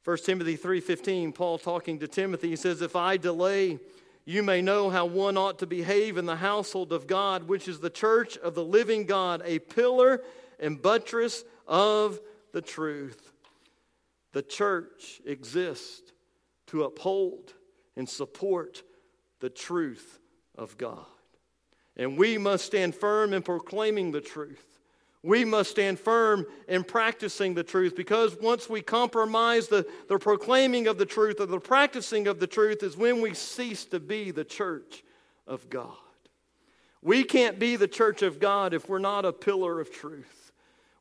1 0.05 0.19
Timothy 0.19 0.55
3:15, 0.55 1.33
Paul 1.33 1.59
talking 1.59 1.99
to 1.99 2.07
Timothy, 2.07 2.51
he 2.51 2.55
says, 2.55 2.81
"If 2.81 2.95
I 2.95 3.17
delay, 3.17 3.81
you 4.25 4.45
may 4.45 4.63
know 4.63 4.91
how 4.91 5.07
one 5.07 5.37
ought 5.37 5.59
to 5.59 5.67
behave 5.67 6.17
in 6.19 6.27
the 6.27 6.37
household 6.37 6.93
of 6.93 7.09
God, 7.09 7.49
which 7.49 7.67
is 7.67 7.81
the 7.81 7.91
church 7.91 8.39
of 8.39 8.55
the 8.55 8.65
living 8.65 9.07
God, 9.07 9.43
a 9.45 9.59
pillar 9.59 10.23
and 10.61 10.81
buttress 10.81 11.45
of 11.67 12.21
the 12.53 12.63
truth." 12.63 13.33
The 14.31 14.43
church 14.43 15.21
exists 15.25 16.13
to 16.69 16.85
uphold 16.85 17.55
and 17.97 18.09
support 18.09 18.85
the 19.41 19.51
truth 19.51 20.19
of 20.57 20.77
God. 20.79 21.05
And 21.97 22.19
we 22.19 22.39
must 22.39 22.65
stand 22.65 22.95
firm 22.95 23.33
in 23.33 23.43
proclaiming 23.43 24.13
the 24.13 24.21
truth 24.21 24.77
we 25.27 25.45
must 25.45 25.73
stand 25.73 25.99
firm 25.99 26.47
in 26.69 26.85
practicing 26.85 27.55
the 27.55 27.65
truth 27.65 27.97
because 27.97 28.37
once 28.41 28.71
we 28.71 28.81
compromise 28.81 29.67
the, 29.67 29.85
the 30.09 30.19
proclaiming 30.19 30.87
of 30.87 30.99
the 30.99 31.05
truth 31.05 31.41
or 31.41 31.47
the 31.47 31.59
practicing 31.59 32.29
of 32.29 32.39
the 32.39 32.47
truth 32.47 32.85
is 32.85 32.97
when 32.97 33.21
we 33.21 33.35
cease 33.35 33.85
to 33.87 33.99
be 33.99 34.31
the 34.31 34.45
church 34.45 35.03
of 35.49 35.69
God. 35.69 35.97
We 37.03 37.25
can't 37.25 37.59
be 37.59 37.75
the 37.75 37.89
church 37.89 38.23
of 38.23 38.39
God 38.39 38.73
if 38.73 38.89
we're 38.89 39.01
not 39.01 39.25
a 39.25 39.33
pillar 39.33 39.81
of 39.81 39.91
truth. 39.91 40.53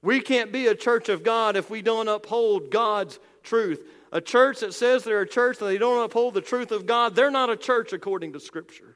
We 0.01 0.19
can't 0.19 0.51
be 0.51 0.67
a 0.67 0.75
church 0.75 1.07
of 1.07 1.23
God 1.23 1.55
if 1.55 1.69
we 1.69 1.83
don't 1.83 2.07
uphold 2.07 2.71
God's 2.71 3.19
truth. 3.43 3.83
A 4.15 4.21
church 4.21 4.61
that 4.61 4.73
says 4.73 5.03
they're 5.03 5.23
a 5.23 5.27
church 5.27 5.59
and 5.59 5.69
they 5.69 5.77
don't 5.77 6.01
uphold 6.01 6.35
the 6.35 6.41
truth 6.41 6.71
of 6.71 6.85
God, 6.85 7.15
they're 7.15 7.29
not 7.29 7.49
a 7.49 7.57
church 7.57 7.91
according 7.91 8.31
to 8.31 8.39
Scripture. 8.39 8.95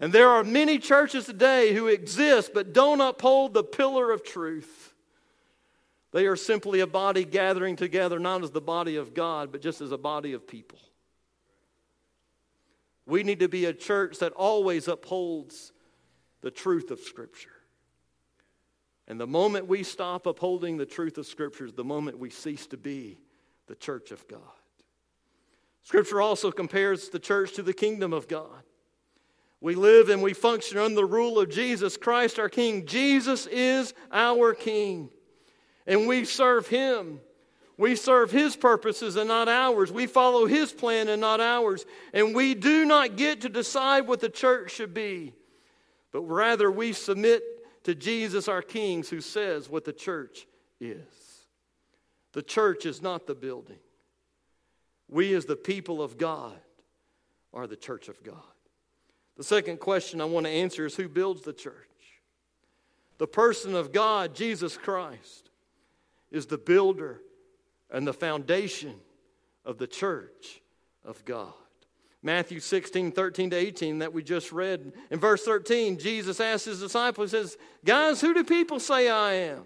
And 0.00 0.12
there 0.12 0.28
are 0.28 0.42
many 0.42 0.80
churches 0.80 1.26
today 1.26 1.72
who 1.72 1.86
exist 1.86 2.50
but 2.52 2.72
don't 2.72 3.00
uphold 3.00 3.54
the 3.54 3.62
pillar 3.62 4.10
of 4.10 4.24
truth. 4.24 4.92
They 6.10 6.26
are 6.26 6.34
simply 6.34 6.80
a 6.80 6.86
body 6.88 7.24
gathering 7.24 7.76
together, 7.76 8.18
not 8.18 8.42
as 8.42 8.50
the 8.50 8.60
body 8.60 8.96
of 8.96 9.14
God, 9.14 9.52
but 9.52 9.62
just 9.62 9.80
as 9.80 9.92
a 9.92 9.98
body 9.98 10.32
of 10.32 10.48
people. 10.48 10.80
We 13.06 13.22
need 13.22 13.38
to 13.38 13.48
be 13.48 13.66
a 13.66 13.72
church 13.72 14.18
that 14.18 14.32
always 14.32 14.88
upholds 14.88 15.70
the 16.40 16.50
truth 16.50 16.90
of 16.90 16.98
Scripture. 16.98 17.50
And 19.06 19.20
the 19.20 19.28
moment 19.28 19.68
we 19.68 19.84
stop 19.84 20.26
upholding 20.26 20.76
the 20.76 20.86
truth 20.86 21.18
of 21.18 21.26
Scripture 21.26 21.66
is 21.66 21.74
the 21.74 21.84
moment 21.84 22.18
we 22.18 22.30
cease 22.30 22.66
to 22.66 22.76
be 22.76 23.20
the 23.68 23.74
church 23.74 24.10
of 24.10 24.26
God. 24.26 24.40
Scripture 25.82 26.20
also 26.20 26.50
compares 26.50 27.08
the 27.08 27.18
church 27.18 27.54
to 27.54 27.62
the 27.62 27.72
kingdom 27.72 28.12
of 28.12 28.28
God. 28.28 28.62
We 29.60 29.74
live 29.74 30.08
and 30.08 30.22
we 30.22 30.34
function 30.34 30.78
under 30.78 30.96
the 30.96 31.04
rule 31.04 31.38
of 31.38 31.50
Jesus 31.50 31.96
Christ, 31.96 32.38
our 32.38 32.48
King. 32.48 32.86
Jesus 32.86 33.46
is 33.46 33.94
our 34.12 34.54
King, 34.54 35.10
and 35.86 36.06
we 36.06 36.24
serve 36.24 36.68
Him. 36.68 37.20
We 37.76 37.94
serve 37.94 38.30
His 38.30 38.56
purposes 38.56 39.16
and 39.16 39.28
not 39.28 39.48
ours. 39.48 39.92
We 39.92 40.06
follow 40.06 40.46
His 40.46 40.72
plan 40.72 41.08
and 41.08 41.20
not 41.20 41.40
ours. 41.40 41.86
And 42.12 42.34
we 42.34 42.54
do 42.54 42.84
not 42.84 43.16
get 43.16 43.42
to 43.42 43.48
decide 43.48 44.06
what 44.06 44.20
the 44.20 44.28
church 44.28 44.72
should 44.72 44.94
be, 44.94 45.32
but 46.12 46.22
rather 46.22 46.70
we 46.70 46.92
submit 46.92 47.42
to 47.84 47.94
Jesus, 47.94 48.48
our 48.48 48.62
King, 48.62 49.04
who 49.04 49.20
says 49.20 49.70
what 49.70 49.84
the 49.84 49.92
church 49.92 50.46
is. 50.80 51.27
The 52.32 52.42
church 52.42 52.86
is 52.86 53.02
not 53.02 53.26
the 53.26 53.34
building. 53.34 53.78
We, 55.08 55.34
as 55.34 55.46
the 55.46 55.56
people 55.56 56.02
of 56.02 56.18
God, 56.18 56.58
are 57.54 57.66
the 57.66 57.76
church 57.76 58.08
of 58.08 58.22
God. 58.22 58.36
The 59.36 59.44
second 59.44 59.80
question 59.80 60.20
I 60.20 60.26
want 60.26 60.46
to 60.46 60.52
answer 60.52 60.84
is 60.84 60.96
who 60.96 61.08
builds 61.08 61.42
the 61.42 61.52
church? 61.52 61.74
The 63.18 63.26
person 63.26 63.74
of 63.74 63.92
God, 63.92 64.34
Jesus 64.34 64.76
Christ, 64.76 65.50
is 66.30 66.46
the 66.46 66.58
builder 66.58 67.20
and 67.90 68.06
the 68.06 68.12
foundation 68.12 68.94
of 69.64 69.78
the 69.78 69.86
church 69.86 70.60
of 71.04 71.24
God. 71.24 71.52
Matthew 72.22 72.58
16, 72.60 73.12
13 73.12 73.50
to 73.50 73.56
18, 73.56 74.00
that 74.00 74.12
we 74.12 74.22
just 74.22 74.50
read. 74.50 74.92
In 75.10 75.20
verse 75.20 75.44
13, 75.44 75.98
Jesus 75.98 76.40
asks 76.40 76.66
his 76.66 76.80
disciples, 76.80 77.30
He 77.30 77.38
says, 77.38 77.56
Guys, 77.84 78.20
who 78.20 78.34
do 78.34 78.42
people 78.44 78.80
say 78.80 79.08
I 79.08 79.34
am? 79.34 79.64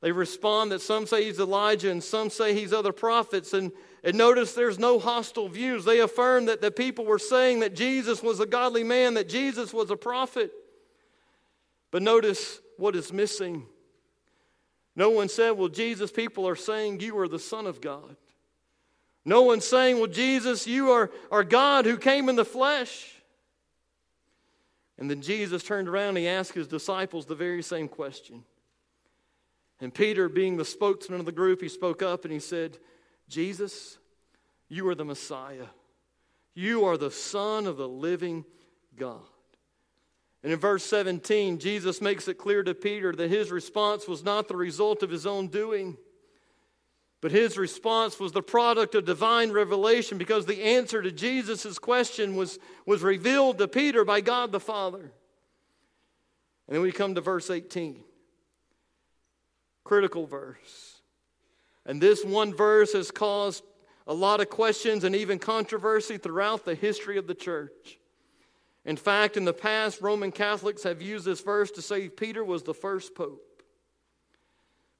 They 0.00 0.12
respond 0.12 0.72
that 0.72 0.80
some 0.80 1.06
say 1.06 1.24
he's 1.24 1.38
Elijah 1.38 1.90
and 1.90 2.02
some 2.02 2.30
say 2.30 2.54
he's 2.54 2.72
other 2.72 2.92
prophets. 2.92 3.52
And 3.52 3.70
and 4.02 4.16
notice 4.16 4.54
there's 4.54 4.78
no 4.78 4.98
hostile 4.98 5.48
views. 5.48 5.84
They 5.84 6.00
affirm 6.00 6.46
that 6.46 6.62
the 6.62 6.70
people 6.70 7.04
were 7.04 7.18
saying 7.18 7.60
that 7.60 7.74
Jesus 7.74 8.22
was 8.22 8.40
a 8.40 8.46
godly 8.46 8.82
man, 8.82 9.14
that 9.14 9.28
Jesus 9.28 9.74
was 9.74 9.90
a 9.90 9.96
prophet. 9.96 10.52
But 11.90 12.02
notice 12.02 12.60
what 12.78 12.96
is 12.96 13.12
missing. 13.12 13.66
No 14.96 15.10
one 15.10 15.28
said, 15.28 15.50
Well, 15.52 15.68
Jesus, 15.68 16.10
people 16.10 16.48
are 16.48 16.56
saying 16.56 17.00
you 17.00 17.18
are 17.18 17.28
the 17.28 17.38
Son 17.38 17.66
of 17.66 17.80
God. 17.80 18.16
No 19.24 19.42
one's 19.42 19.66
saying, 19.66 19.98
Well, 19.98 20.06
Jesus, 20.06 20.66
you 20.66 20.90
are, 20.90 21.10
are 21.30 21.44
God 21.44 21.84
who 21.84 21.98
came 21.98 22.28
in 22.30 22.36
the 22.36 22.44
flesh. 22.44 23.16
And 24.98 25.10
then 25.10 25.20
Jesus 25.20 25.62
turned 25.62 25.88
around 25.88 26.10
and 26.10 26.18
he 26.18 26.28
asked 26.28 26.52
his 26.52 26.68
disciples 26.68 27.26
the 27.26 27.34
very 27.34 27.62
same 27.62 27.88
question. 27.88 28.44
And 29.80 29.94
Peter, 29.94 30.28
being 30.28 30.56
the 30.56 30.64
spokesman 30.64 31.20
of 31.20 31.26
the 31.26 31.32
group, 31.32 31.62
he 31.62 31.68
spoke 31.68 32.02
up 32.02 32.24
and 32.24 32.32
he 32.32 32.40
said, 32.40 32.78
Jesus, 33.28 33.98
you 34.68 34.86
are 34.88 34.94
the 34.94 35.04
Messiah. 35.04 35.66
You 36.54 36.84
are 36.84 36.98
the 36.98 37.10
Son 37.10 37.66
of 37.66 37.76
the 37.76 37.88
living 37.88 38.44
God. 38.96 39.22
And 40.42 40.52
in 40.52 40.58
verse 40.58 40.84
17, 40.84 41.58
Jesus 41.58 42.00
makes 42.00 42.28
it 42.28 42.34
clear 42.34 42.62
to 42.62 42.74
Peter 42.74 43.12
that 43.12 43.30
his 43.30 43.50
response 43.50 44.08
was 44.08 44.24
not 44.24 44.48
the 44.48 44.56
result 44.56 45.02
of 45.02 45.10
his 45.10 45.26
own 45.26 45.48
doing, 45.48 45.96
but 47.20 47.30
his 47.30 47.58
response 47.58 48.18
was 48.18 48.32
the 48.32 48.42
product 48.42 48.94
of 48.94 49.04
divine 49.04 49.52
revelation 49.52 50.16
because 50.16 50.46
the 50.46 50.62
answer 50.62 51.02
to 51.02 51.12
Jesus' 51.12 51.78
question 51.78 52.36
was, 52.36 52.58
was 52.86 53.02
revealed 53.02 53.58
to 53.58 53.68
Peter 53.68 54.04
by 54.04 54.22
God 54.22 54.52
the 54.52 54.60
Father. 54.60 55.12
And 56.66 56.76
then 56.76 56.80
we 56.80 56.92
come 56.92 57.14
to 57.14 57.20
verse 57.20 57.50
18. 57.50 58.02
Critical 59.90 60.24
verse. 60.24 61.00
And 61.84 62.00
this 62.00 62.24
one 62.24 62.54
verse 62.54 62.92
has 62.92 63.10
caused 63.10 63.64
a 64.06 64.14
lot 64.14 64.40
of 64.40 64.48
questions 64.48 65.02
and 65.02 65.16
even 65.16 65.40
controversy 65.40 66.16
throughout 66.16 66.64
the 66.64 66.76
history 66.76 67.18
of 67.18 67.26
the 67.26 67.34
church. 67.34 67.98
In 68.84 68.96
fact, 68.96 69.36
in 69.36 69.44
the 69.44 69.52
past, 69.52 70.00
Roman 70.00 70.30
Catholics 70.30 70.84
have 70.84 71.02
used 71.02 71.24
this 71.24 71.40
verse 71.40 71.72
to 71.72 71.82
say 71.82 72.08
Peter 72.08 72.44
was 72.44 72.62
the 72.62 72.72
first 72.72 73.16
pope. 73.16 73.64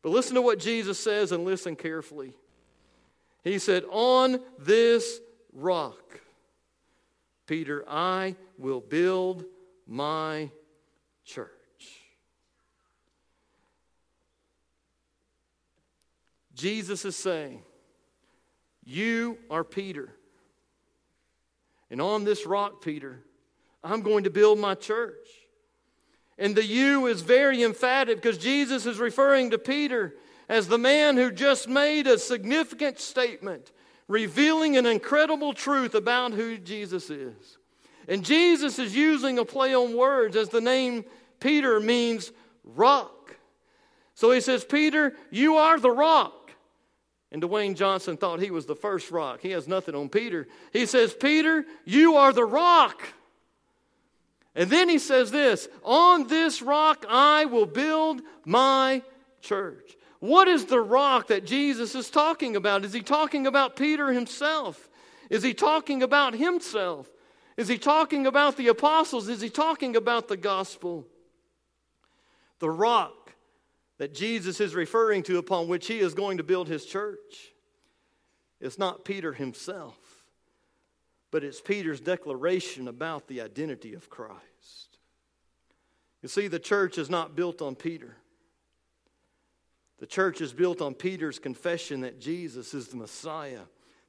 But 0.03 0.11
listen 0.11 0.35
to 0.35 0.42
what 0.42 0.59
Jesus 0.59 0.98
says 0.98 1.31
and 1.31 1.44
listen 1.44 1.76
carefully. 1.76 2.35
He 3.44 3.61
said, 3.61 3.85
On 3.92 4.40
this 4.59 5.20
rock, 5.53 6.20
Peter, 7.46 7.85
I 7.88 8.35
will 8.59 8.81
build 8.81 9.44
my 9.87 10.50
church. 11.24 11.59
Jesus 16.60 17.04
is 17.04 17.16
saying, 17.16 17.62
You 18.84 19.38
are 19.48 19.64
Peter. 19.64 20.10
And 21.90 22.00
on 22.00 22.24
this 22.24 22.46
rock, 22.46 22.82
Peter, 22.82 23.24
I'm 23.82 24.02
going 24.02 24.24
to 24.24 24.30
build 24.30 24.58
my 24.58 24.74
church. 24.74 25.26
And 26.38 26.54
the 26.54 26.64
you 26.64 27.06
is 27.06 27.22
very 27.22 27.62
emphatic 27.62 28.16
because 28.16 28.38
Jesus 28.38 28.86
is 28.86 28.98
referring 28.98 29.50
to 29.50 29.58
Peter 29.58 30.14
as 30.48 30.68
the 30.68 30.78
man 30.78 31.16
who 31.16 31.30
just 31.30 31.68
made 31.68 32.06
a 32.06 32.18
significant 32.18 32.98
statement, 32.98 33.72
revealing 34.08 34.76
an 34.76 34.86
incredible 34.86 35.52
truth 35.52 35.94
about 35.94 36.32
who 36.32 36.58
Jesus 36.58 37.10
is. 37.10 37.58
And 38.08 38.24
Jesus 38.24 38.78
is 38.78 38.94
using 38.94 39.38
a 39.38 39.44
play 39.44 39.74
on 39.74 39.96
words 39.96 40.36
as 40.36 40.48
the 40.48 40.60
name 40.60 41.04
Peter 41.40 41.80
means 41.80 42.32
rock. 42.64 43.36
So 44.14 44.32
he 44.32 44.40
says, 44.40 44.64
Peter, 44.64 45.14
you 45.30 45.56
are 45.56 45.78
the 45.78 45.90
rock. 45.90 46.39
And 47.32 47.42
Dwayne 47.42 47.76
Johnson 47.76 48.16
thought 48.16 48.40
he 48.40 48.50
was 48.50 48.66
the 48.66 48.74
first 48.74 49.10
rock. 49.10 49.40
He 49.40 49.50
has 49.50 49.68
nothing 49.68 49.94
on 49.94 50.08
Peter. 50.08 50.48
He 50.72 50.86
says, 50.86 51.14
Peter, 51.14 51.64
you 51.84 52.16
are 52.16 52.32
the 52.32 52.44
rock. 52.44 53.02
And 54.54 54.68
then 54.68 54.88
he 54.88 54.98
says 54.98 55.30
this 55.30 55.68
On 55.84 56.26
this 56.26 56.60
rock 56.60 57.06
I 57.08 57.44
will 57.44 57.66
build 57.66 58.22
my 58.44 59.02
church. 59.40 59.96
What 60.18 60.48
is 60.48 60.66
the 60.66 60.80
rock 60.80 61.28
that 61.28 61.46
Jesus 61.46 61.94
is 61.94 62.10
talking 62.10 62.56
about? 62.56 62.84
Is 62.84 62.92
he 62.92 63.00
talking 63.00 63.46
about 63.46 63.76
Peter 63.76 64.12
himself? 64.12 64.88
Is 65.30 65.42
he 65.42 65.54
talking 65.54 66.02
about 66.02 66.34
himself? 66.34 67.08
Is 67.56 67.68
he 67.68 67.78
talking 67.78 68.26
about 68.26 68.56
the 68.56 68.68
apostles? 68.68 69.28
Is 69.28 69.40
he 69.40 69.48
talking 69.48 69.96
about 69.96 70.28
the 70.28 70.36
gospel? 70.36 71.06
The 72.58 72.70
rock 72.70 73.19
that 74.00 74.14
Jesus 74.14 74.62
is 74.62 74.74
referring 74.74 75.22
to 75.24 75.36
upon 75.36 75.68
which 75.68 75.86
he 75.86 75.98
is 75.98 76.14
going 76.14 76.38
to 76.38 76.42
build 76.42 76.68
his 76.68 76.86
church 76.86 77.52
is 78.58 78.78
not 78.78 79.04
Peter 79.04 79.34
himself, 79.34 79.98
but 81.30 81.44
it's 81.44 81.60
Peter's 81.60 82.00
declaration 82.00 82.88
about 82.88 83.28
the 83.28 83.42
identity 83.42 83.92
of 83.92 84.08
Christ. 84.08 84.96
You 86.22 86.30
see, 86.30 86.48
the 86.48 86.58
church 86.58 86.96
is 86.96 87.10
not 87.10 87.36
built 87.36 87.60
on 87.60 87.74
Peter. 87.74 88.16
The 89.98 90.06
church 90.06 90.40
is 90.40 90.54
built 90.54 90.80
on 90.80 90.94
Peter's 90.94 91.38
confession 91.38 92.00
that 92.00 92.18
Jesus 92.18 92.72
is 92.72 92.88
the 92.88 92.96
Messiah, 92.96 93.64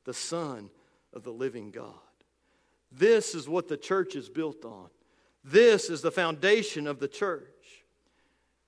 the 0.06 0.14
Son 0.14 0.70
of 1.12 1.24
the 1.24 1.34
living 1.34 1.70
God. 1.70 1.96
This 2.94 3.36
is 3.36 3.50
what 3.50 3.68
the 3.68 3.76
church 3.76 4.16
is 4.16 4.30
built 4.30 4.64
on. 4.64 4.88
This 5.44 5.90
is 5.90 6.02
the 6.02 6.12
foundation 6.12 6.88
of 6.88 7.00
the 7.00 7.10
church. 7.10 7.61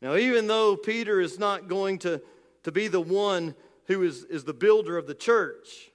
Now, 0.04 0.18
even 0.18 0.48
though 0.48 0.76
Peter 0.76 1.22
is 1.22 1.40
not 1.40 1.70
going 1.70 2.00
to, 2.00 2.22
to 2.64 2.72
be 2.74 2.90
the 2.90 3.00
one 3.00 3.56
who 3.88 4.04
is, 4.04 4.26
is 4.26 4.44
the 4.44 4.54
builder 4.54 4.98
of 4.98 5.08
the 5.08 5.16
church, 5.16 5.92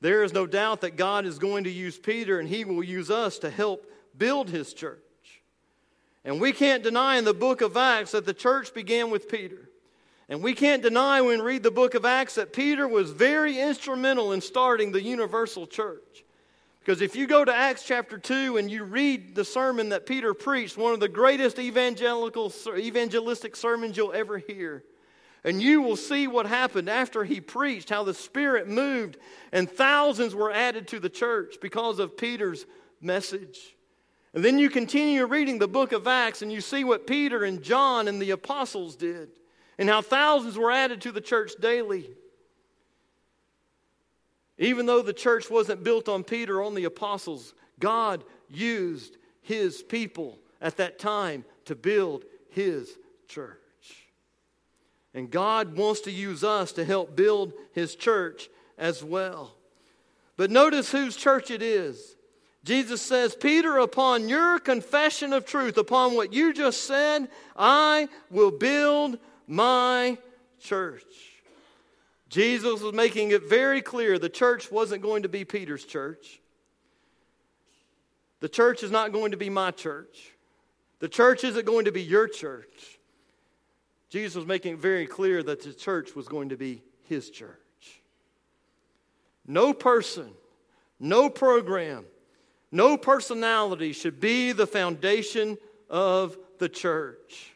there 0.00 0.24
is 0.24 0.32
no 0.32 0.46
doubt 0.46 0.80
that 0.80 0.96
God 0.96 1.26
is 1.26 1.38
going 1.38 1.64
to 1.64 1.70
use 1.70 1.98
Peter 1.98 2.40
and 2.40 2.48
he 2.48 2.64
will 2.64 2.82
use 2.82 3.10
us 3.10 3.38
to 3.40 3.50
help 3.50 3.84
build 4.16 4.48
his 4.48 4.72
church. 4.72 4.98
And 6.24 6.40
we 6.40 6.52
can't 6.52 6.82
deny 6.82 7.18
in 7.18 7.24
the 7.24 7.34
book 7.34 7.60
of 7.60 7.76
Acts 7.76 8.12
that 8.12 8.24
the 8.24 8.32
church 8.32 8.72
began 8.72 9.10
with 9.10 9.28
Peter. 9.28 9.68
And 10.30 10.42
we 10.42 10.54
can't 10.54 10.82
deny 10.82 11.20
when 11.20 11.40
we 11.40 11.44
read 11.44 11.62
the 11.62 11.70
book 11.70 11.94
of 11.94 12.06
Acts 12.06 12.36
that 12.36 12.54
Peter 12.54 12.88
was 12.88 13.10
very 13.10 13.60
instrumental 13.60 14.32
in 14.32 14.40
starting 14.40 14.92
the 14.92 15.02
universal 15.02 15.66
church. 15.66 16.24
Because 16.90 17.02
if 17.02 17.14
you 17.14 17.28
go 17.28 17.44
to 17.44 17.54
Acts 17.54 17.84
chapter 17.84 18.18
2 18.18 18.56
and 18.56 18.68
you 18.68 18.82
read 18.82 19.36
the 19.36 19.44
sermon 19.44 19.90
that 19.90 20.06
Peter 20.06 20.34
preached, 20.34 20.76
one 20.76 20.92
of 20.92 20.98
the 20.98 21.06
greatest 21.06 21.60
evangelical, 21.60 22.52
evangelistic 22.76 23.54
sermons 23.54 23.96
you'll 23.96 24.12
ever 24.12 24.38
hear, 24.38 24.82
and 25.44 25.62
you 25.62 25.82
will 25.82 25.94
see 25.94 26.26
what 26.26 26.46
happened 26.46 26.88
after 26.88 27.22
he 27.22 27.40
preached, 27.40 27.90
how 27.90 28.02
the 28.02 28.12
Spirit 28.12 28.66
moved, 28.66 29.18
and 29.52 29.70
thousands 29.70 30.34
were 30.34 30.50
added 30.50 30.88
to 30.88 30.98
the 30.98 31.08
church 31.08 31.58
because 31.62 32.00
of 32.00 32.16
Peter's 32.16 32.66
message. 33.00 33.76
And 34.34 34.44
then 34.44 34.58
you 34.58 34.68
continue 34.68 35.26
reading 35.26 35.60
the 35.60 35.68
book 35.68 35.92
of 35.92 36.08
Acts 36.08 36.42
and 36.42 36.50
you 36.50 36.60
see 36.60 36.82
what 36.82 37.06
Peter 37.06 37.44
and 37.44 37.62
John 37.62 38.08
and 38.08 38.20
the 38.20 38.32
apostles 38.32 38.96
did 38.96 39.28
and 39.78 39.88
how 39.88 40.02
thousands 40.02 40.58
were 40.58 40.72
added 40.72 41.02
to 41.02 41.12
the 41.12 41.20
church 41.20 41.52
daily. 41.60 42.10
Even 44.60 44.84
though 44.84 45.00
the 45.00 45.14
church 45.14 45.50
wasn't 45.50 45.82
built 45.82 46.06
on 46.06 46.22
Peter, 46.22 46.62
on 46.62 46.74
the 46.74 46.84
apostles, 46.84 47.54
God 47.80 48.22
used 48.50 49.16
his 49.40 49.82
people 49.82 50.38
at 50.60 50.76
that 50.76 50.98
time 50.98 51.46
to 51.64 51.74
build 51.74 52.24
his 52.50 52.98
church. 53.26 53.56
And 55.14 55.30
God 55.30 55.76
wants 55.76 56.02
to 56.02 56.10
use 56.10 56.44
us 56.44 56.72
to 56.72 56.84
help 56.84 57.16
build 57.16 57.54
his 57.72 57.96
church 57.96 58.50
as 58.76 59.02
well. 59.02 59.54
But 60.36 60.50
notice 60.50 60.92
whose 60.92 61.16
church 61.16 61.50
it 61.50 61.62
is. 61.62 62.16
Jesus 62.62 63.00
says, 63.00 63.34
Peter, 63.34 63.78
upon 63.78 64.28
your 64.28 64.58
confession 64.58 65.32
of 65.32 65.46
truth, 65.46 65.78
upon 65.78 66.14
what 66.14 66.34
you 66.34 66.52
just 66.52 66.84
said, 66.84 67.28
I 67.56 68.08
will 68.30 68.50
build 68.50 69.18
my 69.46 70.18
church. 70.60 71.29
Jesus 72.30 72.80
was 72.80 72.94
making 72.94 73.32
it 73.32 73.48
very 73.48 73.82
clear 73.82 74.16
the 74.16 74.28
church 74.28 74.70
wasn't 74.70 75.02
going 75.02 75.24
to 75.24 75.28
be 75.28 75.44
Peter's 75.44 75.84
church. 75.84 76.40
The 78.38 78.48
church 78.48 78.84
is 78.84 78.90
not 78.92 79.12
going 79.12 79.32
to 79.32 79.36
be 79.36 79.50
my 79.50 79.72
church. 79.72 80.30
The 81.00 81.08
church 81.08 81.42
isn't 81.42 81.66
going 81.66 81.86
to 81.86 81.92
be 81.92 82.02
your 82.02 82.28
church. 82.28 82.98
Jesus 84.10 84.36
was 84.36 84.46
making 84.46 84.74
it 84.74 84.78
very 84.78 85.06
clear 85.06 85.42
that 85.42 85.62
the 85.62 85.72
church 85.72 86.14
was 86.14 86.28
going 86.28 86.50
to 86.50 86.56
be 86.56 86.82
his 87.02 87.30
church. 87.30 87.58
No 89.46 89.74
person, 89.74 90.30
no 91.00 91.28
program, 91.28 92.04
no 92.70 92.96
personality 92.96 93.92
should 93.92 94.20
be 94.20 94.52
the 94.52 94.66
foundation 94.66 95.58
of 95.88 96.38
the 96.58 96.68
church. 96.68 97.52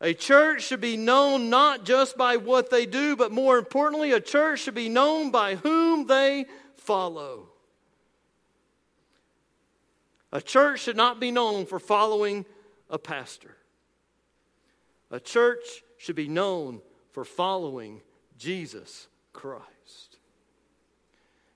A 0.00 0.14
church 0.14 0.62
should 0.62 0.80
be 0.80 0.96
known 0.96 1.50
not 1.50 1.84
just 1.84 2.16
by 2.16 2.36
what 2.36 2.70
they 2.70 2.86
do, 2.86 3.16
but 3.16 3.32
more 3.32 3.58
importantly, 3.58 4.12
a 4.12 4.20
church 4.20 4.60
should 4.60 4.74
be 4.74 4.88
known 4.88 5.30
by 5.30 5.56
whom 5.56 6.06
they 6.06 6.46
follow. 6.76 7.48
A 10.30 10.40
church 10.40 10.80
should 10.80 10.96
not 10.96 11.18
be 11.18 11.30
known 11.30 11.66
for 11.66 11.80
following 11.80 12.44
a 12.90 12.98
pastor. 12.98 13.56
A 15.10 15.18
church 15.18 15.82
should 15.96 16.16
be 16.16 16.28
known 16.28 16.80
for 17.10 17.24
following 17.24 18.02
Jesus 18.36 19.08
Christ. 19.32 20.18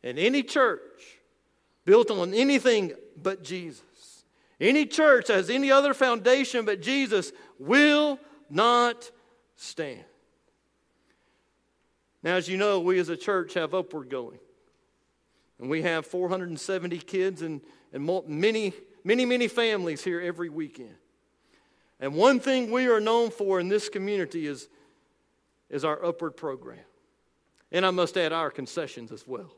And 0.02 0.18
any 0.18 0.42
church 0.42 1.20
built 1.84 2.10
on 2.10 2.34
anything 2.34 2.92
but 3.20 3.44
Jesus, 3.44 4.24
any 4.60 4.86
church 4.86 5.26
that 5.26 5.34
has 5.34 5.50
any 5.50 5.70
other 5.70 5.94
foundation 5.94 6.64
but 6.64 6.80
Jesus, 6.80 7.30
will 7.58 8.18
not 8.52 9.10
stand. 9.56 10.04
Now, 12.22 12.34
as 12.34 12.48
you 12.48 12.56
know, 12.56 12.80
we 12.80 12.98
as 12.98 13.08
a 13.08 13.16
church 13.16 13.54
have 13.54 13.74
upward 13.74 14.10
going. 14.10 14.38
And 15.58 15.70
we 15.70 15.82
have 15.82 16.06
470 16.06 16.98
kids 16.98 17.42
and, 17.42 17.60
and 17.92 18.04
many, 18.28 18.72
many, 19.04 19.24
many 19.24 19.48
families 19.48 20.04
here 20.04 20.20
every 20.20 20.48
weekend. 20.48 20.94
And 21.98 22.14
one 22.14 22.40
thing 22.40 22.70
we 22.70 22.88
are 22.88 23.00
known 23.00 23.30
for 23.30 23.60
in 23.60 23.68
this 23.68 23.88
community 23.88 24.46
is, 24.46 24.68
is 25.70 25.84
our 25.84 26.04
upward 26.04 26.36
program. 26.36 26.80
And 27.70 27.86
I 27.86 27.90
must 27.90 28.16
add 28.16 28.32
our 28.32 28.50
concessions 28.50 29.12
as 29.12 29.26
well. 29.26 29.52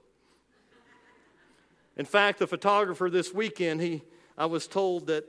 In 1.96 2.04
fact, 2.04 2.38
the 2.38 2.46
photographer 2.46 3.08
this 3.08 3.32
weekend, 3.32 3.80
he, 3.80 4.02
I 4.36 4.46
was 4.46 4.66
told 4.66 5.06
that 5.06 5.24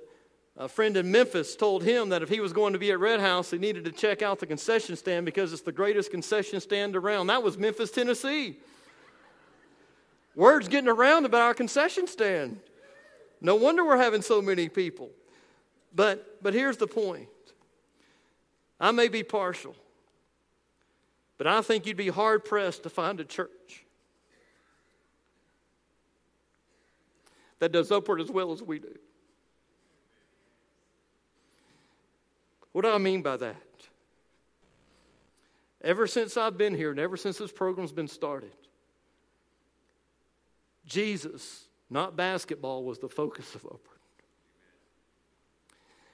a 0.57 0.69
friend 0.69 0.95
in 0.95 1.11
Memphis 1.11 1.55
told 1.55 1.83
him 1.83 2.09
that 2.09 2.21
if 2.21 2.29
he 2.29 2.39
was 2.39 2.53
going 2.53 2.73
to 2.73 2.79
be 2.79 2.91
at 2.91 2.99
Red 2.99 3.19
House, 3.19 3.51
he 3.51 3.57
needed 3.57 3.83
to 3.85 3.91
check 3.91 4.21
out 4.21 4.39
the 4.39 4.45
concession 4.45 4.95
stand 4.95 5.25
because 5.25 5.51
it's 5.51 5.61
the 5.61 5.71
greatest 5.71 6.11
concession 6.11 6.61
stand 6.61 6.95
around. 6.95 7.27
That 7.27 7.43
was 7.43 7.57
Memphis, 7.57 7.91
Tennessee. 7.91 8.57
Words 10.33 10.67
getting 10.69 10.89
around 10.89 11.25
about 11.25 11.41
our 11.41 11.53
concession 11.53 12.07
stand. 12.07 12.59
No 13.41 13.55
wonder 13.55 13.85
we're 13.85 13.97
having 13.97 14.21
so 14.21 14.41
many 14.41 14.69
people. 14.69 15.09
But, 15.93 16.41
but 16.41 16.53
here's 16.53 16.77
the 16.77 16.87
point 16.87 17.27
I 18.79 18.91
may 18.91 19.09
be 19.09 19.23
partial, 19.23 19.75
but 21.37 21.47
I 21.47 21.61
think 21.61 21.85
you'd 21.85 21.97
be 21.97 22.09
hard 22.09 22.45
pressed 22.45 22.83
to 22.83 22.89
find 22.89 23.19
a 23.19 23.25
church 23.25 23.85
that 27.59 27.73
does 27.73 27.91
upward 27.91 28.21
as 28.21 28.29
well 28.29 28.53
as 28.53 28.61
we 28.61 28.79
do. 28.79 28.95
What 32.75 32.83
do 32.83 32.91
I 32.91 32.97
mean 32.97 33.21
by 33.21 33.37
that? 33.37 33.55
Ever 35.81 36.07
since 36.07 36.35
I've 36.35 36.57
been 36.57 36.75
here 36.75 36.91
and 36.91 36.99
ever 36.99 37.15
since 37.15 37.37
this 37.37 37.53
program's 37.53 37.93
been 37.93 38.09
started, 38.09 38.51
Jesus, 40.85 41.69
not 41.89 42.17
basketball, 42.17 42.83
was 42.83 42.99
the 42.99 43.07
focus 43.07 43.55
of 43.55 43.63
Upward. 43.63 43.79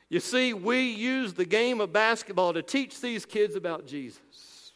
You 0.07 0.19
see, 0.19 0.53
we 0.53 0.91
use 0.91 1.33
the 1.33 1.45
game 1.45 1.81
of 1.81 1.91
basketball 1.91 2.53
to 2.53 2.61
teach 2.61 3.01
these 3.01 3.25
kids 3.25 3.55
about 3.55 3.87
Jesus. 3.87 4.73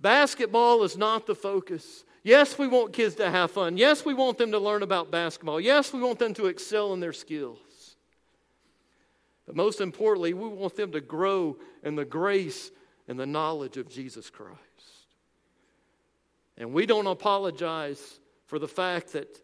Basketball 0.00 0.82
is 0.82 0.96
not 0.96 1.24
the 1.28 1.36
focus. 1.36 2.02
Yes, 2.24 2.58
we 2.58 2.66
want 2.66 2.92
kids 2.92 3.14
to 3.14 3.30
have 3.30 3.52
fun. 3.52 3.76
Yes, 3.76 4.04
we 4.04 4.12
want 4.12 4.38
them 4.38 4.50
to 4.50 4.58
learn 4.58 4.82
about 4.82 5.12
basketball. 5.12 5.60
Yes, 5.60 5.92
we 5.92 6.00
want 6.00 6.18
them 6.18 6.34
to 6.34 6.46
excel 6.46 6.92
in 6.94 6.98
their 6.98 7.12
skills. 7.12 7.60
But 9.46 9.56
most 9.56 9.80
importantly, 9.80 10.34
we 10.34 10.48
want 10.48 10.76
them 10.76 10.92
to 10.92 11.00
grow 11.00 11.56
in 11.82 11.96
the 11.96 12.04
grace 12.04 12.70
and 13.08 13.18
the 13.18 13.26
knowledge 13.26 13.76
of 13.76 13.88
Jesus 13.88 14.30
Christ. 14.30 14.60
And 16.56 16.72
we 16.72 16.86
don't 16.86 17.06
apologize 17.06 18.20
for 18.46 18.58
the 18.58 18.68
fact 18.68 19.12
that, 19.12 19.40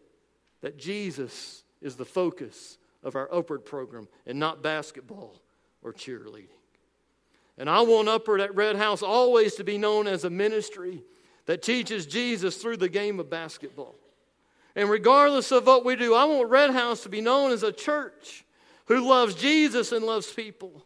that 0.61 0.77
Jesus 0.77 1.63
is 1.81 1.95
the 1.95 2.05
focus 2.05 2.77
of 3.03 3.15
our 3.15 3.31
upward 3.33 3.65
program 3.65 4.07
and 4.25 4.39
not 4.39 4.63
basketball 4.63 5.35
or 5.83 5.93
cheerleading. 5.93 6.47
And 7.57 7.69
I 7.69 7.81
want 7.81 8.07
Upward 8.07 8.41
at 8.41 8.55
Red 8.55 8.75
House 8.75 9.03
always 9.03 9.55
to 9.55 9.63
be 9.63 9.77
known 9.77 10.07
as 10.07 10.23
a 10.23 10.29
ministry 10.29 11.03
that 11.45 11.61
teaches 11.61 12.05
Jesus 12.05 12.57
through 12.57 12.77
the 12.77 12.89
game 12.89 13.19
of 13.19 13.29
basketball. 13.29 13.95
And 14.75 14.89
regardless 14.89 15.51
of 15.51 15.67
what 15.67 15.83
we 15.83 15.95
do, 15.95 16.15
I 16.15 16.23
want 16.25 16.49
Red 16.49 16.71
House 16.71 17.03
to 17.03 17.09
be 17.09 17.21
known 17.21 17.51
as 17.51 17.63
a 17.63 17.71
church 17.71 18.45
who 18.91 19.07
loves 19.07 19.35
Jesus 19.35 19.93
and 19.93 20.05
loves 20.05 20.29
people. 20.31 20.83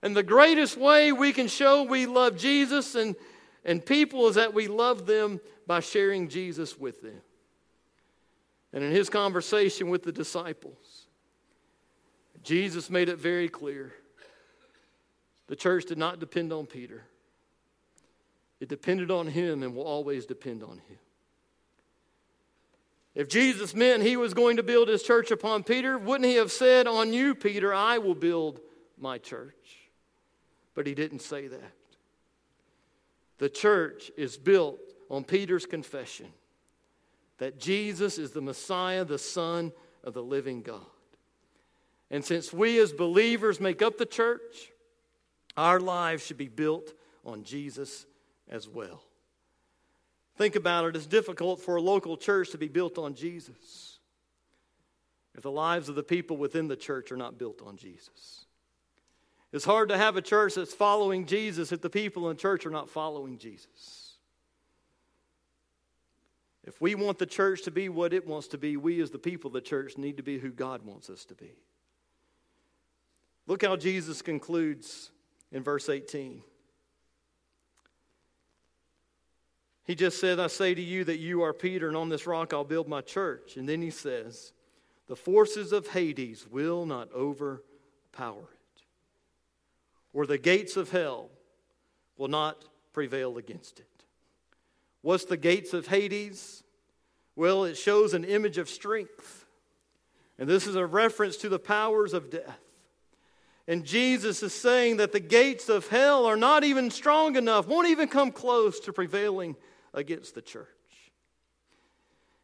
And 0.00 0.16
the 0.16 0.22
greatest 0.22 0.76
way 0.76 1.10
we 1.10 1.32
can 1.32 1.48
show 1.48 1.82
we 1.82 2.06
love 2.06 2.36
Jesus 2.36 2.94
and, 2.94 3.16
and 3.64 3.84
people 3.84 4.28
is 4.28 4.36
that 4.36 4.54
we 4.54 4.68
love 4.68 5.06
them 5.06 5.40
by 5.66 5.80
sharing 5.80 6.28
Jesus 6.28 6.78
with 6.78 7.02
them. 7.02 7.20
And 8.72 8.84
in 8.84 8.92
his 8.92 9.10
conversation 9.10 9.90
with 9.90 10.04
the 10.04 10.12
disciples, 10.12 11.06
Jesus 12.44 12.88
made 12.88 13.08
it 13.08 13.18
very 13.18 13.48
clear 13.48 13.92
the 15.48 15.56
church 15.56 15.86
did 15.86 15.98
not 15.98 16.20
depend 16.20 16.52
on 16.52 16.64
Peter, 16.64 17.02
it 18.60 18.68
depended 18.68 19.10
on 19.10 19.26
him 19.26 19.64
and 19.64 19.74
will 19.74 19.82
always 19.82 20.26
depend 20.26 20.62
on 20.62 20.78
him. 20.78 20.98
If 23.14 23.28
Jesus 23.28 23.74
meant 23.74 24.02
he 24.02 24.16
was 24.16 24.34
going 24.34 24.56
to 24.56 24.62
build 24.62 24.88
his 24.88 25.02
church 25.02 25.30
upon 25.30 25.64
Peter, 25.64 25.98
wouldn't 25.98 26.28
he 26.28 26.36
have 26.36 26.52
said, 26.52 26.86
On 26.86 27.12
you, 27.12 27.34
Peter, 27.34 27.74
I 27.74 27.98
will 27.98 28.14
build 28.14 28.60
my 28.98 29.18
church? 29.18 29.54
But 30.74 30.86
he 30.86 30.94
didn't 30.94 31.20
say 31.20 31.48
that. 31.48 31.72
The 33.38 33.48
church 33.48 34.10
is 34.16 34.36
built 34.36 34.78
on 35.08 35.24
Peter's 35.24 35.66
confession 35.66 36.26
that 37.38 37.58
Jesus 37.58 38.18
is 38.18 38.30
the 38.30 38.42
Messiah, 38.42 39.04
the 39.04 39.18
Son 39.18 39.72
of 40.04 40.14
the 40.14 40.22
living 40.22 40.62
God. 40.62 40.80
And 42.10 42.24
since 42.24 42.52
we 42.52 42.78
as 42.78 42.92
believers 42.92 43.60
make 43.60 43.82
up 43.82 43.96
the 43.96 44.06
church, 44.06 44.70
our 45.56 45.80
lives 45.80 46.24
should 46.24 46.36
be 46.36 46.48
built 46.48 46.92
on 47.24 47.42
Jesus 47.42 48.06
as 48.48 48.68
well. 48.68 49.02
Think 50.40 50.56
about 50.56 50.86
it. 50.86 50.96
It's 50.96 51.04
difficult 51.04 51.60
for 51.60 51.76
a 51.76 51.82
local 51.82 52.16
church 52.16 52.52
to 52.52 52.56
be 52.56 52.68
built 52.68 52.96
on 52.96 53.14
Jesus 53.14 53.98
if 55.34 55.42
the 55.42 55.50
lives 55.50 55.90
of 55.90 55.96
the 55.96 56.02
people 56.02 56.38
within 56.38 56.66
the 56.66 56.76
church 56.76 57.12
are 57.12 57.16
not 57.18 57.36
built 57.36 57.60
on 57.60 57.76
Jesus. 57.76 58.46
It's 59.52 59.66
hard 59.66 59.90
to 59.90 59.98
have 59.98 60.16
a 60.16 60.22
church 60.22 60.54
that's 60.54 60.72
following 60.72 61.26
Jesus 61.26 61.72
if 61.72 61.82
the 61.82 61.90
people 61.90 62.30
in 62.30 62.36
the 62.36 62.40
church 62.40 62.64
are 62.64 62.70
not 62.70 62.88
following 62.88 63.36
Jesus. 63.36 64.14
If 66.64 66.80
we 66.80 66.94
want 66.94 67.18
the 67.18 67.26
church 67.26 67.60
to 67.64 67.70
be 67.70 67.90
what 67.90 68.14
it 68.14 68.26
wants 68.26 68.48
to 68.48 68.56
be, 68.56 68.78
we 68.78 69.02
as 69.02 69.10
the 69.10 69.18
people 69.18 69.48
of 69.48 69.52
the 69.52 69.60
church 69.60 69.98
need 69.98 70.16
to 70.16 70.22
be 70.22 70.38
who 70.38 70.48
God 70.48 70.86
wants 70.86 71.10
us 71.10 71.26
to 71.26 71.34
be. 71.34 71.52
Look 73.46 73.62
how 73.62 73.76
Jesus 73.76 74.22
concludes 74.22 75.10
in 75.52 75.62
verse 75.62 75.90
18. 75.90 76.40
He 79.84 79.94
just 79.94 80.20
said, 80.20 80.38
I 80.38 80.46
say 80.46 80.74
to 80.74 80.82
you 80.82 81.04
that 81.04 81.18
you 81.18 81.42
are 81.42 81.52
Peter, 81.52 81.88
and 81.88 81.96
on 81.96 82.08
this 82.08 82.26
rock 82.26 82.52
I'll 82.52 82.64
build 82.64 82.88
my 82.88 83.00
church. 83.00 83.56
And 83.56 83.68
then 83.68 83.82
he 83.82 83.90
says, 83.90 84.52
The 85.08 85.16
forces 85.16 85.72
of 85.72 85.88
Hades 85.88 86.46
will 86.48 86.86
not 86.86 87.12
overpower 87.12 88.42
it, 88.42 88.82
or 90.12 90.26
the 90.26 90.38
gates 90.38 90.76
of 90.76 90.90
hell 90.90 91.30
will 92.16 92.28
not 92.28 92.64
prevail 92.92 93.38
against 93.38 93.80
it. 93.80 93.86
What's 95.02 95.24
the 95.24 95.36
gates 95.36 95.72
of 95.72 95.86
Hades? 95.86 96.62
Well, 97.34 97.64
it 97.64 97.76
shows 97.76 98.12
an 98.12 98.24
image 98.24 98.58
of 98.58 98.68
strength. 98.68 99.46
And 100.38 100.48
this 100.48 100.66
is 100.66 100.74
a 100.74 100.86
reference 100.86 101.36
to 101.38 101.48
the 101.48 101.58
powers 101.58 102.12
of 102.12 102.30
death. 102.30 102.58
And 103.66 103.84
Jesus 103.84 104.42
is 104.42 104.52
saying 104.52 104.96
that 104.96 105.12
the 105.12 105.20
gates 105.20 105.68
of 105.68 105.88
hell 105.88 106.26
are 106.26 106.36
not 106.36 106.64
even 106.64 106.90
strong 106.90 107.36
enough, 107.36 107.68
won't 107.68 107.88
even 107.88 108.08
come 108.08 108.32
close 108.32 108.80
to 108.80 108.92
prevailing 108.92 109.54
against 109.94 110.34
the 110.34 110.42
church. 110.42 110.66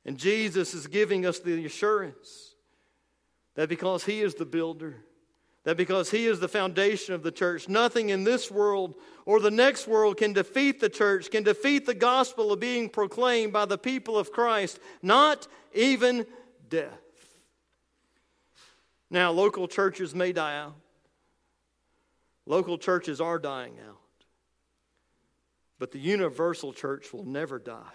And 0.05 0.19
Jesus 0.19 0.75
is 0.75 0.87
giving 0.87 1.27
us 1.27 1.41
the 1.41 1.65
assurance 1.67 2.55
that 3.55 3.69
because 3.69 4.05
He 4.05 4.21
is 4.21 4.35
the 4.35 4.45
builder, 4.45 4.97
that 5.65 5.77
because 5.77 6.11
He 6.11 6.27
is 6.27 6.39
the 6.39 6.49
foundation 6.49 7.15
of 7.15 7.23
the 7.23 7.33
church, 7.33 7.69
nothing 7.69 8.11
in 8.11 8.23
this 8.23 8.51
world 8.51 8.95
or 9.25 9.41
the 9.41 9.51
next 9.51 9.89
world 9.89 10.17
can 10.17 10.33
defeat 10.33 10.79
the 10.79 10.89
church, 10.89 11.31
can 11.31 11.43
defeat 11.43 11.87
the 11.87 11.95
gospel 11.95 12.53
of 12.53 12.61
being 12.61 12.89
proclaimed 12.89 13.53
by 13.53 13.65
the 13.65 13.79
people 13.79 14.17
of 14.17 14.31
Christ, 14.31 14.79
not 15.03 15.49
even 15.75 16.25
death. 16.69 16.93
Now, 19.11 19.33
local 19.33 19.69
churches 19.69 20.15
may 20.15 20.33
die 20.33 20.57
out. 20.57 20.77
Local 22.47 22.79
churches 22.79 23.21
are 23.21 23.39
dying 23.39 23.75
out. 23.89 23.99
But 25.79 25.93
the 25.93 25.99
universal 25.99 26.73
church 26.73 27.13
will 27.13 27.25
never 27.25 27.59
die. 27.59 27.93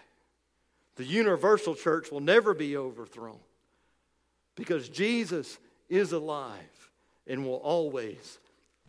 The 0.95 1.05
universal 1.05 1.75
church 1.75 2.11
will 2.11 2.19
never 2.19 2.53
be 2.53 2.77
overthrown 2.77 3.39
because 4.55 4.89
Jesus 4.89 5.57
is 5.89 6.11
alive 6.11 6.91
and 7.25 7.45
will 7.45 7.55
always 7.55 8.39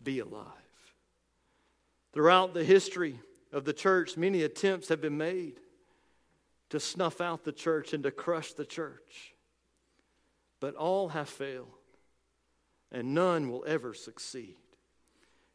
be 0.03 0.19
alive. 0.19 0.47
Throughout 2.13 2.53
the 2.53 2.63
history 2.63 3.19
of 3.51 3.65
the 3.65 3.73
church, 3.73 4.17
many 4.17 4.43
attempts 4.43 4.89
have 4.89 5.01
been 5.01 5.17
made 5.17 5.59
to 6.69 6.79
snuff 6.79 7.21
out 7.21 7.43
the 7.43 7.51
church 7.51 7.93
and 7.93 8.03
to 8.03 8.11
crush 8.11 8.53
the 8.53 8.65
church. 8.65 9.33
But 10.59 10.75
all 10.75 11.09
have 11.09 11.29
failed, 11.29 11.67
and 12.91 13.13
none 13.13 13.49
will 13.49 13.63
ever 13.67 13.93
succeed. 13.93 14.55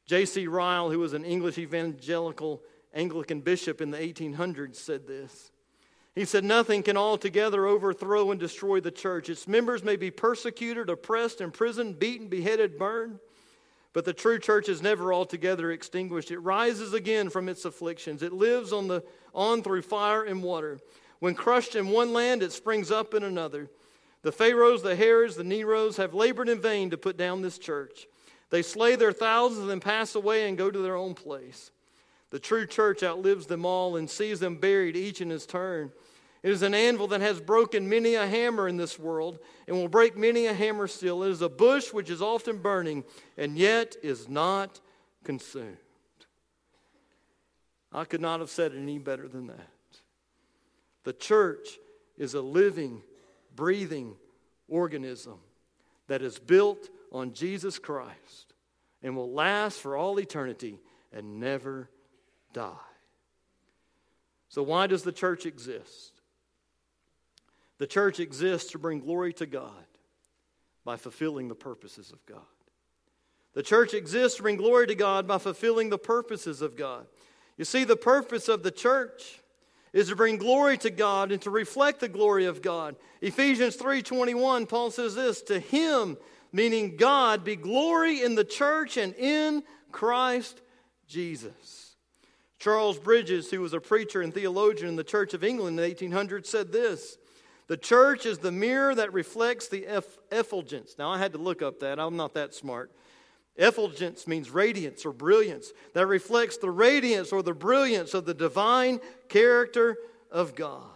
J.C. 0.07 0.47
Ryle, 0.47 0.91
who 0.91 0.99
was 0.99 1.13
an 1.13 1.25
English 1.25 1.59
evangelical 1.59 2.63
Anglican 2.95 3.41
bishop 3.41 3.81
in 3.81 3.91
the 3.91 3.99
1800s, 3.99 4.77
said 4.77 5.07
this. 5.07 5.51
He 6.15 6.25
said, 6.25 6.45
Nothing 6.45 6.83
can 6.83 6.97
altogether 6.97 7.67
overthrow 7.67 8.31
and 8.31 8.41
destroy 8.41 8.81
the 8.81 8.91
church. 8.91 9.29
Its 9.29 9.47
members 9.47 9.85
may 9.85 9.97
be 9.97 10.11
persecuted, 10.11 10.91
oppressed, 10.91 11.41
imprisoned, 11.41 11.99
beaten, 11.99 12.29
beheaded, 12.29 12.79
burned, 12.79 13.21
but 13.93 14.05
the 14.05 14.13
true 14.13 14.39
church 14.39 14.69
is 14.69 14.83
never 14.83 15.13
altogether 15.13 15.71
extinguished. 15.71 16.31
It 16.31 16.41
rises 16.41 16.93
again 16.93 17.31
from 17.31 17.49
its 17.49 17.65
afflictions. 17.65 18.23
It 18.23 18.33
lives 18.33 18.73
on, 18.73 18.89
the, 18.89 19.05
on 19.35 19.63
through 19.63 19.83
fire 19.83 20.25
and 20.25 20.43
water. 20.43 20.79
When 21.21 21.35
crushed 21.35 21.75
in 21.75 21.89
one 21.89 22.13
land, 22.13 22.43
it 22.43 22.53
springs 22.53 22.91
up 22.91 23.15
in 23.15 23.23
another. 23.23 23.71
The 24.23 24.33
Pharaohs, 24.33 24.83
the 24.83 24.97
Herods, 24.97 25.37
the 25.37 25.45
Neros 25.45 25.97
have 25.97 26.15
labored 26.15 26.49
in 26.49 26.61
vain 26.61 26.91
to 26.91 26.99
put 26.99 27.17
down 27.17 27.43
this 27.43 27.59
church. 27.59 28.07
They 28.51 28.63
slay 28.63 28.97
their 28.97 29.13
thousands 29.13 29.71
and 29.71 29.81
pass 29.81 30.15
away 30.15 30.49
and 30.49 30.59
go 30.59 30.71
to 30.71 30.79
their 30.79 30.97
own 30.97 31.15
place. 31.15 31.71
The 32.31 32.39
true 32.39 32.67
church 32.67 33.03
outlives 33.03 33.47
them 33.47 33.65
all 33.65 33.97
and 33.97 34.09
sees 34.09 34.41
them 34.41 34.57
buried 34.57 34.97
each 34.97 35.21
in 35.21 35.31
his 35.31 35.47
turn. 35.47 35.93
It 36.43 36.51
is 36.51 36.63
an 36.63 36.75
anvil 36.75 37.09
that 37.09 37.21
has 37.21 37.41
broken 37.41 37.89
many 37.89 38.15
a 38.15 38.27
hammer 38.27 38.69
in 38.69 38.77
this 38.77 38.99
world 38.99 39.39
and 39.67 39.77
will 39.77 39.89
break 39.89 40.17
many 40.17 40.47
a 40.47 40.55
hammer 40.55 40.87
still. 40.87 41.23
It 41.25 41.31
is 41.31 41.43
a 41.43 41.49
bush 41.49 41.93
which 41.93 42.11
is 42.11 42.23
often 42.23 42.59
burning 42.59 43.05
and 43.37 43.57
yet 43.57 43.97
is 44.03 44.29
not 44.29 44.81
consumed. 45.25 45.79
I 47.93 48.05
could 48.05 48.21
not 48.21 48.41
have 48.41 48.51
said 48.51 48.73
it 48.73 48.79
any 48.79 48.99
better 48.99 49.27
than 49.27 49.47
that. 49.49 49.69
The 51.05 51.13
church 51.15 51.79
is 52.19 52.35
a 52.35 52.43
living, 52.43 53.03
breathing 53.57 54.15
organism 54.69 55.39
that 56.07 56.23
is 56.23 56.39
built 56.39 56.89
on 57.11 57.33
Jesus 57.33 57.79
Christ 57.79 58.55
and 59.03 59.17
will 59.17 59.33
last 59.33 59.81
for 59.81 59.97
all 59.97 60.21
eternity 60.21 60.79
and 61.13 61.41
never 61.41 61.89
die. 62.59 62.73
So, 64.49 64.65
why 64.65 64.89
does 64.89 65.05
the 65.05 65.13
church 65.13 65.47
exist? 65.47 66.21
The 67.79 67.87
church 67.87 68.19
exists 68.19 68.73
to 68.73 68.79
bring 68.79 68.99
glory 68.99 69.33
to 69.35 69.47
God 69.47 69.87
by 70.85 70.97
fulfilling 70.97 71.47
the 71.47 71.55
purposes 71.55 72.11
of 72.11 72.25
God. 72.27 72.41
The 73.55 73.63
church 73.63 73.95
exists 73.95 74.39
to 74.39 74.43
bring 74.43 74.57
glory 74.57 74.89
to 74.89 74.97
God 74.97 75.29
by 75.29 75.39
fulfilling 75.39 75.89
the 75.89 75.99
purposes 75.99 76.61
of 76.61 76.77
God. 76.77 77.07
You 77.57 77.65
see, 77.65 77.85
the 77.85 77.97
purpose 77.97 78.49
of 78.49 78.65
the 78.65 78.73
church 78.73 79.41
is 79.93 80.09
to 80.09 80.17
bring 80.17 80.37
glory 80.37 80.79
to 80.79 80.91
God 80.91 81.31
and 81.31 81.41
to 81.43 81.51
reflect 81.51 82.01
the 82.01 82.09
glory 82.09 82.47
of 82.47 82.61
God. 82.61 82.97
Ephesians 83.21 83.77
3:21 83.77 84.69
Paul 84.69 84.91
says 84.91 85.15
this, 85.15 85.43
to 85.43 85.61
him 85.61 86.17
meaning 86.53 86.97
God 86.97 87.45
be 87.45 87.55
glory 87.55 88.21
in 88.21 88.35
the 88.35 88.45
church 88.45 88.97
and 88.97 89.15
in 89.15 89.63
Christ 89.93 90.61
Jesus. 91.07 91.88
Charles 92.59 92.99
Bridges, 92.99 93.51
who 93.51 93.61
was 93.61 93.73
a 93.73 93.81
preacher 93.81 94.21
and 94.21 94.35
theologian 94.35 94.89
in 94.89 94.97
the 94.97 95.05
Church 95.05 95.33
of 95.33 95.45
England 95.45 95.79
in 95.79 95.85
the 95.85 95.95
1800s, 95.95 96.47
said 96.47 96.73
this 96.73 97.19
The 97.69 97.77
church 97.77 98.27
is 98.27 98.39
the 98.39 98.53
mirror 98.53 98.95
that 98.95 99.13
reflects 99.13 99.69
the 99.69 99.87
effulgence. 100.33 100.97
Now, 100.99 101.11
I 101.11 101.19
had 101.19 101.33
to 101.33 101.39
look 101.39 101.63
up 101.63 101.81
that, 101.81 101.99
I'm 102.01 102.17
not 102.17 102.35
that 102.35 102.55
smart. 102.55 102.91
Effulgence 103.57 104.27
means 104.29 104.51
radiance 104.51 105.05
or 105.05 105.13
brilliance, 105.13 105.73
that 105.93 106.07
reflects 106.07 106.59
the 106.59 106.71
radiance 106.71 107.33
or 107.33 107.43
the 107.43 107.55
brilliance 107.55 108.15
of 108.15 108.25
the 108.25 108.35
divine 108.35 109.01
character 109.29 109.97
of 110.31 110.55
God. 110.55 110.91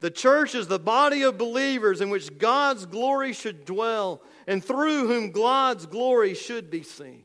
The 0.00 0.10
church 0.10 0.54
is 0.54 0.66
the 0.66 0.80
body 0.80 1.22
of 1.22 1.38
believers 1.38 2.00
in 2.00 2.10
which 2.10 2.36
God's 2.36 2.86
glory 2.86 3.32
should 3.32 3.64
dwell 3.64 4.22
and 4.48 4.64
through 4.64 5.06
whom 5.06 5.30
God's 5.30 5.86
glory 5.86 6.34
should 6.34 6.70
be 6.70 6.82
seen. 6.82 7.24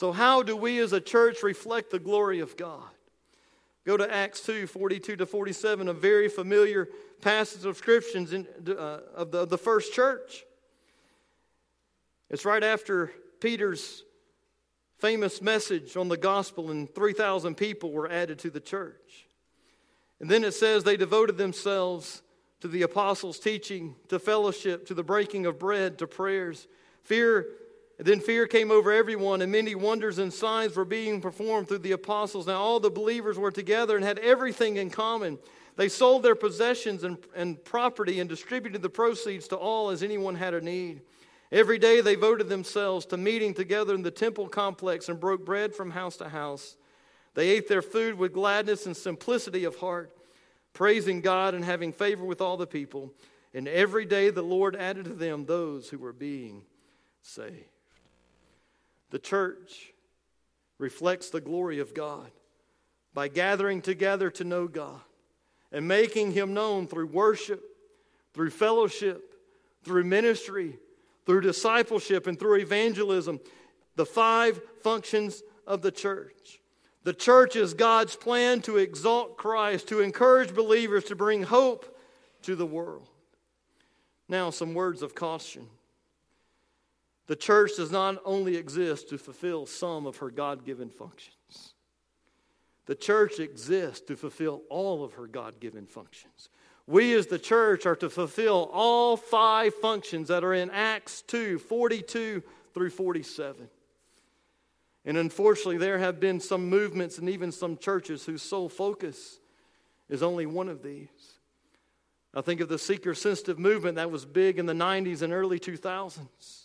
So, 0.00 0.12
how 0.12 0.42
do 0.42 0.56
we 0.56 0.78
as 0.78 0.94
a 0.94 1.00
church 1.00 1.42
reflect 1.42 1.90
the 1.90 1.98
glory 1.98 2.40
of 2.40 2.56
God? 2.56 2.88
Go 3.84 3.98
to 3.98 4.10
Acts 4.10 4.40
2 4.40 4.66
42 4.66 5.16
to 5.16 5.26
47, 5.26 5.88
a 5.88 5.92
very 5.92 6.30
familiar 6.30 6.88
passage 7.20 7.66
of 7.66 7.76
scriptures 7.76 8.32
in, 8.32 8.46
uh, 8.66 9.00
of, 9.14 9.30
the, 9.30 9.40
of 9.40 9.50
the 9.50 9.58
first 9.58 9.92
church. 9.92 10.46
It's 12.30 12.46
right 12.46 12.64
after 12.64 13.12
Peter's 13.40 14.04
famous 14.96 15.42
message 15.42 15.98
on 15.98 16.08
the 16.08 16.16
gospel, 16.16 16.70
and 16.70 16.88
3,000 16.94 17.54
people 17.54 17.92
were 17.92 18.10
added 18.10 18.38
to 18.38 18.48
the 18.48 18.58
church. 18.58 19.26
And 20.18 20.30
then 20.30 20.44
it 20.44 20.54
says 20.54 20.82
they 20.82 20.96
devoted 20.96 21.36
themselves 21.36 22.22
to 22.60 22.68
the 22.68 22.80
apostles' 22.80 23.38
teaching, 23.38 23.96
to 24.08 24.18
fellowship, 24.18 24.86
to 24.86 24.94
the 24.94 25.04
breaking 25.04 25.44
of 25.44 25.58
bread, 25.58 25.98
to 25.98 26.06
prayers. 26.06 26.68
Fear, 27.04 27.48
then 28.06 28.20
fear 28.20 28.46
came 28.46 28.70
over 28.70 28.92
everyone, 28.92 29.42
and 29.42 29.52
many 29.52 29.74
wonders 29.74 30.18
and 30.18 30.32
signs 30.32 30.74
were 30.74 30.86
being 30.86 31.20
performed 31.20 31.68
through 31.68 31.78
the 31.78 31.92
apostles. 31.92 32.46
Now 32.46 32.60
all 32.60 32.80
the 32.80 32.90
believers 32.90 33.38
were 33.38 33.50
together 33.50 33.96
and 33.96 34.04
had 34.04 34.18
everything 34.20 34.76
in 34.76 34.88
common. 34.88 35.38
They 35.76 35.88
sold 35.88 36.22
their 36.22 36.34
possessions 36.34 37.04
and, 37.04 37.18
and 37.34 37.62
property 37.62 38.20
and 38.20 38.28
distributed 38.28 38.82
the 38.82 38.88
proceeds 38.88 39.48
to 39.48 39.56
all 39.56 39.90
as 39.90 40.02
anyone 40.02 40.34
had 40.34 40.54
a 40.54 40.60
need. 40.60 41.02
Every 41.52 41.78
day 41.78 42.00
they 42.00 42.14
voted 42.14 42.48
themselves 42.48 43.06
to 43.06 43.16
meeting 43.16 43.54
together 43.54 43.94
in 43.94 44.02
the 44.02 44.10
temple 44.10 44.48
complex 44.48 45.08
and 45.08 45.18
broke 45.18 45.44
bread 45.44 45.74
from 45.74 45.90
house 45.90 46.16
to 46.18 46.28
house. 46.28 46.76
They 47.34 47.48
ate 47.48 47.68
their 47.68 47.82
food 47.82 48.16
with 48.16 48.32
gladness 48.32 48.86
and 48.86 48.96
simplicity 48.96 49.64
of 49.64 49.76
heart, 49.76 50.16
praising 50.72 51.20
God 51.20 51.54
and 51.54 51.64
having 51.64 51.92
favor 51.92 52.24
with 52.24 52.40
all 52.40 52.56
the 52.56 52.66
people. 52.66 53.12
And 53.52 53.66
every 53.66 54.04
day 54.04 54.30
the 54.30 54.42
Lord 54.42 54.76
added 54.76 55.04
to 55.06 55.14
them 55.14 55.44
those 55.44 55.90
who 55.90 55.98
were 55.98 56.12
being 56.12 56.62
saved. 57.20 57.79
The 59.10 59.18
church 59.18 59.92
reflects 60.78 61.30
the 61.30 61.40
glory 61.40 61.78
of 61.78 61.94
God 61.94 62.30
by 63.12 63.28
gathering 63.28 63.82
together 63.82 64.30
to 64.32 64.44
know 64.44 64.68
God 64.68 65.00
and 65.72 65.86
making 65.86 66.32
Him 66.32 66.54
known 66.54 66.86
through 66.86 67.06
worship, 67.06 67.62
through 68.34 68.50
fellowship, 68.50 69.34
through 69.84 70.04
ministry 70.04 70.78
through 71.30 71.42
discipleship 71.42 72.26
and 72.26 72.36
through 72.36 72.56
evangelism, 72.56 73.38
the 73.94 74.04
five 74.04 74.60
functions 74.82 75.44
of 75.64 75.80
the 75.80 75.92
church. 75.92 76.60
The 77.04 77.14
church 77.14 77.54
is 77.54 77.72
God's 77.72 78.16
plan 78.16 78.62
to 78.62 78.78
exalt 78.78 79.36
Christ, 79.36 79.86
to 79.88 80.00
encourage 80.00 80.54
believers, 80.54 81.04
to 81.04 81.14
bring 81.14 81.44
hope 81.44 81.96
to 82.42 82.56
the 82.56 82.66
world. 82.66 83.08
Now, 84.28 84.50
some 84.50 84.74
words 84.74 85.02
of 85.02 85.14
caution. 85.14 85.68
The 87.30 87.36
church 87.36 87.76
does 87.76 87.92
not 87.92 88.20
only 88.24 88.56
exist 88.56 89.10
to 89.10 89.16
fulfill 89.16 89.64
some 89.64 90.04
of 90.04 90.16
her 90.16 90.32
God 90.32 90.64
given 90.64 90.90
functions, 90.90 91.74
the 92.86 92.96
church 92.96 93.38
exists 93.38 94.00
to 94.08 94.16
fulfill 94.16 94.62
all 94.68 95.04
of 95.04 95.12
her 95.12 95.28
God 95.28 95.60
given 95.60 95.86
functions. 95.86 96.48
We 96.88 97.14
as 97.14 97.28
the 97.28 97.38
church 97.38 97.86
are 97.86 97.94
to 97.94 98.10
fulfill 98.10 98.68
all 98.72 99.16
five 99.16 99.76
functions 99.76 100.26
that 100.26 100.42
are 100.42 100.54
in 100.54 100.72
Acts 100.72 101.22
2 101.22 101.60
42 101.60 102.42
through 102.74 102.90
47. 102.90 103.68
And 105.04 105.16
unfortunately, 105.16 105.78
there 105.78 106.00
have 106.00 106.18
been 106.18 106.40
some 106.40 106.68
movements 106.68 107.18
and 107.18 107.28
even 107.28 107.52
some 107.52 107.76
churches 107.76 108.26
whose 108.26 108.42
sole 108.42 108.68
focus 108.68 109.38
is 110.08 110.24
only 110.24 110.46
one 110.46 110.68
of 110.68 110.82
these. 110.82 111.38
I 112.34 112.40
think 112.40 112.60
of 112.60 112.68
the 112.68 112.76
seeker 112.76 113.14
sensitive 113.14 113.60
movement 113.60 113.94
that 113.94 114.10
was 114.10 114.24
big 114.24 114.58
in 114.58 114.66
the 114.66 114.72
90s 114.72 115.22
and 115.22 115.32
early 115.32 115.60
2000s. 115.60 116.59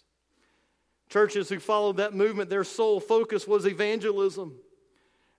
Churches 1.10 1.50
who 1.50 1.60
followed 1.60 1.98
that 1.98 2.14
movement, 2.14 2.50
their 2.50 2.64
sole 2.64 3.00
focus 3.00 3.48
was 3.48 3.66
evangelism. 3.66 4.56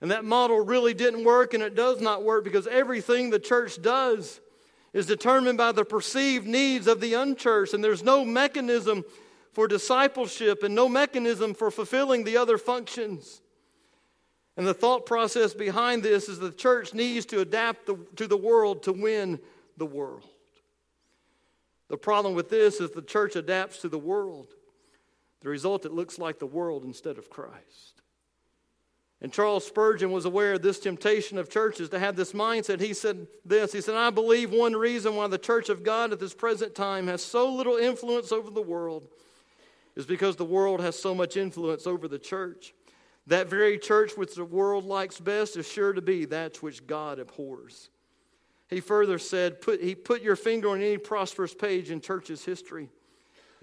And 0.01 0.11
that 0.11 0.25
model 0.25 0.65
really 0.65 0.95
didn't 0.95 1.25
work, 1.25 1.55
and 1.55 1.63
it 1.63 1.75
does 1.75 2.01
not 2.01 2.23
work 2.23 2.45
because 2.45 2.67
everything 2.67 3.31
the 3.31 3.39
church 3.39 3.81
does 3.81 4.41
is 4.93 5.07
determined 5.07 5.59
by 5.59 5.73
the 5.73 5.85
perceived 5.85 6.47
needs 6.47 6.87
of 6.87 7.01
the 7.01 7.15
unchurched, 7.15 7.75
and 7.75 7.83
there's 7.83 8.03
no 8.03 8.25
mechanism 8.25 9.05
for 9.53 9.67
discipleship 9.67 10.63
and 10.63 10.75
no 10.75 10.89
mechanism 10.89 11.55
for 11.55 11.71
fulfilling 11.71 12.25
the 12.25 12.37
other 12.37 12.59
functions. 12.59 13.41
And 14.57 14.67
the 14.67 14.75
thought 14.75 15.05
process 15.05 15.53
behind 15.53 16.03
this 16.03 16.29
is 16.29 16.39
the 16.39 16.51
church 16.51 16.95
needs 16.95 17.27
to 17.27 17.41
adapt 17.41 17.87
the, 17.87 17.97
to 18.17 18.27
the 18.27 18.37
world 18.37 18.83
to 18.85 18.93
win 18.93 19.39
the 19.77 19.87
world. 19.87 20.25
The 21.89 21.99
problem 21.99 22.35
with 22.35 22.49
this 22.49 22.81
is 22.81 22.91
the 22.91 23.03
church 23.03 23.37
adapts 23.37 23.81
to 23.81 23.89
the 23.89 23.99
world. 23.99 24.49
The 25.47 25.51
result, 25.51 25.87
it 25.87 25.93
looks 25.93 26.19
like 26.19 26.41
the 26.41 26.47
world 26.47 26.83
instead 26.83 27.19
of 27.19 27.31
Christ. 27.31 28.03
And 29.21 29.33
Charles 29.33 29.65
Spurgeon 29.65 30.11
was 30.11 30.25
aware 30.25 30.55
of 30.55 30.63
this 30.63 30.81
temptation 30.81 31.39
of 31.39 31.49
churches 31.49 31.89
to 31.91 32.01
have 32.01 32.17
this 32.17 32.33
mindset. 32.33 32.81
He 32.81 32.93
said 32.93 33.29
this 33.45 33.73
He 33.73 33.81
said, 33.81 33.95
I 33.95 34.11
believe 34.11 34.51
one 34.51 34.75
reason 34.75 35.15
why 35.15 35.29
the 35.29 35.39
church 35.39 35.69
of 35.69 35.85
God 35.85 36.11
at 36.11 36.19
this 36.19 36.35
present 36.35 36.75
time 36.75 37.07
has 37.07 37.23
so 37.23 37.49
little 37.49 37.77
influence 37.77 38.33
over 38.33 38.51
the 38.51 38.61
world 38.61 39.07
is 39.95 40.05
because 40.05 40.35
the 40.35 40.45
world 40.45 40.81
has 40.81 41.01
so 41.01 41.15
much 41.15 41.37
influence 41.37 41.87
over 41.87 42.09
the 42.09 42.19
church. 42.19 42.75
That 43.29 43.49
very 43.49 43.79
church 43.79 44.17
which 44.17 44.35
the 44.35 44.45
world 44.45 44.85
likes 44.85 45.21
best 45.21 45.57
is 45.57 45.71
sure 45.71 45.93
to 45.93 46.03
be 46.03 46.25
that 46.25 46.61
which 46.61 46.89
God 46.89 47.21
abhors. 47.21 47.89
He 48.69 48.81
further 48.81 49.21
said, 49.21 49.61
put, 49.61 49.81
he 49.81 49.95
put 49.95 50.23
your 50.23 50.35
finger 50.35 50.71
on 50.71 50.83
any 50.83 50.99
prosperous 50.99 51.55
page 51.55 51.93
in 51.93 52.01
church's 52.01 52.45
history, 52.45 52.91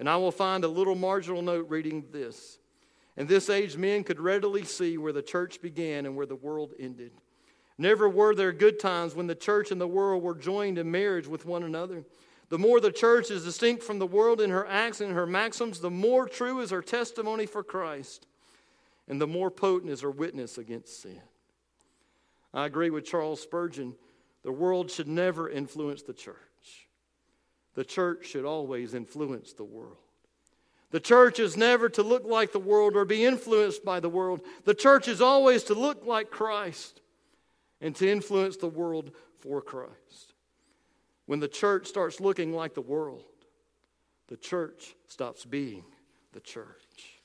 and 0.04 0.10
I 0.10 0.18
will 0.18 0.34
find 0.34 0.66
a 0.66 0.68
little 0.68 0.95
marginal 0.95 1.41
note 1.41 1.70
reading 1.70 2.04
this. 2.12 2.60
In 3.16 3.26
this 3.26 3.49
age, 3.49 3.78
men 3.78 4.04
could 4.04 4.20
readily 4.20 4.66
see 4.66 4.97
where 4.97 5.14
the 5.14 5.22
church 5.22 5.62
began 5.62 6.06
and 6.06 6.18
where 6.18 6.26
the 6.26 6.36
world 6.36 6.74
ended. 6.78 7.14
Never 7.78 8.10
were 8.10 8.36
there 8.36 8.51
good 8.51 8.82
times 8.82 9.16
when 9.16 9.28
the 9.28 9.34
church 9.34 9.72
and 9.72 9.80
the 9.80 9.88
world 9.88 10.22
were 10.22 10.36
joined 10.36 10.78
in 10.78 10.91
marriage 10.91 11.26
with 11.26 11.45
one 11.45 11.64
another. 11.64 12.04
The 12.49 12.58
more 12.58 12.82
the 12.82 12.91
church 12.91 13.32
is 13.32 13.45
distinct 13.45 13.82
from 13.82 13.97
the 13.97 14.06
world 14.06 14.41
in 14.41 14.49
her 14.49 14.68
acts 14.68 14.99
and 14.99 15.14
her 15.14 15.26
maxims, 15.26 15.80
the 15.80 15.89
more 15.89 16.28
true 16.28 16.60
is 16.60 16.72
her 16.72 16.82
testimony 16.82 17.45
for 17.45 17.64
Christ, 17.64 18.28
and 19.08 19.22
the 19.22 19.26
more 19.26 19.49
potent 19.49 19.89
is 19.89 20.01
her 20.01 20.12
witness 20.12 20.58
against 20.58 21.01
sin. 21.01 21.22
I 22.54 22.66
agree 22.66 22.89
with 22.89 23.06
Charles 23.06 23.41
Spurgeon. 23.41 23.95
The 24.43 24.51
world 24.51 24.91
should 24.91 25.08
never 25.08 25.49
influence 25.49 26.01
the 26.01 26.12
church, 26.12 26.36
the 27.76 27.84
church 27.84 28.28
should 28.28 28.45
always 28.45 28.93
influence 28.93 29.53
the 29.53 29.63
world. 29.63 29.97
The 30.91 30.99
church 30.99 31.39
is 31.39 31.57
never 31.57 31.89
to 31.89 32.03
look 32.03 32.24
like 32.24 32.51
the 32.51 32.59
world 32.59 32.95
or 32.95 33.03
be 33.03 33.26
influenced 33.26 33.84
by 33.84 33.99
the 33.99 34.09
world. 34.09 34.41
The 34.63 34.76
church 34.76 35.07
is 35.07 35.21
always 35.21 35.63
to 35.63 35.74
look 35.74 36.05
like 36.05 36.30
Christ 36.30 37.01
and 37.82 37.95
to 37.95 38.07
influence 38.09 38.57
the 38.57 38.67
world 38.67 39.11
for 39.39 39.59
Christ. 39.59 40.36
When 41.26 41.39
the 41.39 41.47
church 41.47 41.88
starts 41.88 42.19
looking 42.19 42.53
like 42.53 42.76
the 42.76 42.82
world, 42.82 43.24
the 44.28 44.38
church 44.38 44.95
stops 45.07 45.45
being 45.45 45.84
the 46.32 46.41
church. 46.41 47.21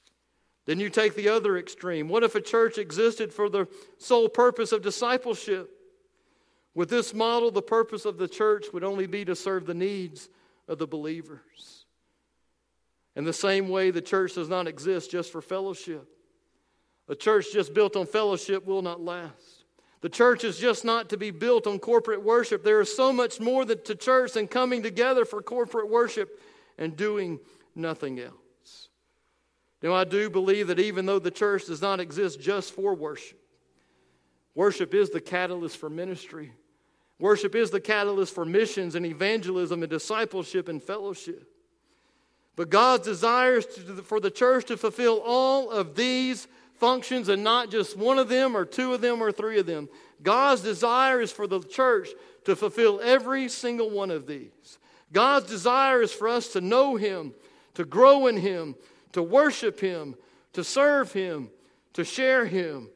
Then 0.64 0.80
you 0.80 0.88
take 0.88 1.14
the 1.14 1.28
other 1.28 1.58
extreme. 1.58 2.08
What 2.08 2.24
if 2.24 2.34
a 2.34 2.40
church 2.40 2.78
existed 2.78 3.34
for 3.34 3.50
the 3.50 3.68
sole 3.98 4.28
purpose 4.30 4.72
of 4.72 4.82
discipleship? 4.82 5.70
With 6.74 6.88
this 6.88 7.12
model, 7.12 7.50
the 7.50 7.60
purpose 7.60 8.04
of 8.04 8.16
the 8.16 8.28
church 8.28 8.66
would 8.72 8.84
only 8.84 9.06
be 9.06 9.24
to 9.26 9.36
serve 9.36 9.66
the 9.66 9.74
needs 9.74 10.28
of 10.68 10.78
the 10.78 10.86
believers. 10.86 11.86
In 13.16 13.24
the 13.24 13.32
same 13.32 13.68
way, 13.68 13.90
the 13.90 14.00
church 14.00 14.34
does 14.34 14.48
not 14.48 14.68
exist 14.68 15.10
just 15.10 15.32
for 15.32 15.42
fellowship. 15.42 16.06
A 17.08 17.16
church 17.16 17.52
just 17.52 17.74
built 17.74 17.96
on 17.96 18.06
fellowship 18.06 18.64
will 18.66 18.82
not 18.82 19.00
last. 19.00 19.64
The 20.00 20.08
church 20.08 20.44
is 20.44 20.58
just 20.58 20.84
not 20.84 21.08
to 21.08 21.16
be 21.16 21.32
built 21.32 21.66
on 21.66 21.80
corporate 21.80 22.22
worship. 22.22 22.62
There 22.62 22.80
is 22.80 22.94
so 22.94 23.12
much 23.12 23.40
more 23.40 23.64
to 23.64 23.94
church 23.96 24.32
than 24.32 24.46
coming 24.46 24.82
together 24.82 25.24
for 25.24 25.42
corporate 25.42 25.90
worship 25.90 26.40
and 26.76 26.96
doing 26.96 27.40
nothing 27.74 28.20
else. 28.20 28.88
Now, 29.82 29.94
I 29.94 30.04
do 30.04 30.28
believe 30.30 30.68
that 30.68 30.78
even 30.78 31.06
though 31.06 31.18
the 31.18 31.30
church 31.30 31.66
does 31.66 31.82
not 31.82 32.00
exist 32.00 32.40
just 32.40 32.72
for 32.72 32.94
worship, 32.94 33.40
worship 34.54 34.94
is 34.94 35.10
the 35.10 35.20
catalyst 35.20 35.76
for 35.76 35.90
ministry. 35.90 36.52
Worship 37.18 37.54
is 37.54 37.70
the 37.70 37.80
catalyst 37.80 38.34
for 38.34 38.44
missions 38.44 38.94
and 38.94 39.04
evangelism 39.04 39.82
and 39.82 39.90
discipleship 39.90 40.68
and 40.68 40.82
fellowship. 40.82 41.52
But 42.54 42.70
God's 42.70 43.04
desire 43.04 43.58
is 43.58 43.66
to, 43.66 44.02
for 44.02 44.20
the 44.20 44.30
church 44.30 44.66
to 44.66 44.76
fulfill 44.76 45.22
all 45.24 45.70
of 45.70 45.94
these 45.94 46.48
functions 46.74 47.28
and 47.28 47.42
not 47.42 47.70
just 47.70 47.96
one 47.96 48.18
of 48.18 48.28
them 48.28 48.56
or 48.56 48.64
two 48.64 48.94
of 48.94 49.00
them 49.00 49.20
or 49.20 49.32
three 49.32 49.58
of 49.58 49.66
them. 49.66 49.88
God's 50.22 50.62
desire 50.62 51.20
is 51.20 51.32
for 51.32 51.46
the 51.46 51.60
church 51.60 52.08
to 52.44 52.56
fulfill 52.56 53.00
every 53.02 53.48
single 53.48 53.90
one 53.90 54.10
of 54.10 54.26
these. 54.26 54.78
God's 55.12 55.46
desire 55.46 56.02
is 56.02 56.12
for 56.12 56.28
us 56.28 56.48
to 56.52 56.60
know 56.60 56.96
Him, 56.96 57.34
to 57.74 57.84
grow 57.84 58.26
in 58.26 58.36
Him, 58.36 58.74
to 59.12 59.22
worship 59.22 59.80
Him, 59.80 60.14
to 60.52 60.64
serve 60.64 61.12
Him, 61.12 61.50
to 61.94 62.04
share 62.04 62.46
Him, 62.46 62.90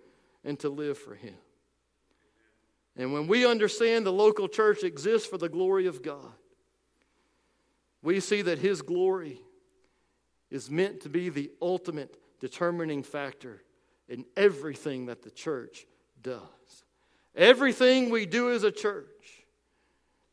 and 0.45 0.59
to 0.61 0.69
live 0.69 0.99
for 0.99 1.15
Him. 1.15 1.35
And 2.97 3.13
when 3.13 3.27
we 3.27 3.47
understand 3.47 4.05
the 4.05 4.13
local 4.13 4.49
church 4.49 4.83
exists 4.83 5.27
for 5.27 5.39
the 5.39 5.49
glory 5.49 5.87
of 5.87 6.03
God, 6.03 6.33
we 8.03 8.21
see 8.21 8.43
that 8.43 8.59
His 8.59 8.83
glory 8.83 9.41
is 10.51 10.71
meant 10.71 11.01
to 11.01 11.09
be 11.09 11.29
the 11.29 11.51
ultimate 11.63 12.19
determining 12.41 13.03
factor 13.03 13.63
in 14.09 14.27
everything 14.37 15.07
that 15.07 15.23
the 15.23 15.31
church 15.31 15.87
does. 16.23 16.41
Everything 17.35 18.11
we 18.11 18.27
do 18.27 18.51
as 18.51 18.63
a 18.63 18.71
church, 18.71 19.47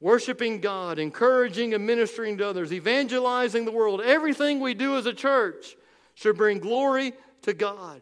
worshiping 0.02 0.60
God, 0.60 1.00
encouraging 1.00 1.74
and 1.74 1.88
ministering 1.88 2.38
to 2.40 2.48
others, 2.48 2.74
evangelizing 2.74 3.64
the 3.64 3.72
world, 3.72 4.02
everything 4.02 4.60
we 4.60 4.74
do 4.74 4.98
as 4.98 5.06
a 5.06 5.14
church 5.14 5.78
should 6.16 6.36
bring 6.36 6.60
glory 6.60 7.14
to 7.44 7.54
God. 7.54 8.02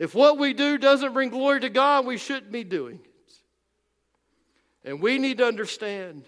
If 0.00 0.14
what 0.14 0.38
we 0.38 0.54
do 0.54 0.78
doesn't 0.78 1.12
bring 1.12 1.30
glory 1.30 1.60
to 1.60 1.68
God, 1.68 2.06
we 2.06 2.16
shouldn't 2.16 2.50
be 2.50 2.64
doing 2.64 2.98
it. 3.04 3.11
And 4.84 5.00
we 5.00 5.18
need 5.18 5.38
to 5.38 5.46
understand 5.46 6.24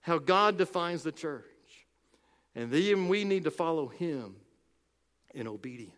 how 0.00 0.18
God 0.18 0.58
defines 0.58 1.02
the 1.02 1.12
church. 1.12 1.44
And 2.54 2.70
then 2.70 3.08
we 3.08 3.24
need 3.24 3.44
to 3.44 3.50
follow 3.50 3.88
Him 3.88 4.36
in 5.34 5.46
obedience. 5.46 5.92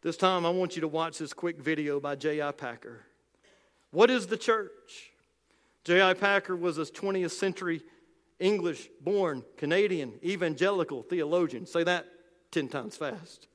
This 0.00 0.16
time, 0.16 0.46
I 0.46 0.50
want 0.50 0.76
you 0.76 0.82
to 0.82 0.88
watch 0.88 1.18
this 1.18 1.32
quick 1.32 1.58
video 1.58 1.98
by 1.98 2.14
J.I. 2.14 2.52
Packer. 2.52 3.04
What 3.90 4.10
is 4.10 4.26
the 4.26 4.36
church? 4.36 5.10
J.I. 5.84 6.14
Packer 6.14 6.54
was 6.54 6.78
a 6.78 6.84
20th 6.84 7.32
century 7.32 7.82
English 8.38 8.88
born 9.00 9.44
Canadian 9.56 10.12
evangelical 10.22 11.02
theologian. 11.02 11.66
Say 11.66 11.82
that 11.84 12.06
10 12.52 12.68
times 12.68 12.96
fast. 12.96 13.48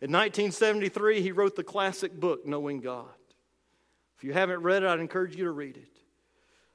In 0.00 0.12
1973, 0.12 1.20
he 1.20 1.32
wrote 1.32 1.56
the 1.56 1.64
classic 1.64 2.18
book, 2.18 2.46
Knowing 2.46 2.80
God. 2.80 3.08
If 4.18 4.24
you 4.24 4.32
haven't 4.32 4.62
read 4.62 4.82
it, 4.82 4.88
I'd 4.88 4.98
encourage 4.98 5.36
you 5.36 5.44
to 5.44 5.52
read 5.52 5.76
it. 5.76 6.00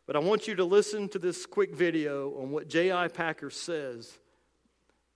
But 0.06 0.16
I 0.16 0.20
want 0.20 0.48
you 0.48 0.56
to 0.56 0.64
listen 0.64 1.10
to 1.10 1.20
this 1.20 1.46
quick 1.46 1.76
video 1.76 2.32
on 2.42 2.52
what 2.52 2.70
J.I. 2.70 3.10
Packer 3.10 3.50
says 3.50 4.18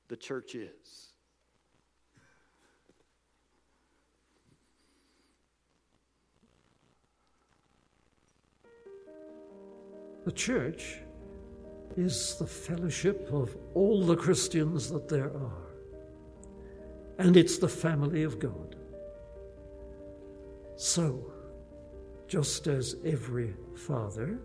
the 0.10 0.18
church 0.18 0.54
is. 0.54 1.14
The 10.26 10.34
church 10.34 10.98
is 11.96 12.36
the 12.36 12.48
fellowship 12.48 13.30
of 13.32 13.56
all 13.74 14.04
the 14.06 14.18
Christians 14.18 14.92
that 14.92 15.08
there 15.08 15.32
are, 15.32 15.68
and 17.20 17.38
it's 17.38 17.58
the 17.58 17.70
family 17.70 18.24
of 18.24 18.38
God. 18.38 18.76
So, 20.76 21.32
just 22.28 22.68
as 22.68 22.96
every 23.06 23.56
father 23.76 24.40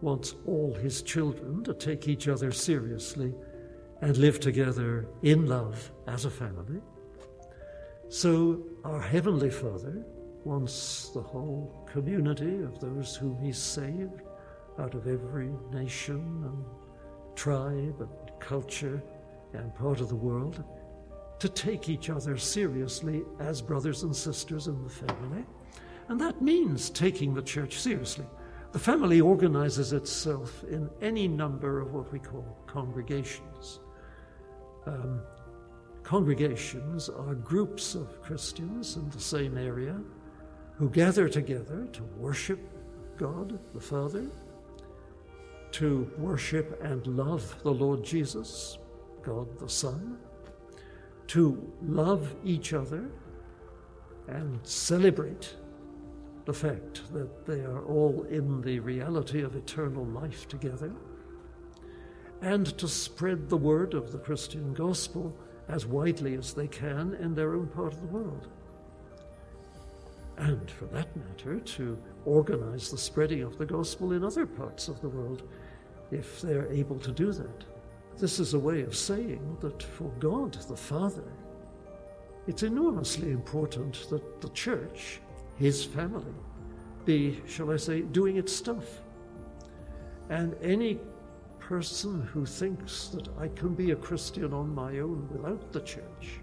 wants 0.00 0.34
all 0.46 0.74
his 0.74 1.02
children 1.02 1.62
to 1.64 1.74
take 1.74 2.08
each 2.08 2.28
other 2.28 2.50
seriously 2.50 3.34
and 4.00 4.16
live 4.16 4.40
together 4.40 5.06
in 5.22 5.46
love 5.46 5.90
as 6.08 6.24
a 6.24 6.30
family, 6.30 6.80
so 8.12 8.62
our 8.84 9.00
Heavenly 9.00 9.48
Father 9.48 10.04
wants 10.44 11.08
the 11.14 11.22
whole 11.22 11.88
community 11.90 12.62
of 12.62 12.78
those 12.78 13.16
whom 13.16 13.40
He 13.40 13.52
saved 13.52 14.20
out 14.78 14.92
of 14.92 15.06
every 15.06 15.50
nation 15.72 16.42
and 16.44 16.64
tribe 17.34 18.00
and 18.00 18.10
culture 18.38 19.02
and 19.54 19.74
part 19.74 20.00
of 20.00 20.10
the 20.10 20.14
world 20.14 20.62
to 21.38 21.48
take 21.48 21.88
each 21.88 22.10
other 22.10 22.36
seriously 22.36 23.22
as 23.40 23.62
brothers 23.62 24.02
and 24.02 24.14
sisters 24.14 24.66
in 24.66 24.84
the 24.84 24.90
family. 24.90 25.46
And 26.12 26.20
that 26.20 26.42
means 26.42 26.90
taking 26.90 27.32
the 27.32 27.40
church 27.40 27.78
seriously. 27.78 28.26
The 28.72 28.78
family 28.78 29.22
organizes 29.22 29.94
itself 29.94 30.62
in 30.64 30.90
any 31.00 31.26
number 31.26 31.80
of 31.80 31.94
what 31.94 32.12
we 32.12 32.18
call 32.18 32.58
congregations. 32.66 33.80
Um, 34.84 35.22
congregations 36.02 37.08
are 37.08 37.34
groups 37.34 37.94
of 37.94 38.20
Christians 38.20 38.96
in 38.96 39.08
the 39.08 39.20
same 39.20 39.56
area 39.56 39.98
who 40.74 40.90
gather 40.90 41.30
together 41.30 41.88
to 41.94 42.02
worship 42.18 42.60
God 43.16 43.58
the 43.72 43.80
Father 43.80 44.26
to 45.70 46.12
worship 46.18 46.78
and 46.82 47.06
love 47.06 47.56
the 47.62 47.72
Lord 47.72 48.04
Jesus, 48.04 48.76
God 49.22 49.58
the 49.58 49.70
Son, 49.70 50.18
to 51.28 51.72
love 51.80 52.34
each 52.44 52.74
other 52.74 53.08
and 54.28 54.60
celebrate 54.62 55.56
the 56.44 56.52
fact 56.52 57.12
that 57.12 57.46
they 57.46 57.60
are 57.60 57.84
all 57.84 58.24
in 58.24 58.60
the 58.62 58.80
reality 58.80 59.42
of 59.42 59.54
eternal 59.54 60.04
life 60.04 60.48
together, 60.48 60.92
and 62.40 62.66
to 62.78 62.88
spread 62.88 63.48
the 63.48 63.56
word 63.56 63.94
of 63.94 64.10
the 64.10 64.18
Christian 64.18 64.74
gospel 64.74 65.36
as 65.68 65.86
widely 65.86 66.34
as 66.34 66.52
they 66.52 66.66
can 66.66 67.14
in 67.14 67.34
their 67.34 67.54
own 67.54 67.68
part 67.68 67.92
of 67.92 68.00
the 68.00 68.08
world. 68.08 68.48
And 70.38 70.68
for 70.70 70.86
that 70.86 71.14
matter, 71.16 71.60
to 71.60 71.96
organize 72.24 72.90
the 72.90 72.98
spreading 72.98 73.42
of 73.42 73.58
the 73.58 73.66
gospel 73.66 74.12
in 74.12 74.24
other 74.24 74.46
parts 74.46 74.88
of 74.88 75.00
the 75.00 75.08
world 75.08 75.48
if 76.10 76.40
they're 76.40 76.70
able 76.72 76.98
to 76.98 77.12
do 77.12 77.32
that. 77.32 77.64
This 78.18 78.40
is 78.40 78.54
a 78.54 78.58
way 78.58 78.82
of 78.82 78.96
saying 78.96 79.56
that 79.60 79.82
for 79.82 80.10
God 80.18 80.54
the 80.68 80.76
Father, 80.76 81.32
it's 82.46 82.64
enormously 82.64 83.30
important 83.30 84.08
that 84.10 84.40
the 84.40 84.50
church, 84.50 85.20
his 85.56 85.84
family, 85.84 86.34
be, 87.04 87.40
shall 87.46 87.70
I 87.70 87.76
say, 87.76 88.02
doing 88.02 88.36
its 88.36 88.52
stuff. 88.52 89.00
And 90.28 90.56
any 90.62 90.98
person 91.58 92.22
who 92.22 92.44
thinks 92.44 93.08
that 93.08 93.28
I 93.38 93.48
can 93.48 93.74
be 93.74 93.92
a 93.92 93.96
Christian 93.96 94.52
on 94.52 94.74
my 94.74 94.98
own 94.98 95.28
without 95.30 95.72
the 95.72 95.80
church 95.80 96.40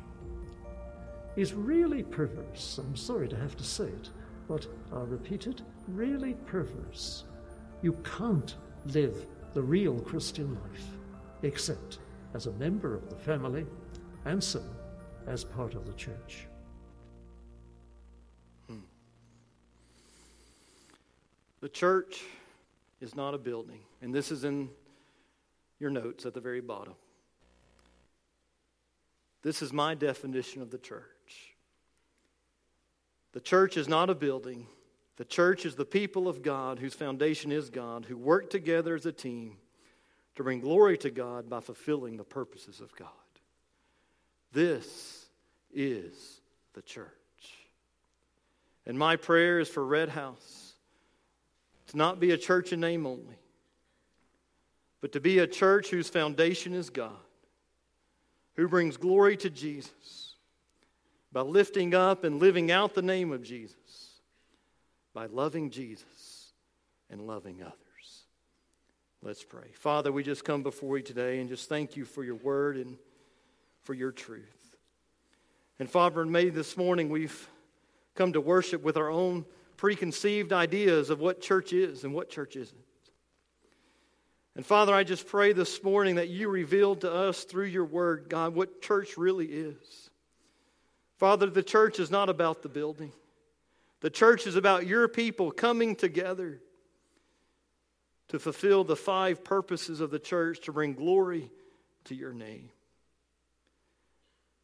is 1.35 1.53
really 1.53 2.03
perverse. 2.03 2.79
I'm 2.79 2.95
sorry 2.95 3.27
to 3.29 3.35
have 3.35 3.55
to 3.57 3.63
say 3.63 3.85
it, 3.85 4.09
but 4.47 4.67
I'll 4.91 5.05
repeat 5.05 5.47
it 5.47 5.61
really 5.87 6.33
perverse. 6.45 7.25
You 7.81 7.93
can't 8.17 8.55
live 8.87 9.25
the 9.53 9.61
real 9.61 9.99
Christian 9.99 10.53
life, 10.53 10.85
except 11.43 11.99
as 12.33 12.45
a 12.45 12.51
member 12.53 12.95
of 12.95 13.09
the 13.09 13.15
family 13.15 13.65
and 14.25 14.43
so 14.43 14.61
as 15.27 15.43
part 15.43 15.75
of 15.75 15.85
the 15.85 15.93
church. 15.93 16.47
The 21.61 21.69
church 21.69 22.23
is 23.01 23.15
not 23.15 23.33
a 23.33 23.37
building, 23.37 23.81
and 24.01 24.13
this 24.13 24.31
is 24.31 24.43
in 24.43 24.69
your 25.79 25.89
notes 25.89 26.25
at 26.25 26.33
the 26.33 26.39
very 26.39 26.61
bottom. 26.61 26.95
This 29.41 29.61
is 29.61 29.71
my 29.71 29.95
definition 29.95 30.61
of 30.61 30.69
the 30.69 30.77
church. 30.77 31.05
The 33.31 33.39
church 33.39 33.77
is 33.77 33.87
not 33.87 34.09
a 34.09 34.15
building, 34.15 34.67
the 35.17 35.25
church 35.25 35.65
is 35.65 35.75
the 35.75 35.85
people 35.85 36.29
of 36.29 36.41
God 36.41 36.79
whose 36.79 36.93
foundation 36.93 37.51
is 37.51 37.69
God, 37.69 38.05
who 38.05 38.17
work 38.17 38.49
together 38.49 38.95
as 38.95 39.05
a 39.05 39.11
team 39.11 39.57
to 40.35 40.43
bring 40.43 40.61
glory 40.61 40.97
to 40.99 41.09
God 41.09 41.49
by 41.49 41.59
fulfilling 41.59 42.15
the 42.15 42.23
purposes 42.23 42.79
of 42.79 42.95
God. 42.95 43.09
This 44.53 45.25
is 45.73 46.39
the 46.73 46.81
church. 46.81 47.09
And 48.85 48.97
my 48.97 49.17
prayer 49.17 49.59
is 49.59 49.67
for 49.67 49.85
Red 49.85 50.07
House 50.07 50.58
to 51.89 51.97
not 51.97 52.19
be 52.19 52.31
a 52.31 52.37
church 52.37 52.73
in 52.73 52.79
name 52.79 53.05
only, 53.05 53.39
but 55.01 55.11
to 55.13 55.19
be 55.19 55.39
a 55.39 55.47
church 55.47 55.89
whose 55.89 56.09
foundation 56.09 56.73
is 56.73 56.89
God, 56.89 57.11
who 58.55 58.67
brings 58.67 58.97
glory 58.97 59.37
to 59.37 59.49
Jesus 59.49 60.35
by 61.31 61.41
lifting 61.41 61.93
up 61.93 62.23
and 62.23 62.39
living 62.39 62.71
out 62.71 62.93
the 62.93 63.01
name 63.01 63.31
of 63.31 63.43
Jesus 63.43 63.75
by 65.13 65.25
loving 65.25 65.69
Jesus 65.69 66.53
and 67.09 67.21
loving 67.21 67.61
others. 67.61 67.75
Let's 69.21 69.43
pray. 69.43 69.71
Father, 69.73 70.11
we 70.11 70.23
just 70.23 70.45
come 70.45 70.63
before 70.63 70.97
you 70.97 71.03
today 71.03 71.39
and 71.39 71.49
just 71.49 71.67
thank 71.67 71.97
you 71.97 72.05
for 72.05 72.23
your 72.23 72.35
word 72.35 72.77
and 72.77 72.97
for 73.81 73.93
your 73.93 74.11
truth. 74.11 74.77
And 75.79 75.89
Father, 75.89 76.25
maybe 76.25 76.51
this 76.51 76.77
morning 76.77 77.09
we've 77.09 77.49
come 78.15 78.33
to 78.33 78.41
worship 78.41 78.83
with 78.83 78.97
our 78.97 79.09
own 79.09 79.45
preconceived 79.79 80.51
ideas 80.51 81.09
of 81.09 81.21
what 81.21 81.39
church 81.39 81.71
is 81.71 82.03
and 82.03 82.13
what 82.13 82.29
church 82.29 82.57
isn't. 82.57 82.77
And 84.57 84.65
Father, 84.65 84.93
I 84.93 85.05
just 85.05 85.25
pray 85.25 85.53
this 85.53 85.81
morning 85.81 86.15
that 86.15 86.27
you 86.27 86.49
revealed 86.49 87.01
to 87.01 87.13
us 87.13 87.45
through 87.45 87.67
your 87.67 87.85
word, 87.85 88.25
God, 88.27 88.53
what 88.53 88.81
church 88.81 89.15
really 89.15 89.45
is. 89.45 90.09
Father, 91.17 91.49
the 91.49 91.63
church 91.63 91.97
is 91.97 92.11
not 92.11 92.27
about 92.27 92.61
the 92.61 92.67
building. 92.67 93.13
The 94.01 94.09
church 94.09 94.47
is 94.47 94.57
about 94.57 94.85
your 94.85 95.07
people 95.07 95.49
coming 95.49 95.95
together 95.95 96.59
to 98.27 98.37
fulfill 98.37 98.83
the 98.83 98.97
five 98.97 99.45
purposes 99.45 100.01
of 100.01 100.11
the 100.11 100.19
church 100.19 100.59
to 100.65 100.73
bring 100.73 100.93
glory 100.93 101.49
to 102.03 102.15
your 102.15 102.33
name. 102.33 102.69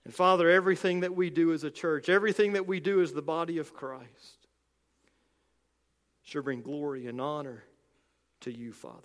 And 0.03 0.13
Father, 0.13 0.49
everything 0.49 0.99
that 0.99 1.15
we 1.15 1.29
do 1.29 1.53
as 1.53 1.63
a 1.63 1.71
church, 1.71 2.09
everything 2.09 2.53
that 2.53 2.67
we 2.67 2.81
do 2.81 3.01
as 3.01 3.13
the 3.13 3.21
body 3.21 3.59
of 3.59 3.73
Christ, 3.73 4.44
shall 6.25 6.41
bring 6.41 6.61
glory 6.61 7.07
and 7.07 7.21
honor 7.21 7.63
to 8.41 8.51
you, 8.51 8.73
Father. 8.73 9.01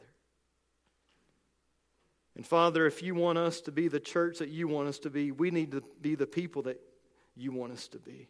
And 2.34 2.46
Father, 2.46 2.86
if 2.86 3.02
you 3.02 3.14
want 3.14 3.38
us 3.38 3.60
to 3.62 3.72
be 3.72 3.88
the 3.88 4.00
church 4.00 4.38
that 4.38 4.48
you 4.48 4.66
want 4.66 4.88
us 4.88 4.98
to 5.00 5.10
be, 5.10 5.30
we 5.30 5.50
need 5.50 5.72
to 5.72 5.82
be 6.00 6.14
the 6.14 6.26
people 6.26 6.62
that 6.62 6.80
you 7.36 7.52
want 7.52 7.72
us 7.72 7.86
to 7.88 7.98
be. 7.98 8.28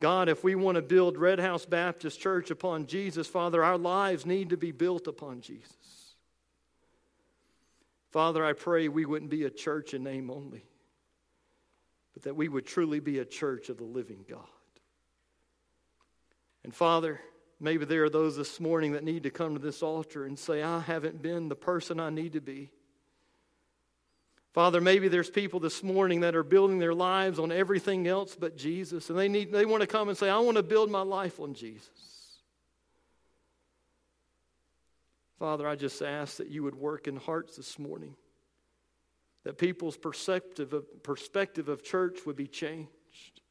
God, 0.00 0.28
if 0.28 0.42
we 0.42 0.56
want 0.56 0.74
to 0.74 0.82
build 0.82 1.16
Red 1.16 1.38
House 1.38 1.64
Baptist 1.64 2.20
Church 2.20 2.50
upon 2.50 2.86
Jesus, 2.86 3.28
Father, 3.28 3.62
our 3.62 3.78
lives 3.78 4.26
need 4.26 4.50
to 4.50 4.56
be 4.56 4.72
built 4.72 5.06
upon 5.06 5.40
Jesus. 5.40 5.76
Father, 8.10 8.44
I 8.44 8.52
pray 8.52 8.88
we 8.88 9.06
wouldn't 9.06 9.30
be 9.30 9.44
a 9.44 9.50
church 9.50 9.94
in 9.94 10.02
name 10.02 10.28
only, 10.28 10.64
but 12.14 12.24
that 12.24 12.34
we 12.34 12.48
would 12.48 12.66
truly 12.66 12.98
be 12.98 13.20
a 13.20 13.24
church 13.24 13.68
of 13.68 13.78
the 13.78 13.84
living 13.84 14.24
God. 14.28 14.40
And 16.64 16.74
Father, 16.74 17.20
maybe 17.62 17.84
there 17.84 18.04
are 18.04 18.10
those 18.10 18.36
this 18.36 18.58
morning 18.60 18.92
that 18.92 19.04
need 19.04 19.22
to 19.22 19.30
come 19.30 19.54
to 19.54 19.60
this 19.60 19.82
altar 19.82 20.24
and 20.24 20.38
say, 20.38 20.62
I 20.62 20.80
haven't 20.80 21.22
been 21.22 21.48
the 21.48 21.56
person 21.56 22.00
I 22.00 22.10
need 22.10 22.32
to 22.32 22.40
be. 22.40 22.70
Father, 24.52 24.80
maybe 24.82 25.08
there's 25.08 25.30
people 25.30 25.60
this 25.60 25.82
morning 25.82 26.20
that 26.20 26.34
are 26.34 26.42
building 26.42 26.78
their 26.78 26.92
lives 26.92 27.38
on 27.38 27.50
everything 27.50 28.06
else 28.06 28.36
but 28.38 28.56
Jesus, 28.56 29.08
and 29.08 29.18
they, 29.18 29.28
need, 29.28 29.50
they 29.52 29.64
want 29.64 29.80
to 29.80 29.86
come 29.86 30.08
and 30.08 30.18
say, 30.18 30.28
I 30.28 30.38
want 30.40 30.58
to 30.58 30.62
build 30.62 30.90
my 30.90 31.02
life 31.02 31.40
on 31.40 31.54
Jesus. 31.54 31.88
Father, 35.38 35.66
I 35.66 35.74
just 35.74 36.02
ask 36.02 36.36
that 36.36 36.48
you 36.48 36.62
would 36.62 36.74
work 36.74 37.08
in 37.08 37.16
hearts 37.16 37.56
this 37.56 37.78
morning, 37.78 38.14
that 39.44 39.56
people's 39.56 39.96
perspective 39.96 40.72
of, 40.72 41.02
perspective 41.02 41.68
of 41.68 41.82
church 41.82 42.20
would 42.26 42.36
be 42.36 42.46
changed. 42.46 43.41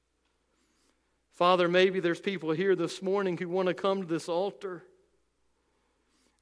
Father, 1.33 1.67
maybe 1.67 1.99
there's 1.99 2.19
people 2.19 2.51
here 2.51 2.75
this 2.75 3.01
morning 3.01 3.37
who 3.37 3.49
want 3.49 3.67
to 3.67 3.73
come 3.73 4.01
to 4.01 4.07
this 4.07 4.29
altar 4.29 4.83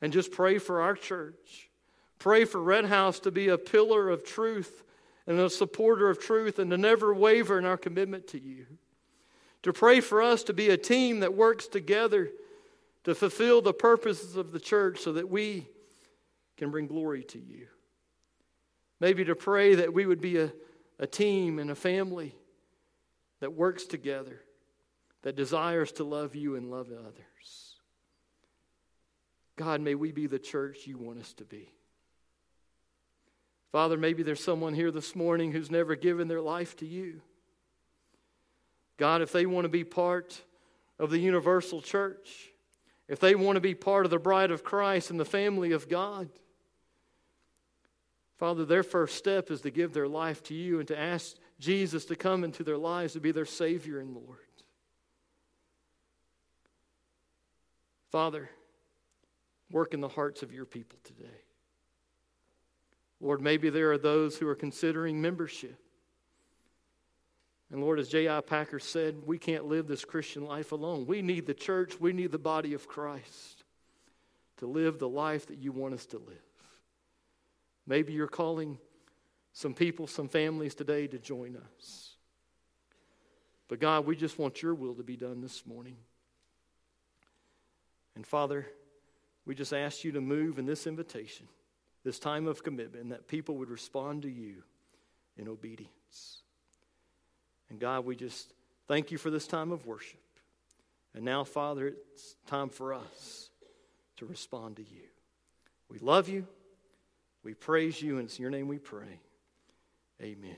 and 0.02 0.12
just 0.12 0.32
pray 0.32 0.58
for 0.58 0.82
our 0.82 0.96
church. 0.96 1.70
Pray 2.18 2.46
for 2.46 2.62
Red 2.62 2.86
House 2.86 3.20
to 3.22 3.32
be 3.32 3.48
a 3.48 3.58
pillar 3.58 4.10
of 4.10 4.24
truth 4.24 4.84
and 5.26 5.40
a 5.40 5.50
supporter 5.50 6.10
of 6.10 6.20
truth 6.20 6.60
and 6.60 6.72
to 6.72 6.78
never 6.78 7.14
waver 7.14 7.58
in 7.58 7.66
our 7.66 7.78
commitment 7.78 8.28
to 8.28 8.42
you. 8.42 8.66
To 9.64 9.74
pray 9.74 10.00
for 10.02 10.22
us 10.22 10.44
to 10.44 10.54
be 10.54 10.70
a 10.70 10.78
team 10.78 11.20
that 11.20 11.34
works 11.34 11.68
together 11.68 12.30
to 13.04 13.16
fulfill 13.16 13.62
the 13.62 13.74
purposes 13.74 14.36
of 14.36 14.52
the 14.52 14.60
church 14.60 15.00
so 15.00 15.14
that 15.14 15.30
we 15.30 15.68
can 16.58 16.72
bring 16.72 16.88
glory 16.88 17.24
to 17.24 17.40
you. 17.40 17.68
Maybe 19.00 19.24
to 19.26 19.36
pray 19.36 19.76
that 19.76 19.94
we 19.94 20.06
would 20.06 20.20
be 20.20 20.38
a, 20.38 20.52
a 21.00 21.08
team 21.08 21.60
and 21.60 21.72
a 21.72 21.76
family 21.76 22.36
that 23.40 23.54
works 23.54 23.86
together, 23.86 24.42
that 25.22 25.36
desires 25.36 25.92
to 25.94 26.04
love 26.04 26.36
you 26.36 26.56
and 26.56 26.72
love 26.72 26.88
others. 26.92 27.76
God, 29.56 29.82
may 29.82 29.96
we 29.96 30.12
be 30.12 30.28
the 30.28 30.40
church 30.40 30.88
you 30.88 30.98
want 30.98 31.20
us 31.20 31.34
to 31.34 31.44
be. 31.44 31.70
Father, 33.72 33.98
maybe 33.98 34.24
there's 34.24 34.44
someone 34.44 34.74
here 34.74 34.92
this 34.92 35.16
morning 35.16 35.52
who's 35.52 35.70
never 35.70 35.96
given 35.96 36.28
their 36.28 36.42
life 36.42 36.76
to 36.78 36.86
you. 36.86 37.22
God, 38.98 39.22
if 39.22 39.32
they 39.32 39.46
want 39.46 39.66
to 39.66 39.70
be 39.70 39.84
part 39.84 40.42
of 40.98 41.10
the 41.10 41.20
universal 41.20 41.82
church, 41.82 42.52
if 43.08 43.20
they 43.20 43.36
want 43.36 43.58
to 43.58 43.62
be 43.62 43.76
part 43.76 44.06
of 44.06 44.12
the 44.12 44.20
bride 44.20 44.52
of 44.52 44.64
Christ 44.64 45.12
and 45.12 45.20
the 45.20 45.26
family 45.26 45.72
of 45.72 45.88
God, 45.90 46.30
Father, 48.38 48.66
their 48.66 48.84
first 48.84 49.18
step 49.18 49.52
is 49.52 49.62
to 49.62 49.70
give 49.70 49.94
their 49.94 50.08
life 50.08 50.42
to 50.44 50.54
you 50.54 50.80
and 50.80 50.88
to 50.88 50.98
ask 50.98 51.36
Jesus 51.60 52.06
to 52.06 52.16
come 52.16 52.46
into 52.46 52.64
their 52.64 52.78
lives 52.78 53.14
to 53.14 53.20
be 53.20 53.34
their 53.34 53.46
Savior 53.46 54.00
and 54.00 54.16
Lord. 54.16 54.49
Father, 58.10 58.49
work 59.72 59.93
in 59.93 60.01
the 60.01 60.07
hearts 60.07 60.41
of 60.43 60.51
your 60.51 60.66
people 60.66 60.99
today. 61.03 61.30
Lord, 63.22 63.41
maybe 63.41 63.70
there 63.70 63.91
are 63.91 63.97
those 63.97 64.38
who 64.38 64.47
are 64.47 64.55
considering 64.55 65.22
membership. 65.22 65.80
And 67.72 67.82
Lord, 67.82 67.99
as 67.99 68.07
J.I. 68.07 68.41
Packer 68.41 68.80
said, 68.80 69.16
we 69.26 69.38
can't 69.38 69.66
live 69.66 69.88
this 69.88 70.05
Christian 70.05 70.45
life 70.45 70.72
alone. 70.72 71.05
We 71.05 71.22
need 71.22 71.45
the 71.45 71.53
church, 71.53 71.99
we 71.99 72.14
need 72.14 72.32
the 72.32 72.39
body 72.39 72.74
of 72.74 72.88
Christ 72.88 73.64
to 74.57 74.66
live 74.66 74.99
the 74.99 75.10
life 75.10 75.47
that 75.47 75.60
you 75.60 75.72
want 75.72 75.93
us 75.93 76.05
to 76.07 76.18
live. 76.18 76.38
Maybe 77.86 78.14
you're 78.14 78.28
calling 78.28 78.78
some 79.53 79.74
people, 79.74 80.07
some 80.07 80.30
families 80.30 80.74
today 80.76 81.07
to 81.07 81.20
join 81.20 81.57
us. 81.76 82.16
But 83.68 83.80
God, 83.80 84.05
we 84.05 84.16
just 84.16 84.39
want 84.39 84.62
your 84.62 84.74
will 84.74 84.95
to 84.95 85.03
be 85.03 85.16
done 85.16 85.41
this 85.41 85.66
morning. 85.66 85.97
And 88.20 88.28
Father, 88.28 88.68
we 89.46 89.56
just 89.56 89.72
ask 89.72 90.04
you 90.04 90.12
to 90.12 90.20
move 90.20 90.60
in 90.60 90.66
this 90.66 90.88
invitation 90.88 91.48
this 92.04 92.20
time 92.20 92.48
of 92.48 92.66
commitment, 92.66 93.12
that 93.12 93.30
people 93.30 93.56
would 93.56 93.70
respond 93.70 94.24
to 94.24 94.30
you 94.30 94.56
in 95.38 95.48
obedience. 95.48 96.42
And 97.70 97.80
God, 97.80 98.04
we 98.04 98.18
just 98.18 98.54
thank 98.90 99.10
you 99.10 99.18
for 99.18 99.30
this 99.30 99.48
time 99.48 99.72
of 99.72 99.86
worship. 99.86 100.20
And 101.14 101.24
now, 101.24 101.46
Father, 101.46 101.88
it's 101.88 102.36
time 102.46 102.68
for 102.68 102.94
us 102.94 103.52
to 104.18 104.26
respond 104.26 104.76
to 104.76 104.84
you. 104.84 105.08
We 105.90 106.00
love 106.00 106.28
you. 106.28 106.46
We 107.46 107.54
praise 107.54 108.02
you, 108.02 108.18
and 108.18 108.26
it's 108.26 108.38
in 108.38 108.42
your 108.42 108.52
name 108.52 108.68
we 108.68 108.80
pray. 108.80 109.22
Amen. 110.22 110.58